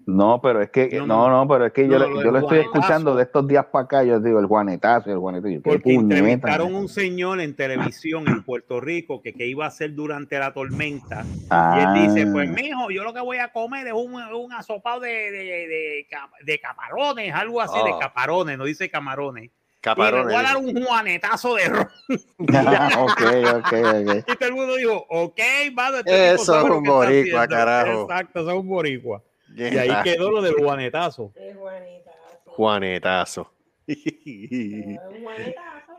[0.07, 1.49] No, pero es que, No, no, no.
[1.49, 3.87] pero es que yo, No, le- lo yo lo estoy escuchando de estos días para
[3.87, 5.49] acá, yo digo el juanetazo, el juanetazo.
[5.55, 9.95] ¿Qué Porque entrevistaron un señor en televisión en Puerto Rico que qué iba a hacer
[9.95, 11.23] durante la tormenta.
[11.25, 14.53] Y Ah, él dice, pues mijo, yo lo que voy a comer es un, un
[14.53, 15.39] asopado de, de,
[15.69, 16.07] de,
[16.45, 17.99] de camarones, algo así de Oh.
[17.99, 19.45] camarones, no dice camarones.
[19.45, 20.27] Y le Caparones.
[20.27, 21.89] voy a dar un juanetazo de ron.
[22.99, 23.23] ok,
[23.57, 24.25] ok, ok.
[24.29, 25.41] Y todo el mundo dijo, ok,
[25.73, 27.49] mano, este Eso es un que boricua, haciendo".
[27.49, 28.03] carajo.
[28.03, 29.23] Exacto, eso es un boricua.
[29.57, 31.33] Y ahí quedó lo del juanetazo.
[31.37, 32.11] de Juanita.
[32.47, 33.51] Juanetazo.
[33.87, 33.95] Ya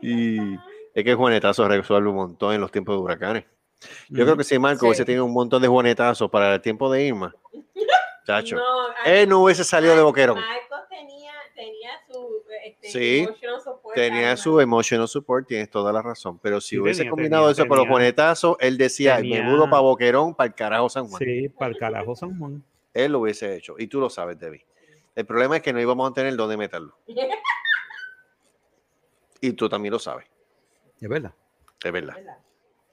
[0.00, 0.54] Y
[0.94, 3.44] es que el Juanetazo resuelve un montón en los tiempos de huracanes.
[4.08, 4.86] Yo creo que si Marco Sí.
[4.86, 7.34] hubiese tenido un montón de Juanetazos para el tiempo de Irma,
[8.26, 8.62] chacho, No,
[9.04, 10.38] él no hubiese salido de boquerón.
[10.38, 16.02] Marcos tenía, tenía su este, Sí, emotional support Tenía su emotional support, tienes toda la
[16.02, 16.38] razón.
[16.42, 17.86] Pero si Sí, hubiese tenía, combinado tenía, eso con los.
[17.86, 21.18] Juanetazos, él decía, Tenía- me mudo para Boquerón, para el carajo San Juan.
[21.22, 22.64] Sí, para el carajo San Juan.
[23.04, 23.74] Él lo hubiese hecho.
[23.78, 24.64] Y tú lo sabes, Debbie.
[25.14, 26.96] El problema es que no íbamos a tener dónde meterlo.
[29.40, 30.26] Y tú también lo sabes,
[31.00, 31.32] Es verdad.
[31.84, 32.16] es verdad.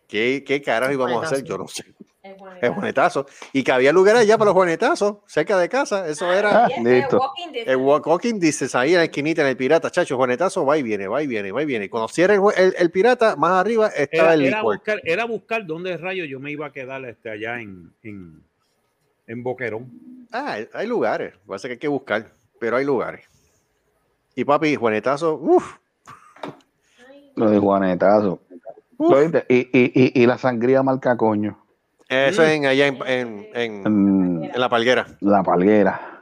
[0.08, 1.44] ¿Qué, qué carajo íbamos a hacer?
[1.44, 1.86] Yo no sé.
[2.22, 3.26] El El juanetazo.
[3.54, 6.08] Y que había lugares allá para los juanetazos, cerca de casa.
[6.08, 7.20] Eso era Ah, listo.
[7.54, 9.90] el walk- walking dices ahí en la esquinita en el pirata.
[9.90, 11.90] Chacho, juanetazo va y viene, va y viene, va y viene.
[11.90, 15.26] Cuando cierra el, jue- el- el pirata, más arriba estaba Era, el era buscar, era
[15.26, 18.44] buscar dónde rayos yo me iba a quedar este, allá en, en,
[19.28, 19.92] en Boquerón.
[20.32, 21.34] Ah, hay, lugares.
[21.46, 23.26] Parece que hay que buscar, pero hay lugares.
[24.36, 25.78] Y papi, juanetazo, uff.
[27.36, 28.40] Lo de Juanetazo.
[29.00, 29.46] ¿Lo viste?
[29.50, 31.58] Y, y, y, y la sangría marca coño.
[32.08, 35.08] Eso es en, allá en, en- en- en la palguera.
[35.20, 36.22] la palguera.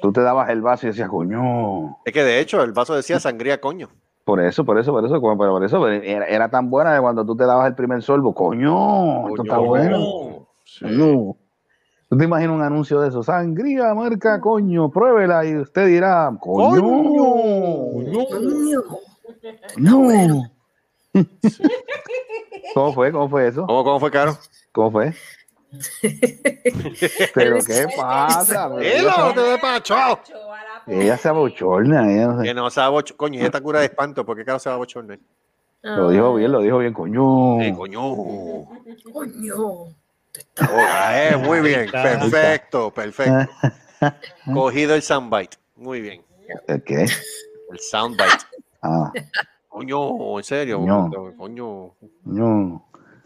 [0.00, 1.96] Tú te dabas el vaso y decías, coño.
[2.04, 3.88] Es que de hecho el vaso decía sangría coño.
[4.24, 7.00] Por eso, por eso, por eso, como- pero por eso era, era tan buena que
[7.00, 10.46] cuando tú te dabas el primer sorbo, coño, esto está bueno.
[10.80, 11.34] Coño.
[12.08, 13.22] ¿Tú te imaginas un anuncio de eso?
[13.22, 16.80] Sangría, marca, coño, pruébela y usted dirá, coño.
[19.60, 20.50] coño.
[22.74, 23.12] ¿Cómo fue?
[23.12, 23.66] ¿Cómo fue eso?
[23.66, 24.38] ¿Cómo, cómo fue, Caro?
[24.72, 25.14] ¿Cómo fue?
[27.34, 28.70] Pero ¿qué pasa?
[28.74, 30.20] Pero ¡Hilo, ella, te despachó!
[30.86, 32.10] ella se abochorna.
[32.10, 32.42] ella no.
[32.42, 33.12] Que no se aboch...
[33.16, 35.18] Coño, y esta cura de espanto, ¿por qué Caro se va a bochornar?
[35.82, 37.60] Lo dijo bien, lo dijo bien, coño.
[37.60, 38.14] Eh, coño.
[39.12, 39.94] Coño.
[40.60, 43.50] Oh, eh, muy bien, perfecto, perfecto.
[44.52, 45.56] Cogido el soundbite.
[45.76, 46.22] Muy bien.
[46.66, 47.02] ¿El qué?
[47.02, 48.44] El soundbite.
[48.82, 49.12] Ah,
[49.68, 50.78] Coño, en serio.
[50.78, 51.10] Coño.
[51.36, 51.94] Coño.
[52.24, 52.82] coño.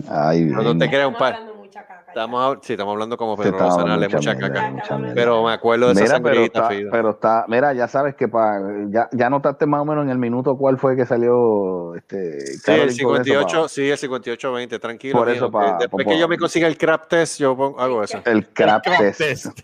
[0.08, 1.51] Ay, No, no te creas un par.
[1.78, 2.04] Hablando mucha caca.
[2.08, 4.70] Estamos, sí, estamos hablando como Sí, Pedro Rosanales, mucha caca.
[4.70, 4.98] mucha.
[5.14, 6.90] Pero me acuerdo de esa Mira, pero sangrita, está, Fido.
[6.90, 8.58] pero está, mira, ya sabes que pa,
[8.88, 12.52] ya, ya notaste más o menos en el minuto cuál fue que salió este Sí,
[12.56, 15.18] el Caroline con eso, 58, pa- sí, el 58-20, tranquilo.
[15.18, 17.56] Por mijo, eso, que pa- después pa- que yo me consiga el crap test, yo
[17.56, 18.20] pongo- hago eso.
[18.24, 19.20] el crap crap test.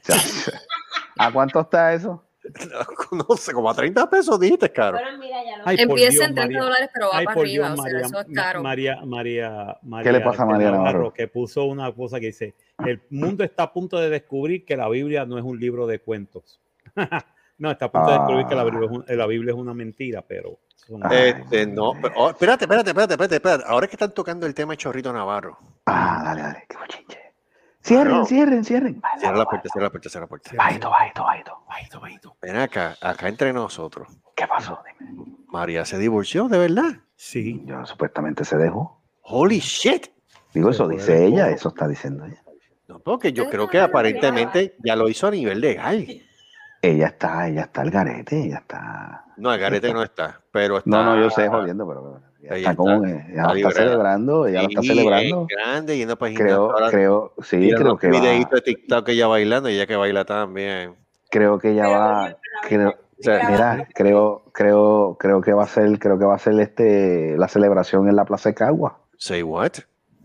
[0.06, 0.48] test.
[1.18, 2.22] ¿A cuánto está eso?
[3.28, 4.98] no sé, como a 30 pesos dijiste, caro.
[4.98, 6.60] Bueno, mira, ya lo Ay, por Empieza Dios, en 30 María.
[6.62, 7.66] dólares, pero va Ay, para arriba.
[7.66, 8.62] Dios, o sea, María, eso es caro.
[8.62, 11.12] María, María, María, ¿Qué le pasa a María Navarro?
[11.12, 12.54] Que puso una cosa que dice,
[12.84, 15.98] el mundo está a punto de descubrir que la Biblia no es un libro de
[16.00, 16.60] cuentos.
[17.58, 19.74] no, está a punto de descubrir que la Biblia, es un- la Biblia es una
[19.74, 20.58] mentira, pero...
[21.02, 21.14] Ah.
[21.14, 23.64] Este, no, pero, oh, espérate, espérate, espérate, espérate, espérate.
[23.66, 25.58] Ahora es que están tocando el tema de Chorrito Navarro.
[25.84, 27.27] Ah, dale, dale, qué bochinche.
[27.80, 28.24] Cierren, Claro.
[28.26, 29.02] cierren, cierren.
[29.18, 30.50] Cierra la puerta, cierra la puerta, cierra la puerta.
[30.56, 31.62] Bajito, bajito, bajito.
[31.68, 32.36] Bajito, bajito.
[32.42, 34.08] Ven acá, acá entre nosotros.
[34.34, 34.80] ¿Qué pasó?
[34.98, 35.24] Dime.
[35.48, 36.98] María se divorció, de verdad.
[37.16, 37.62] Sí.
[37.64, 39.00] Yo supuestamente se dejó.
[39.22, 40.08] Holy shit.
[40.52, 42.42] Digo, eso dice ella, eso está diciendo ella.
[42.88, 46.06] No, porque yo creo que aparentemente ya lo hizo a nivel legal.
[46.80, 49.24] Ella está, ella está al garete, ella está.
[49.36, 50.88] No, el garete no está, pero está.
[50.90, 54.46] No, no, yo sé, jodiendo, pero Ella está como está- ella está lo está celebrando,
[54.46, 55.46] ella lo está Sí, celebrando.
[55.48, 56.70] es grande, yendo para Creo.
[56.70, 59.96] Ahora creo, sí, creo los que va, videitos de TikTok ella bailando y ella que
[59.96, 60.94] baila también.
[61.30, 62.36] creo que ella va,
[62.68, 66.38] creo, O sea, mira, creo, creo, creo que va a ser, creo que va a
[66.38, 68.98] ser este la celebración en la Plaza de Cagua.
[69.16, 69.72] Say what?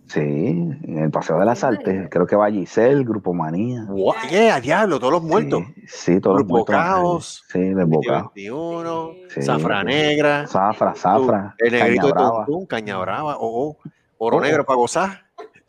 [0.07, 2.07] Sí, en el Paseo de las Artes.
[2.11, 3.85] Creo que va Giselle, Grupo Manía.
[3.89, 4.15] What?
[4.29, 5.63] Yeah, diablo, todos los muertos.
[5.75, 6.75] Sí, sí, todos los Grupo muertos.
[6.75, 7.43] Caos.
[7.49, 8.31] Sí, del bocado.
[8.35, 9.41] 21, Sí.
[9.41, 10.45] Zafra Negra.
[10.47, 11.55] Zafra, Zafra.
[11.57, 12.45] El negrito de Caña Brava.
[12.45, 13.37] Tuntún, Caña Brava.
[13.39, 13.89] Oh, oh.
[14.19, 15.22] Oro negro para gozar.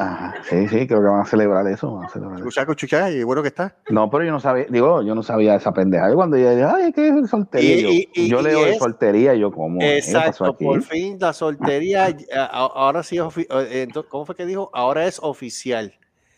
[0.04, 1.94] Ajá, sí, sí, creo que van a celebrar eso.
[1.94, 2.74] van a celebrar.
[2.76, 3.74] Chuchaco, y bueno que está.
[3.88, 6.10] No, pero yo no sabía, digo, yo no sabía esa pendeja.
[6.10, 7.76] Yo cuando ella dije, ay, ¿qué es soltería?
[7.76, 9.80] Y- yo, y- y- yo leo de soltería y yo, ¿cómo?
[9.80, 12.14] ¿Qué pasó Exacto, por fin la soltería,
[12.50, 14.70] ahora sí, es eh, entonces, ¿cómo fue que dijo?
[14.74, 15.94] Ahora es oficial.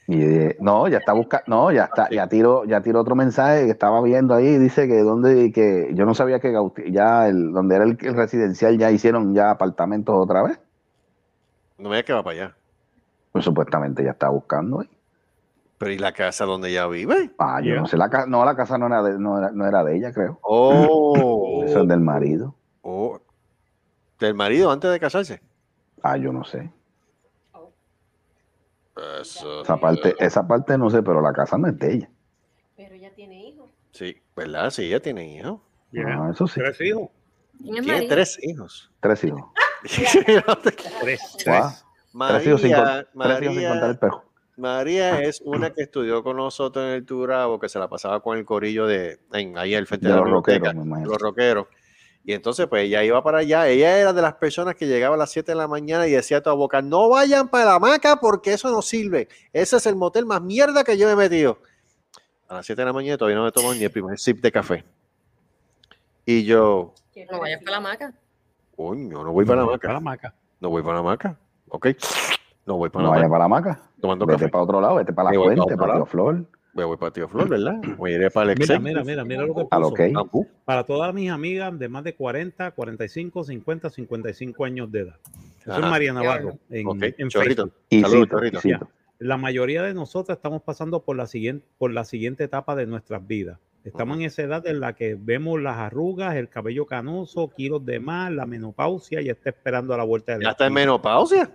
[0.09, 0.18] Y
[0.60, 4.01] no, ya está buscando, no, ya está, ya tiró, ya tiró otro mensaje que estaba
[4.02, 6.55] viendo ahí, y dice que donde, que yo no sabía que
[6.93, 10.60] ya el, donde era el, el residencial ya hicieron ya apartamentos otra vez.
[11.78, 12.56] No me que va para allá.
[13.36, 14.88] Pues supuestamente ya está buscando ahí.
[15.76, 17.32] Pero ¿y la casa donde ella vive?
[17.36, 17.80] Ah, yo Yeah.
[17.82, 19.94] no sé, la casa, no, la casa no era de, no era, no era de
[19.94, 20.38] ella, creo.
[20.40, 22.54] Oh, Eso es del marido.
[22.80, 23.20] oh.
[24.18, 25.42] del marido antes de casarse.
[26.02, 26.72] Ah, yo no sé.
[29.20, 32.10] Eso, Esa parte, esa parte no sé, pero la casa no es de ella.
[32.74, 33.68] Pero ella tiene hijos.
[33.92, 34.70] Sí, ¿verdad?
[34.70, 35.60] Sí, ella tiene hijos.
[35.90, 36.06] Yeah.
[36.24, 36.58] Ah, eso sí.
[36.58, 37.10] Tres hijos.
[37.60, 38.90] ¿Quién es Tiene tres hijos.
[39.00, 39.44] Tres hijos.
[41.44, 41.84] Tres.
[42.16, 44.24] María, con- tres hijos sin contar María, el perro.
[44.56, 48.38] María es una que estudió con nosotros en el Turabo, que se la pasaba con
[48.38, 51.66] el corillo de en, ahí al frente De los rockeros, los rockeros.
[52.24, 53.68] Y entonces, pues ella iba para allá.
[53.68, 56.38] Ella era de las personas que llegaba a las 7 de la mañana y decía
[56.38, 59.28] a toda boca: No vayan para la hamaca porque eso no sirve.
[59.52, 61.59] Ese es el motel más mierda que yo me he metido.
[62.48, 64.51] A las 7 de la mañana todavía no me tomo ni el primer sip de
[64.51, 64.84] café.
[66.24, 66.94] Y yo,
[67.30, 68.12] No vayas para la maca.
[68.74, 69.62] coño, no voy para
[69.93, 70.34] la maca.
[70.60, 71.38] No voy para la hamaca.
[71.76, 71.88] Ok.
[72.66, 73.30] No voy para No la vaya hamaca.
[73.32, 73.90] para la maca.
[74.00, 74.50] Tomando Vete café.
[74.50, 75.94] para otro lado, vete para la fuente, para.
[75.94, 76.44] Tío Flor.
[76.74, 77.74] Me voy para Tío Flor, ¿verdad?
[77.98, 78.80] Me iré para el Mira, Excel.
[78.82, 79.94] mira, mira, mira lo que A lo puso.
[79.94, 80.08] que.
[80.12, 80.46] Bambú.
[80.64, 85.16] Para todas mis amigas de más de 40, 45, 50, 55 años de edad.
[85.60, 85.80] Eso es.
[85.80, 87.62] María Navarro en, Ok, en chorrito.
[87.68, 87.72] Facebook.
[87.90, 88.88] Y Saludos, cito.
[89.18, 93.26] La mayoría de nosotros estamos pasando por la siguiente, por la siguiente etapa de nuestras
[93.26, 93.58] vidas.
[93.84, 98.00] Estamos en esa edad en la que vemos las arrugas, el cabello canoso, kilos de
[98.00, 101.48] más, la menopausia y está esperando a la vuelta de la Ya está en menopausia.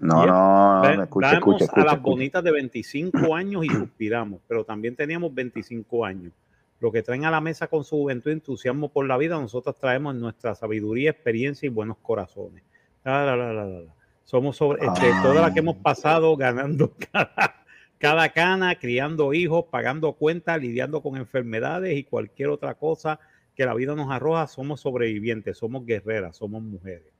[0.00, 4.96] No, no, Ve- no, escucha, a las bonitas de 25 años y suspiramos, pero también
[4.96, 6.32] teníamos 25 años.
[6.80, 9.76] Lo que traen a la mesa con su juventud y entusiasmo por la vida, nosotros
[9.78, 12.62] traemos nuestra sabiduría, experiencia y buenos corazones.
[13.04, 13.94] La, la, la, la, la, la.
[14.24, 15.20] Somos sobre este, Ah.
[15.22, 17.54] toda la que hemos pasado ganando cada,
[17.98, 23.20] cada cana, criando hijos, pagando cuentas, lidiando con enfermedades y cualquier otra cosa
[23.54, 24.46] que la vida nos arroja.
[24.48, 27.12] Somos sobrevivientes, somos guerreras, somos mujeres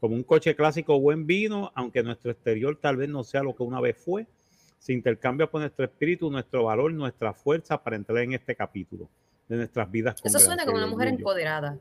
[0.00, 3.62] como un coche clásico buen vino, aunque nuestro exterior tal vez no sea lo que
[3.62, 4.26] una vez fue,
[4.78, 9.08] se intercambia por nuestro espíritu, nuestro valor, nuestra fuerza para entrar en este capítulo
[9.48, 10.20] de nuestras vidas.
[10.20, 11.78] con Eso suena como una mujer empoderada.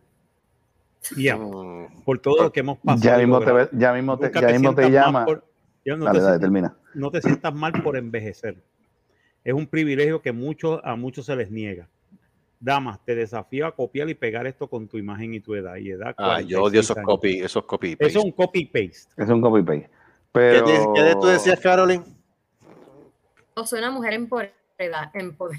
[1.15, 3.03] Ya, Mm, por todo lo que hemos pasado.
[3.03, 3.69] Ya mismo te, logrado.
[3.71, 5.25] ve- ya mismo te, Nunca ya mismo te sientas mal llama.
[5.25, 5.45] por-
[5.85, 6.77] ya no Dale, te dale, sientas- termina.
[6.95, 8.55] no te sientas mal por envejecer.
[9.43, 11.87] Es un privilegio que muchos, a muchos se les niega.
[12.60, 15.76] Damas, te desafío a copiar y pegar esto con tu imagen y tu edad.
[15.76, 17.06] Y edad Ah, yo odio 46 esos años.
[17.06, 17.88] copy, esos copy.
[17.91, 18.18] Eso paste.
[18.19, 19.23] es un copy-paste.
[19.23, 19.82] Es un copy paste.
[19.90, 19.90] ¿Qué,
[20.32, 20.65] Pero.
[20.65, 22.03] te- qué de- tú decías, Carolyn?
[23.56, 24.53] O soy una mujer empoderada.
[24.77, 25.11] Empoderada.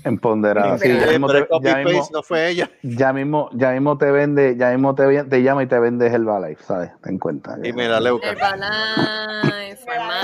[0.05, 0.79] Empoderada.
[0.79, 2.71] Sí, ya mismo te, el ya mismo, no fue ella.
[2.83, 6.63] ya mismo, ya mismo te vende, ya mismo te, te llama y te vende Herbalife,
[6.63, 6.91] ¿sabes?
[7.03, 7.57] Ten cuenta.
[7.63, 8.35] Y me la leuca.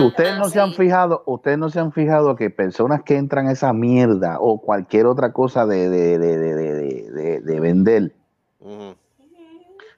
[0.01, 3.53] Ustedes no se han fijado, ustedes no se han fijado que personas que entran a
[3.53, 8.13] esa mierda o cualquier otra cosa de, de, de, de, de, de- de vender,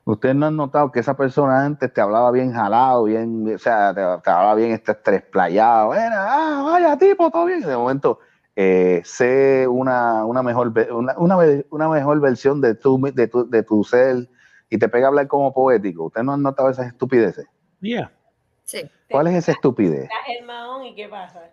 [0.04, 3.94] ustedes no han notado que esa persona antes te hablaba bien jalado, bien, o sea,
[3.94, 7.60] te, te hablaba bien este playado, era, ah, vaya tipo, todo bien.
[7.60, 8.18] Y de momento,
[8.56, 11.14] eh, sé una, una mejor una,
[11.70, 14.28] una, mejor versión de tu, de, tu, de tu ser
[14.70, 16.04] y te pega a hablar como poético.
[16.04, 17.46] Ustedes no han notado esas estupideces.
[17.80, 18.10] Yeah.
[18.64, 18.82] Sí.
[19.10, 20.08] ¿Cuál es esa estupidez?
[20.38, 21.44] El mahón y qué pasa.
[21.44, 21.52] Es-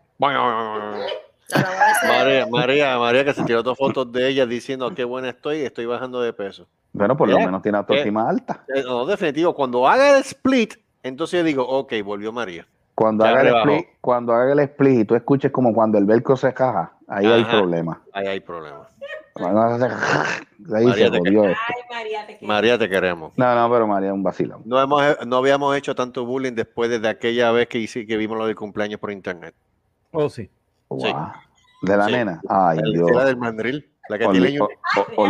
[2.07, 5.85] María, María, María que se tiró dos fotos de ella diciendo qué buena estoy, estoy
[5.85, 6.67] bajando de peso.
[6.93, 7.45] Bueno, por lo Yeah.
[7.45, 8.63] menos tiene autoestima alta.
[8.73, 12.65] Eh, No, definitivo, cuando haga el split, entonces yo digo, ok, volvió María.
[13.01, 16.35] Cuando haga, el split, cuando haga el split y tú escuches como cuando el velcro
[16.37, 18.01] se caja, ahí hay problema.
[18.13, 18.87] Ahí hay problema.
[19.35, 21.59] Ahí María, se te jodió esto.
[21.67, 22.47] Ay, María, te quiero.
[22.53, 23.33] María, te queremos.
[23.37, 24.61] No, no, pero María es un vacilón.
[24.65, 28.37] No, hemos, no habíamos hecho tanto bullying después de aquella vez que, hice, que vimos
[28.37, 29.55] lo del cumpleaños por internet.
[30.11, 30.49] Oh, sí.
[30.89, 31.31] Guau.
[31.81, 32.11] De la Sí.
[32.11, 32.41] nena.
[32.47, 33.11] Ay, La Dios.
[33.11, 33.89] la del mandril.
[34.09, 34.69] La que Oli- tiene o-
[35.15, 35.27] o-.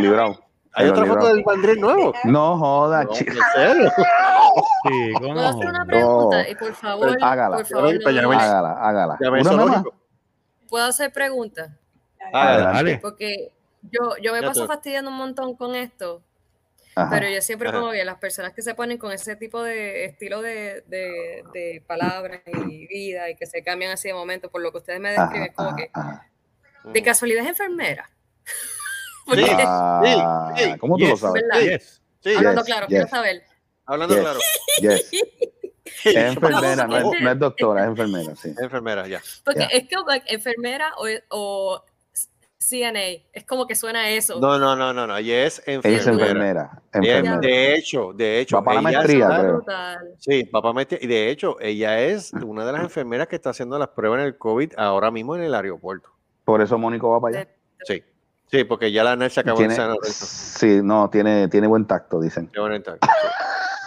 [0.73, 2.14] Hay otra foto del mandril nuevo.
[2.23, 3.91] No joda, No, chi- ¿En serio?
[4.84, 5.85] Sí, ¿cómo ¿Puedo hacer una no?
[5.85, 6.49] pregunta?
[6.49, 7.57] Y por favor, Hágala.
[7.57, 8.31] por favor, no-.
[8.31, 9.18] Hágala, hágala.
[9.22, 9.84] Una más.
[10.68, 11.69] ¿Puedo hacer preguntas?
[12.34, 12.98] Ah, Dale.
[12.99, 13.52] Porque
[13.84, 16.22] yo, yo me Ya paso fastidiando un montón con esto,
[16.95, 17.10] Ajá.
[17.11, 17.80] pero yo siempre Ajá.
[17.80, 21.84] como que las personas que se ponen con ese tipo de estilo de, de, de
[21.88, 25.11] palabras y vida y que se cambian así de momento por lo que ustedes me
[25.11, 26.27] describen, es como ajá, que ajá.
[26.85, 28.10] de casualidad es enfermera.
[29.34, 29.45] Sí.
[29.49, 30.77] Ah, sí.
[30.80, 31.43] ¿Cómo tú lo sabes?
[31.61, 32.02] Yes.
[32.22, 32.95] Sí, Hablando Yes, claro, yes.
[32.95, 33.43] quiero saber.
[33.85, 34.23] hablando Yes.
[34.23, 34.39] claro.
[34.81, 35.11] Yes.
[36.06, 38.53] Es enfermera, no es, porque- no es doctora, es enfermera, sí.
[38.60, 39.22] Enfermera, ya.
[39.43, 39.95] Porque es que
[40.34, 41.84] enfermera o, o
[42.57, 44.39] CNA, es como que suena eso.
[44.39, 45.18] No, no, no, no, no.
[45.18, 46.30] Ella es Ella es enfermera.
[46.31, 46.81] enfermera.
[46.93, 47.38] Enfermera.
[47.39, 48.57] de hecho, de hecho.
[48.57, 49.65] Va para maestría, creo.
[50.19, 50.98] Sí, papá mete.
[51.02, 54.27] Y de hecho, ella es una de las enfermeras que está haciendo las pruebas en
[54.27, 56.10] el COVID ahora mismo en el aeropuerto.
[56.45, 57.49] Por eso Mónico va para allá.
[57.84, 58.03] Sí.
[58.51, 60.25] Sí, porque ya la NER se acabó Tiene, de San Lorenzo.
[60.25, 62.51] sí, no, tiene, tiene buen tacto, dicen.
[62.57, 62.93] Bueno está.
[62.93, 62.99] Sí.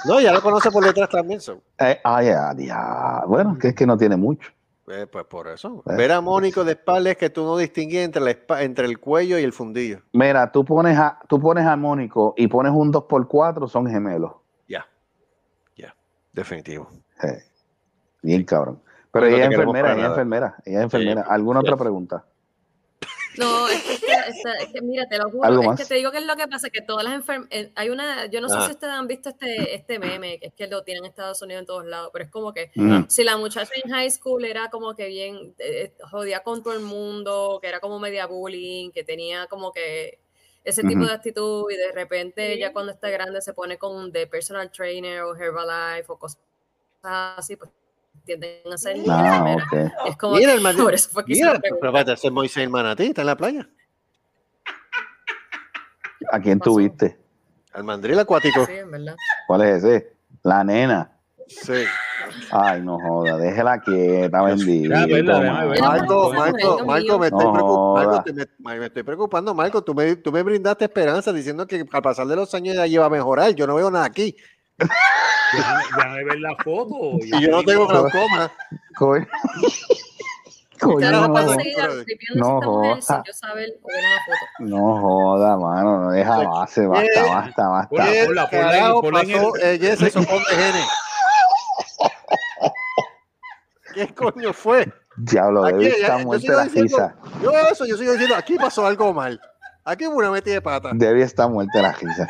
[0.07, 1.41] No, ya lo conoce por detrás también.
[1.41, 1.61] so.
[1.79, 3.23] Eh, ah, ya, ya.
[3.27, 4.51] Bueno, que es que no tiene mucho.
[4.89, 5.83] Eh, pues por eso.
[5.87, 8.99] Eh, Ver a Mónico de espalda es que tú no distinguías entre, la entre el
[9.01, 10.01] cuello y el fundillo.
[10.13, 14.33] Mira, tú pones a, tú pones a Mónico y pones un 2x4, son gemelos.
[14.69, 14.87] Ya.
[15.77, 15.95] Ya.
[16.33, 16.89] Definitivo.
[17.23, 17.43] Eh,
[18.23, 18.81] bien cabrón.
[19.11, 21.23] Pero ella es enfermera, ella es enfermera, ella es enfermera.
[21.23, 21.29] Sí.
[21.31, 21.67] ¿Alguna Sí.
[21.67, 22.25] otra pregunta?
[23.39, 25.95] No, es que, esta- esta- es que mira, te lo juro, ¿Algo es que te
[25.95, 28.57] digo que es lo que pasa, que todas las enfermedades, hay una, yo no sé
[28.67, 31.61] si ustedes han visto este, este meme, que es que lo tienen en Estados Unidos
[31.63, 33.05] en todos lados, pero es como que Mm.
[33.09, 36.81] si la muchacha en high school era como que bien, eh, jodía con todo el
[36.81, 40.19] mundo, que era como media bullying, que tenía como que
[40.65, 42.61] ese tipo de actitud y de repente Sí.
[42.61, 46.41] ya cuando está grande se pone con de personal trainer o Herbalife o cosas
[47.03, 47.71] así, pues
[48.25, 49.57] tienden a ser Ah.
[50.07, 52.63] Es como Mira que el Madrid- por eso fue que Mira, pero ese es Moisés
[52.65, 53.69] el Manatí, está en la playa.
[56.31, 57.19] ¿A quién tuviste?
[57.73, 58.65] Al mandril acuático.
[58.67, 59.17] Sí, en verdad.
[59.47, 60.13] ¿Cuál es ese?
[60.43, 61.11] La nena.
[61.47, 61.85] Sí.
[62.51, 64.95] Ay, no joda, déjela quieta, bendito.
[64.95, 65.81] Ya, verdad, déjame ver.
[65.81, 68.23] Marco, Marco, Marco, me estoy, No preocup- Marco, joda.
[68.25, 69.83] te- me, me estoy preocupando, Marco.
[69.85, 73.05] Tú me, tú me brindaste esperanza diciendo que al pasar de los años ya iba
[73.05, 73.51] a mejorar.
[73.55, 74.35] Yo no veo nada aquí.
[74.79, 77.19] Déjame, ver la foto.
[77.21, 78.53] Y yo no tengo glaucoma.
[80.81, 81.11] Coño.
[82.35, 83.23] No joda.
[84.59, 88.05] no mano, no deja base, basta, basta, basta.
[88.27, 88.51] Ponla,
[93.95, 94.93] ¿Qué coño fue?
[95.17, 97.15] Diablo, Aquí, está muerta la risa.
[97.41, 99.41] Yo eso, yo sigo diciendo, aquí pasó algo mal.
[99.85, 100.91] Aquí hubo una metida de pata.
[100.93, 102.29] Debbie está muerta de la risa.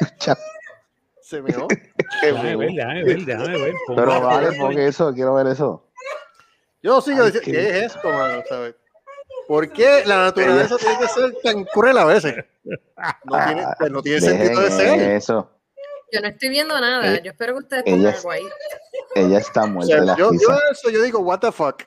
[1.26, 1.66] Se meó.
[2.22, 3.74] Déjame ver, déjame ver, déjame ver.
[3.88, 5.84] Pon Pero vale, porque eso, quiero ver eso.
[6.82, 8.42] Yo sigo Ay, diciendo, qué- ¿qué es esto, mano?
[8.48, 8.76] ¿Sabes?
[9.48, 12.44] ¿Por qué la naturaleza tiene que ser tan cruel a veces?
[13.24, 15.00] No tiene, pues no tiene sentido de ser.
[15.16, 15.50] eso.
[16.12, 17.14] Yo no estoy viendo nada.
[17.16, 18.42] Eh, Yo espero que ustedes ella pongan algo ahí.
[19.16, 21.82] Ella está O muerta sea, de la yo, yo eso, yo digo, what the fuck,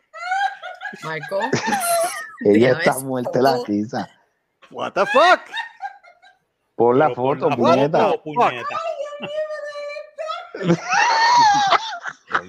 [1.03, 1.40] Marco.
[2.45, 4.10] Ella está ves, muerta la risa.
[4.72, 5.40] what the fuck.
[6.76, 7.99] Por la Pero pon foto, la puñeta.
[7.99, 8.80] foto, puñeta.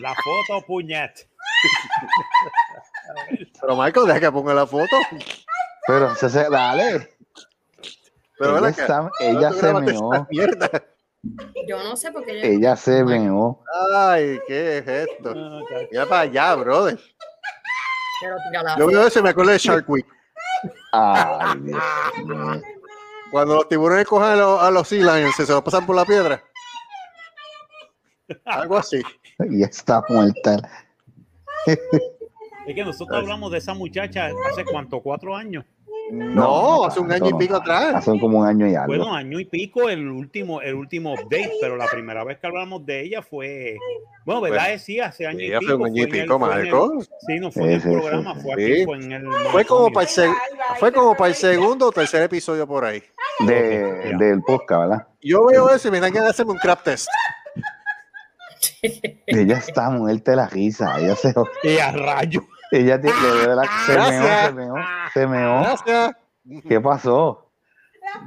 [0.01, 1.23] La foto, puñeta.
[3.61, 4.97] Pero Marco, deja que ponga la foto.
[5.87, 7.17] Pero se se, dale.
[8.39, 10.27] Pero ella está- ¿Dónde ella se meó.
[11.69, 12.47] Yo no sé por qué ella.
[12.47, 13.63] Ella se meó.
[13.95, 15.35] Ay, ¿qué es esto?
[15.91, 16.99] Mira para allá, brother.
[18.79, 20.07] Yo veo eso y me acuerdo de Shark Week.
[20.93, 21.83] Ay, Dios
[22.25, 22.63] mío.
[23.31, 26.05] Cuando los tiburones cogen a los, a los sea lions, se los pasan por la
[26.05, 26.43] piedra.
[28.44, 29.01] Algo así.
[29.39, 30.57] Ella está muerta.
[31.66, 35.65] Es que nosotros hablamos de esa muchacha hace cuánto, cuatro años.
[36.12, 37.94] No, hace un año y pico atrás.
[37.94, 38.89] Hace como un año y algo.
[38.89, 42.85] Bueno, año y pico el último, el último update, pero la primera vez que hablamos
[42.85, 43.77] de ella fue,
[44.24, 44.66] bueno, ¿verdad?
[44.70, 45.77] Pues, sí, hace año y hace pico.
[45.77, 47.01] un año y fue pico, fue Marco.
[47.28, 48.73] Sí, no fue en el Sí, programa, sí, fue sí.
[48.73, 49.27] aquí, fue en el.
[49.52, 50.36] Fue como para el, seg-
[50.81, 53.02] fue como para el segundo o tercer episodio por ahí.
[53.47, 55.07] De, del podcast, ¿verdad?
[55.23, 57.07] Yo veo eso y me dan ganas de hacerme un crap test.
[59.27, 60.99] Ella está muerta de la risa.
[61.01, 61.32] Ella se,
[61.65, 62.43] Y a rayo.
[62.70, 64.74] ella tiene, le duele la, se meó, se meó,
[65.15, 65.61] se meó.
[65.62, 66.12] Gracias.
[66.69, 67.47] ¿Qué pasó?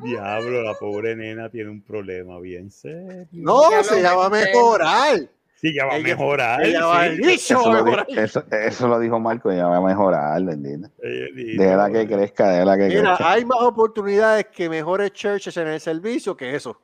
[0.02, 3.28] Diablo, la pobre nena tiene un problema bien serio.
[3.32, 4.46] No, Ya se lo ya va a pensé.
[4.52, 5.18] mejorar.
[5.56, 6.62] Sí, ya va a Ella- mejorar.
[6.66, 7.18] ella va a sí.
[7.18, 8.06] dicho, Eso va lo, mejorar.
[8.08, 9.50] dijo, eso, eso lo dijo Marco.
[9.52, 10.90] Ella va a mejorar, bendita.
[11.02, 13.32] Ella dijo, Déjala que crezca, déjala que Mira, crezca.
[13.32, 16.80] hay más oportunidades que mejores churches en el servicio que eso.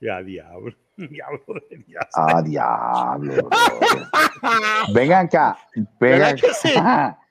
[0.00, 0.74] Ya, diablo.
[1.10, 1.84] Diablo, sé.
[2.14, 3.48] Ah, diablo.
[4.94, 5.58] Vengan acá,
[6.00, 7.18] acá.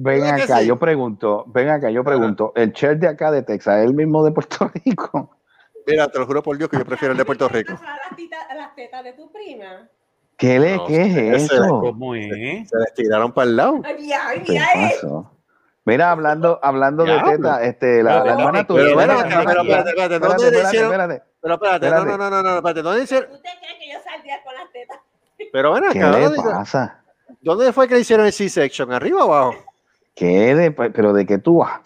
[0.00, 0.66] Ven ¿Verdad que acá, sí?
[0.68, 4.24] yo pregunto, ven acá, yo pregunto, ¿el chef de acá de Texas es el mismo
[4.24, 5.36] de Puerto Rico?
[5.88, 7.72] Mira, te lo juro por Dios que yo prefiero el de Puerto Rico.
[7.72, 9.88] Las tetas, las tetas de tu prima.
[10.36, 11.02] ¿Qué, le, No, ¿qué
[11.34, 11.80] es eso?
[11.80, 12.68] ¿Cómo es?
[12.68, 13.80] Se les tiraron para el lado.
[13.82, 15.24] Ay, mira, ay, ¿Qué mira eso.
[15.24, 15.37] pasó?
[15.88, 18.82] Mira, hablando, hablando de teta, este, la, la hermana pero, tuya.
[18.94, 21.22] Pero espérate, acá, pero espérate, espérate, espérate, espérate, ¿dónde le.
[21.40, 23.32] Pero espérate, no, no, no, no, no, espérate, ¿dónde hicieron?
[23.32, 24.98] ¿Usted cree que yo saldría con las tetas?
[25.50, 27.00] Pero ven ¿Qué acá, le ¿dónde, pasa?
[27.40, 28.92] ¿dónde fue que le hicieron el C-section?
[28.92, 29.64] ¿Arriba o abajo?
[30.14, 31.80] ¿Qué de, pero de qué tú vas?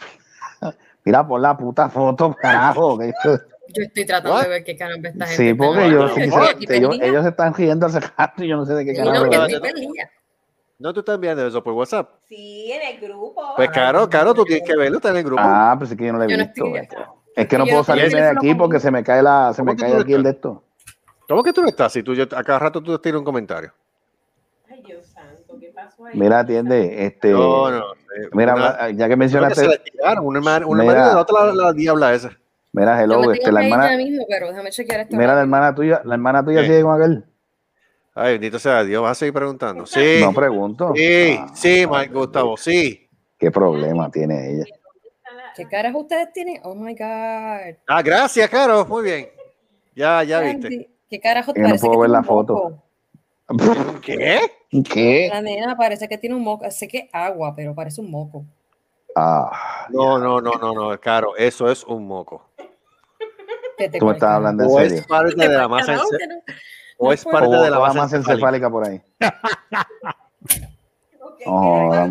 [1.04, 2.98] Mira, por la puta foto, carajo.
[3.02, 4.42] Yo estoy tratando What?
[4.42, 5.42] de ver qué caramba esta gente.
[5.42, 7.06] Sí, está porque yo, no, se- ellos, perdida.
[7.06, 9.36] ellos se están riendo hace rato y yo no sé de qué Sí, no, que
[9.36, 10.10] estoy perdida.
[10.82, 12.10] No, tú estás viendo eso por WhatsApp.
[12.28, 13.40] Sí, en el grupo.
[13.54, 15.40] Pues claro, claro, tú tienes que verlo, está en el grupo.
[15.44, 16.64] Ah, pues es que yo no lo he Yo no visto.
[16.66, 16.88] estoy-.
[17.36, 19.70] Es que no yo puedo salirme de aquí porque se me cae la, se ¿Cómo
[19.72, 20.64] me que cae aquí el de esto.
[21.28, 21.92] ¿Cómo que tú no estás?
[21.92, 23.72] Si tú yo, a cada rato tú te tiras un comentario.
[24.68, 26.18] Ay, Dios santo, ¿qué pasó ahí?
[26.18, 27.78] Mira, atiende, este, No, no.
[27.78, 30.92] eh, mira, una- ya que que mencionaste, se la tiraron, una hermana, una Mira.
[30.94, 32.30] hermana y la otra la, la diabla esa.
[32.72, 35.16] mira, hello, este, la que hermana, mismo, pero déjame chequear esto.
[35.16, 36.66] mira la hermana tuya, la hermana tuya ¿Qué?
[36.66, 37.24] sigue con aquel.
[38.14, 39.86] Ay, bendito sea Dios, vas a seguir preguntando.
[39.86, 40.92] Sí, No pregunto.
[40.94, 43.08] sí, Ah, sí, Mike Gustavo, sí.
[43.38, 44.64] ¿Qué problema tiene ella?
[45.56, 46.60] ¿Qué caras ustedes tienen?
[46.64, 47.76] Oh my God.
[47.86, 49.28] Ah, gracias, Caro, muy bien.
[49.94, 50.90] Ya, ya viste.
[51.08, 52.82] ¿Qué carajo Que no parece puedo ver la foto.
[53.48, 54.00] moco.
[54.02, 54.40] ¿Qué?
[54.90, 55.28] ¿Qué?
[55.30, 56.70] La nena parece que tiene un moco.
[56.70, 58.44] Sé que es agua, pero parece un moco.
[59.14, 62.48] Ah, No, no, no, no, no, Caro, eso es un moco.
[63.76, 64.98] Te tú me estás hablando en serio.
[65.00, 66.42] es parte de la masa, que no-
[67.04, 68.70] o es parte O de la masa masa encefálica.
[68.70, 69.00] por ahí.
[71.44, 72.08] Oh, más-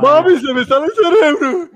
[0.00, 1.68] Mami, se me sale el cerebro.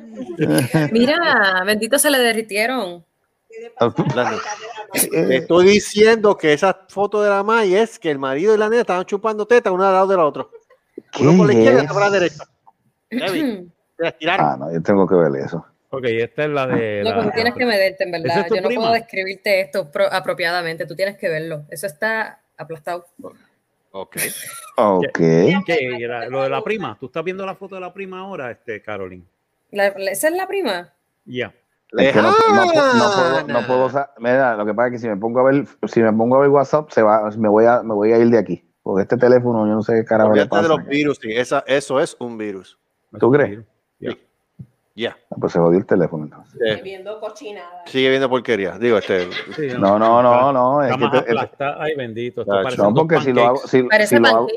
[0.93, 3.05] Mira, bendito se le derritieron.
[3.51, 5.28] ¿Qué le pasa a La- la teta de la mano?
[5.28, 8.68] Te estoy diciendo que esa foto de la May es que el marido y la
[8.68, 10.47] nena estaban chupando teta una al lado de la otra.
[11.20, 12.44] Uno por la ¿Qué izquierda y otro por la derecha.
[14.39, 15.64] Ah, no, yo tengo que ver eso.
[15.90, 17.02] Ok, esta es la de.
[17.05, 18.47] No, la- tú tienes que mederte, en ¿Esa verdad.
[18.47, 18.82] es Yo no prima?
[18.82, 20.85] puedo describirte esto pro- apropiadamente.
[20.85, 21.64] Tú tienes que verlo.
[21.70, 23.06] Eso está aplastado.
[23.93, 24.16] Ok.
[24.76, 25.06] Ok.
[25.14, 26.06] ¿Qué?
[26.09, 26.97] La- lo de la prima.
[26.98, 29.24] ¿Tú estás viendo la foto de la prima ahora, este, Caroline?
[29.70, 30.93] La- ¿Esa es la prima?
[31.24, 31.55] Ya.
[31.97, 34.98] Es que no, no puedo- no puedo, no puedo mira, lo que pasa es que
[34.98, 37.66] si me pongo a ver, si me pongo a ver WhatsApp, se va, me voy
[37.66, 38.68] a, me voy a ir de aquí.
[38.82, 40.74] Porque este teléfono, yo no sé qué carajo le Olvídate de pasa.
[40.76, 42.78] los virus, sí, esa, eso es un virus.
[43.20, 43.60] ¿Tú crees?
[44.97, 45.16] Ya.
[45.31, 46.61] Ah, Pues se jodió el teléfono entonces.
[46.65, 47.91] Eh, Viendo cochinadas.
[47.91, 48.79] sigue viendo porquería.
[48.79, 49.29] Digo, este.
[49.57, 50.83] Sí, No, no, no, no.
[50.83, 51.77] Es Está que más te- este- aplastada.
[51.83, 52.41] Ay, bendito.
[52.43, 54.49] Esto parece no, porque si lo hago, si, Parece si lo hago,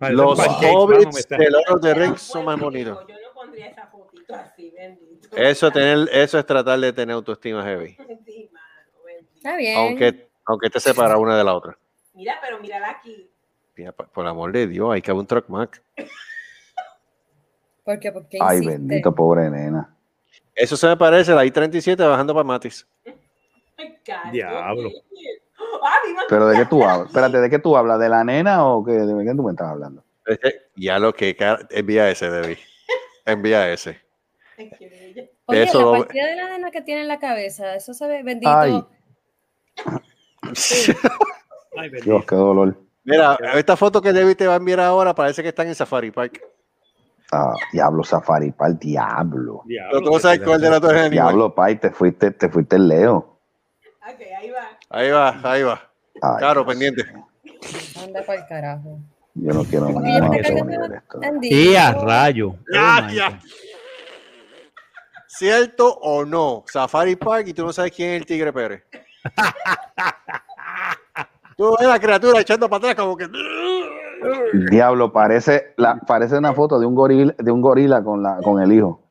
[0.00, 3.06] Los hobbits de Lord of the Rings son más bonitos.
[3.06, 5.36] Yo no pondría esa fotito así, bendito.
[5.36, 7.96] Eso, tener, eso es tratar de tener autoestima heavy.
[8.24, 9.32] Sí, mano, bendito.
[9.36, 9.76] Está bien.
[9.76, 11.76] Aunque, aunque te separa una de la otra.
[12.14, 13.28] Mira, pero mírala aquí.
[13.76, 15.82] Mira, por, por amor de Dios, hay que haber un truck Mac.
[17.86, 18.10] ¿Por qué?
[18.12, 18.72] ¿Por qué ay, insiste?
[18.78, 19.96] bendito, pobre nena.
[20.54, 22.84] Eso se me parece la I-37 bajando para Matis.
[24.32, 24.90] Diablo.
[26.28, 27.06] Pero de qué tú hablas?
[27.06, 28.00] Espérate, ¿de qué tú hablas?
[28.00, 28.92] ¿De la nena o qué?
[28.92, 30.02] ¿De qué tú me estás hablando?
[30.74, 31.36] Ya lo que
[31.70, 32.58] envía ese, Debbie.
[33.24, 34.00] Envía ese.
[35.46, 38.08] Oye, Eso la lo- partida de la nena que tiene en la cabeza, eso se
[38.08, 38.50] ve bendito.
[38.50, 38.82] Ay.
[41.76, 42.04] Ay, bendito.
[42.04, 42.76] Dios, qué dolor.
[43.04, 46.10] Mira, esta foto que Debbie te va a enviar ahora parece que están en Safari
[46.10, 46.42] Park.
[47.32, 49.62] Ah, diablo, Safari para el diablo.
[49.64, 51.26] Diablo, Pero tú no sabes cuál de las dos es el animal.
[51.26, 53.16] Diablo, Pai, te fuiste, te fuiste el Leo.
[54.08, 54.68] Ok, ahí va.
[54.90, 55.80] Ahí va, ahí va.
[56.22, 57.02] Ay, Claro, Dios pendiente.
[58.02, 58.98] Anda para el carajo.
[59.34, 61.20] Yo no quiero Porque no, ella no está quiero cargando ver esto.
[61.20, 62.06] tan Y a lindo.
[62.06, 62.54] rayo.
[62.72, 63.40] Ya, ya.
[65.26, 66.64] ¿Cierto o no?
[66.66, 68.84] Safari Park y tú no sabes quién es el Tigre Pérez.
[71.56, 73.26] tú ves la criatura echando para atrás como que...
[74.70, 78.60] Diablo, parece, la, parece una foto de un gorila, de un gorila con la, con
[78.62, 79.02] el hijo.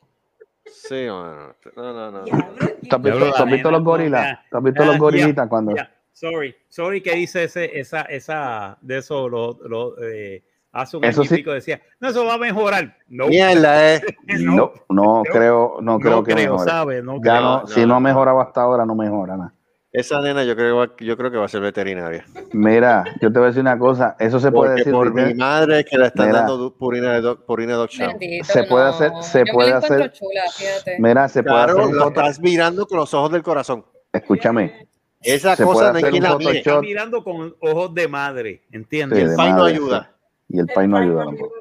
[0.65, 1.56] Sí, mano.
[1.76, 2.23] No, no, no.
[2.26, 4.40] ¿Tú has visto, tú has visto los gorilas?
[4.49, 5.76] ¿Tú has visto los ya, gorilitas cuando?
[6.11, 11.23] Sorry, sorry que dice ese, esa, esa, de eso, lo, lo, eh, hace un Eso
[11.26, 11.44] sí.
[11.44, 12.95] decía, no, eso va a mejorar.
[13.10, 14.02] No, Mierda, eh.
[14.40, 16.72] no, No, no creo, no no creo que creo, mejore.
[16.72, 17.03] ¿sabes?
[17.03, 17.41] No Ya creo.
[17.41, 17.88] no, No, si no.
[17.88, 19.53] no ha mejorado hasta ahora, no mejora nada.
[19.98, 22.26] Esa nena yo creo, que va- yo creo que va a ser veterinaria.
[22.52, 24.94] Mira, yo te voy a decir una cosa, eso se puede Porque decir.
[24.94, 26.40] por mi madre que le están Mira.
[26.42, 27.92] dando purina de doc, purina Doc.
[27.98, 30.98] Bendito, Se puede hacer- se Yo puede hacer- chula, fíjate.
[31.00, 33.86] Mira, se puede hacer lo estás mirando con los ojos del corazón.
[34.12, 34.88] Escúchame,
[35.22, 36.60] Esa Se cosa no hay quien la mire.
[36.60, 39.18] Está mirando con ojos de madre, ¿entiendes?
[39.20, 40.12] Sí, El pai no ayuda.
[40.50, 41.54] y el país no ayuda tampoco.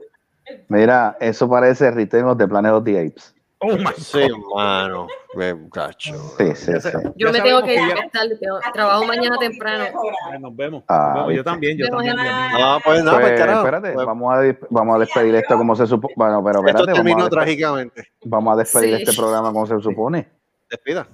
[0.68, 3.33] Mira, eso parece Return de Planet of the Apes.
[3.64, 5.06] Oh my Sí, mano.
[5.34, 6.14] Me cacho.
[6.38, 6.90] Sí, sí, Ya sí.
[6.90, 6.98] sé.
[7.16, 8.38] Yo Ya me tengo que ir más tarde,
[8.72, 9.84] trabajo mañana temprano.
[10.40, 10.84] Nos vemos.
[10.88, 11.34] Ah, Nos vemos.
[11.36, 12.18] Yo también, yo también.
[12.18, 12.58] a-.
[12.58, 15.86] No, pues no, pues Pues, espérate, Pues, vamos a, vamos a despedir esto como se
[15.86, 16.14] supone.
[16.16, 18.08] Bueno, pero esto espérate, terminó a, trágicamente.
[18.24, 19.02] vamos a despedir Sí.
[19.04, 20.28] este programa como se supone.
[20.70, 21.06] Despida.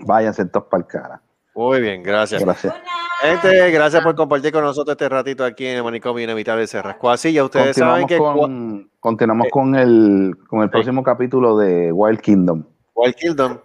[0.00, 1.22] Váyanse todos para el cara.
[1.56, 2.42] Muy bien, gracias.
[2.44, 2.74] Gracias.
[3.22, 7.10] Gente, gracias por compartir con nosotros este ratito aquí en el manicomio inevitable de Cerrasco.
[7.10, 11.90] Así ya ustedes saben Continuamos que con, continuamos con el, con el próximo capítulo de
[11.92, 12.62] Wild Kingdom.
[12.94, 13.58] Wild Kingdom,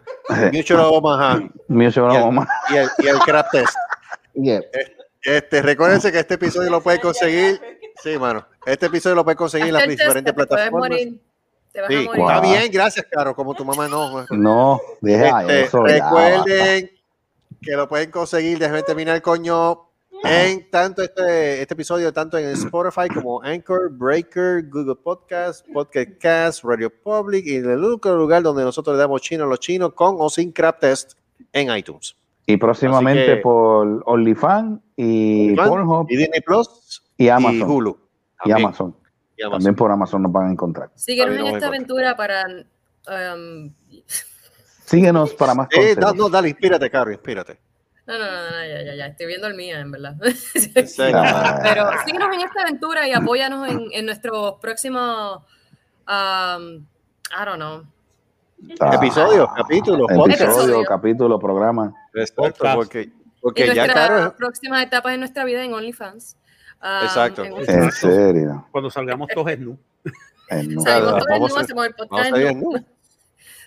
[0.54, 3.76] Mutual of Omaha el, vamos y el, y el Crab Test.
[4.34, 4.62] Yeah.
[5.24, 7.60] Este, recuérdense que este episodio lo pueden conseguir.
[8.02, 8.48] Sí, mano.
[8.66, 10.90] Este episodio lo pueden conseguir en las diferentes puedes plataformas.
[10.90, 11.22] morir.
[11.74, 12.22] Te vas Sí, a morir.
[12.22, 12.50] está Wow.
[12.50, 13.36] bien, gracias, Caro.
[13.36, 14.26] Como tu mamá no.
[14.32, 15.86] No, deja Este, eso.
[15.88, 16.92] ya, recuerden
[17.62, 19.88] que lo pueden conseguir, déjenme terminar, coño,
[20.24, 26.64] en tanto este, este episodio, tanto en Spotify como Anchor, Breaker, Google Podcast, Podcast Cast,
[26.64, 29.94] Radio Public y en el único lugar donde nosotros le damos chino a los chinos
[29.94, 31.14] con o sin crap test
[31.54, 32.16] en iTunes.
[32.48, 37.62] Y próximamente que- por OnlyFans y OnlyFans Pornhub Y Disney Plus y y Amazon.
[37.70, 37.92] Hulu.
[37.92, 38.96] Y También, Amazon.
[39.38, 39.60] y Amazon.
[39.60, 40.90] También por Amazon nos van a encontrar.
[40.96, 42.44] Síguenos en esta aventura para.
[43.08, 43.72] um,
[44.92, 46.16] Síguenos para más consejos.
[46.16, 47.58] no, dale, inspírate, Caro, inspírate.
[48.06, 49.06] no, no, no, no, ya, ya, ya.
[49.08, 50.16] Estoy viendo el mío, en verdad.
[50.22, 50.32] En
[51.64, 55.38] Pero síguenos en esta aventura y apóyanos en, en nuestros próximos.
[56.08, 56.86] um,
[57.34, 57.86] I don't know.
[58.82, 60.08] ah, Episodios, capítulos.
[60.12, 61.94] Episodio, capítulo, programa.
[62.14, 62.76] Exacto, Podcast.
[62.76, 64.36] porque, Y porque ya Caro.
[64.36, 66.36] próximas etapas en nuestra vida en OnlyFans.
[66.84, 67.44] Um, Exacto.
[67.46, 67.84] en- Exacto.
[67.84, 68.68] En serio.
[68.72, 69.78] Cuando salgamos todos snus.
[70.50, 70.82] Eh, no.
[70.82, 72.32] Salimos Claro, todos a- desnudos, hacemos el podcast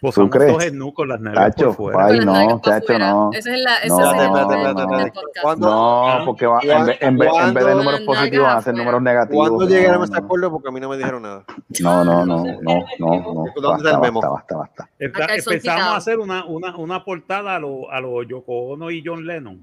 [0.04, 0.70] Posamos crees?
[0.70, 2.06] snus con las nalgas Tacho, por fuera.
[2.06, 3.30] Ay, no, chacho, no.
[3.32, 5.12] Esa es la, esa No, sería Espérate, la espérate, idea espérate, del espérate.
[5.20, 5.42] podcast.
[5.42, 8.62] ¿Cuándo, No, porque va, en, vez, en, vez, en vez de números positivos van a
[8.62, 9.48] ser números negativos.
[9.48, 10.24] ¿Cuándo No, llegaremos a este no.
[10.26, 10.50] acuerdo?
[10.52, 11.44] Porque a mí no me dijeron nada.
[11.80, 13.24] No, no, no, no, no, no.
[13.24, 14.20] ¿Dónde está Basta, el memo?
[14.20, 14.90] basta, basta, basta.
[14.98, 19.26] Empezamos a hacer una, una, una portada a los a lo Yoko Ono y John
[19.26, 19.60] Lennon.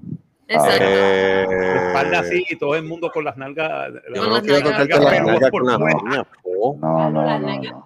[0.48, 0.84] Exacto.
[0.84, 3.90] Eh, Espalda así y todo el mundo con las nalgas.
[4.14, 6.26] Yo no quiero tocarte las nalgas con la uña.
[6.80, 7.84] No, no, no,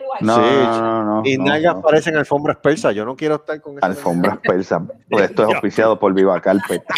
[0.00, 0.36] nalgas no.
[0.36, 0.40] Sí.
[0.64, 1.82] no, no, no, nalgas no.
[1.82, 2.94] parecen alfombras persas.
[2.94, 4.82] Yo no quiero estar con Alfombras persas.
[5.10, 5.54] Pues esto es Ya.
[5.54, 6.82] auspiciado por Viva Carpet.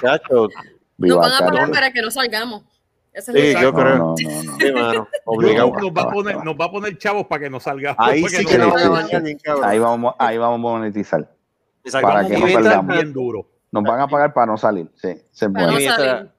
[0.00, 0.50] Chacho, Nos
[0.96, 2.62] Viva van a pagar para que no salgamos.
[3.12, 3.96] Esa es Sí, la yo creo.
[3.96, 4.56] No, no, no.
[4.58, 5.70] Sí, mano, obligado.
[5.70, 7.94] nos va, a poner, nos va a poner chavos para que no salga.
[7.98, 9.24] Ahí sí que no nos van a sí, bañar sí.
[9.24, 9.64] bien cabrón.
[9.64, 11.30] Ahí vamos, ahí vamos a monetizar.
[11.92, 12.94] Para que no salgamos.
[12.94, 13.48] bien duro.
[13.72, 14.90] Nos van a pagar para no salir.
[14.96, 16.30] Sí, se Para no puede.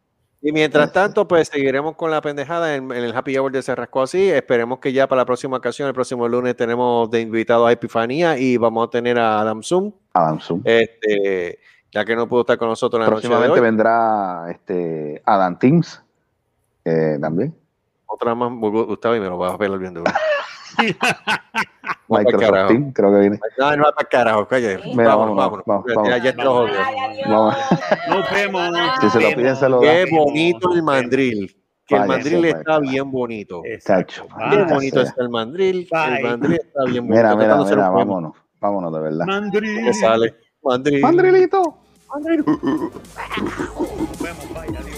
[0.48, 3.76] Y mientras, tanto, pues seguiremos con la pendejada en, en el Happy Hour de Se
[3.76, 4.30] Rascó Así.
[4.30, 8.38] Esperemos que ya para la próxima ocasión, el próximo lunes, tenemos de invitado a Epifanía
[8.38, 10.61] y vamos a tener a Adam Zoom, Adam Zoom.
[10.64, 11.60] este,
[11.91, 13.65] ya que no pudo estar con nosotros la noche de Próximamente hoy.
[13.65, 16.02] vendrá este Adam Teams
[16.86, 17.53] eh, también.
[18.06, 20.10] Otra más, Gustavo, y me lo vas a pelar bien duro.
[22.10, 22.68] Microsoft.
[22.70, 23.40] Teams, creo que viene.
[23.58, 24.80] No, no, para carajo, calla.
[24.86, 26.08] Mira, Vámonos, vámonos, vámonos.
[26.10, 26.36] adiós.
[27.28, 27.56] Vamos.
[28.10, 28.72] Nos vemos.
[29.02, 31.56] Si se lo piden, se lo Qué bonito el mandril.
[31.86, 32.91] Que el Vaya, mandril está vaya.
[32.91, 33.62] bien bonito.
[33.64, 34.28] Exacto.
[34.28, 35.88] Qué Maldita bonito está el mandril.
[35.91, 37.16] El mandril está bien bonito.
[37.16, 38.06] Mira, mira, ser mira, poema.
[38.06, 38.34] vámonos.
[38.60, 39.26] Vámonos, de verdad.
[39.26, 39.86] Mandril.
[39.86, 40.36] Que sale.
[40.64, 41.02] Mandril.
[41.02, 41.78] Mandrilito.
[42.14, 42.24] Nos
[44.20, 44.48] vemos.
[44.54, 44.98] Bye, adiós.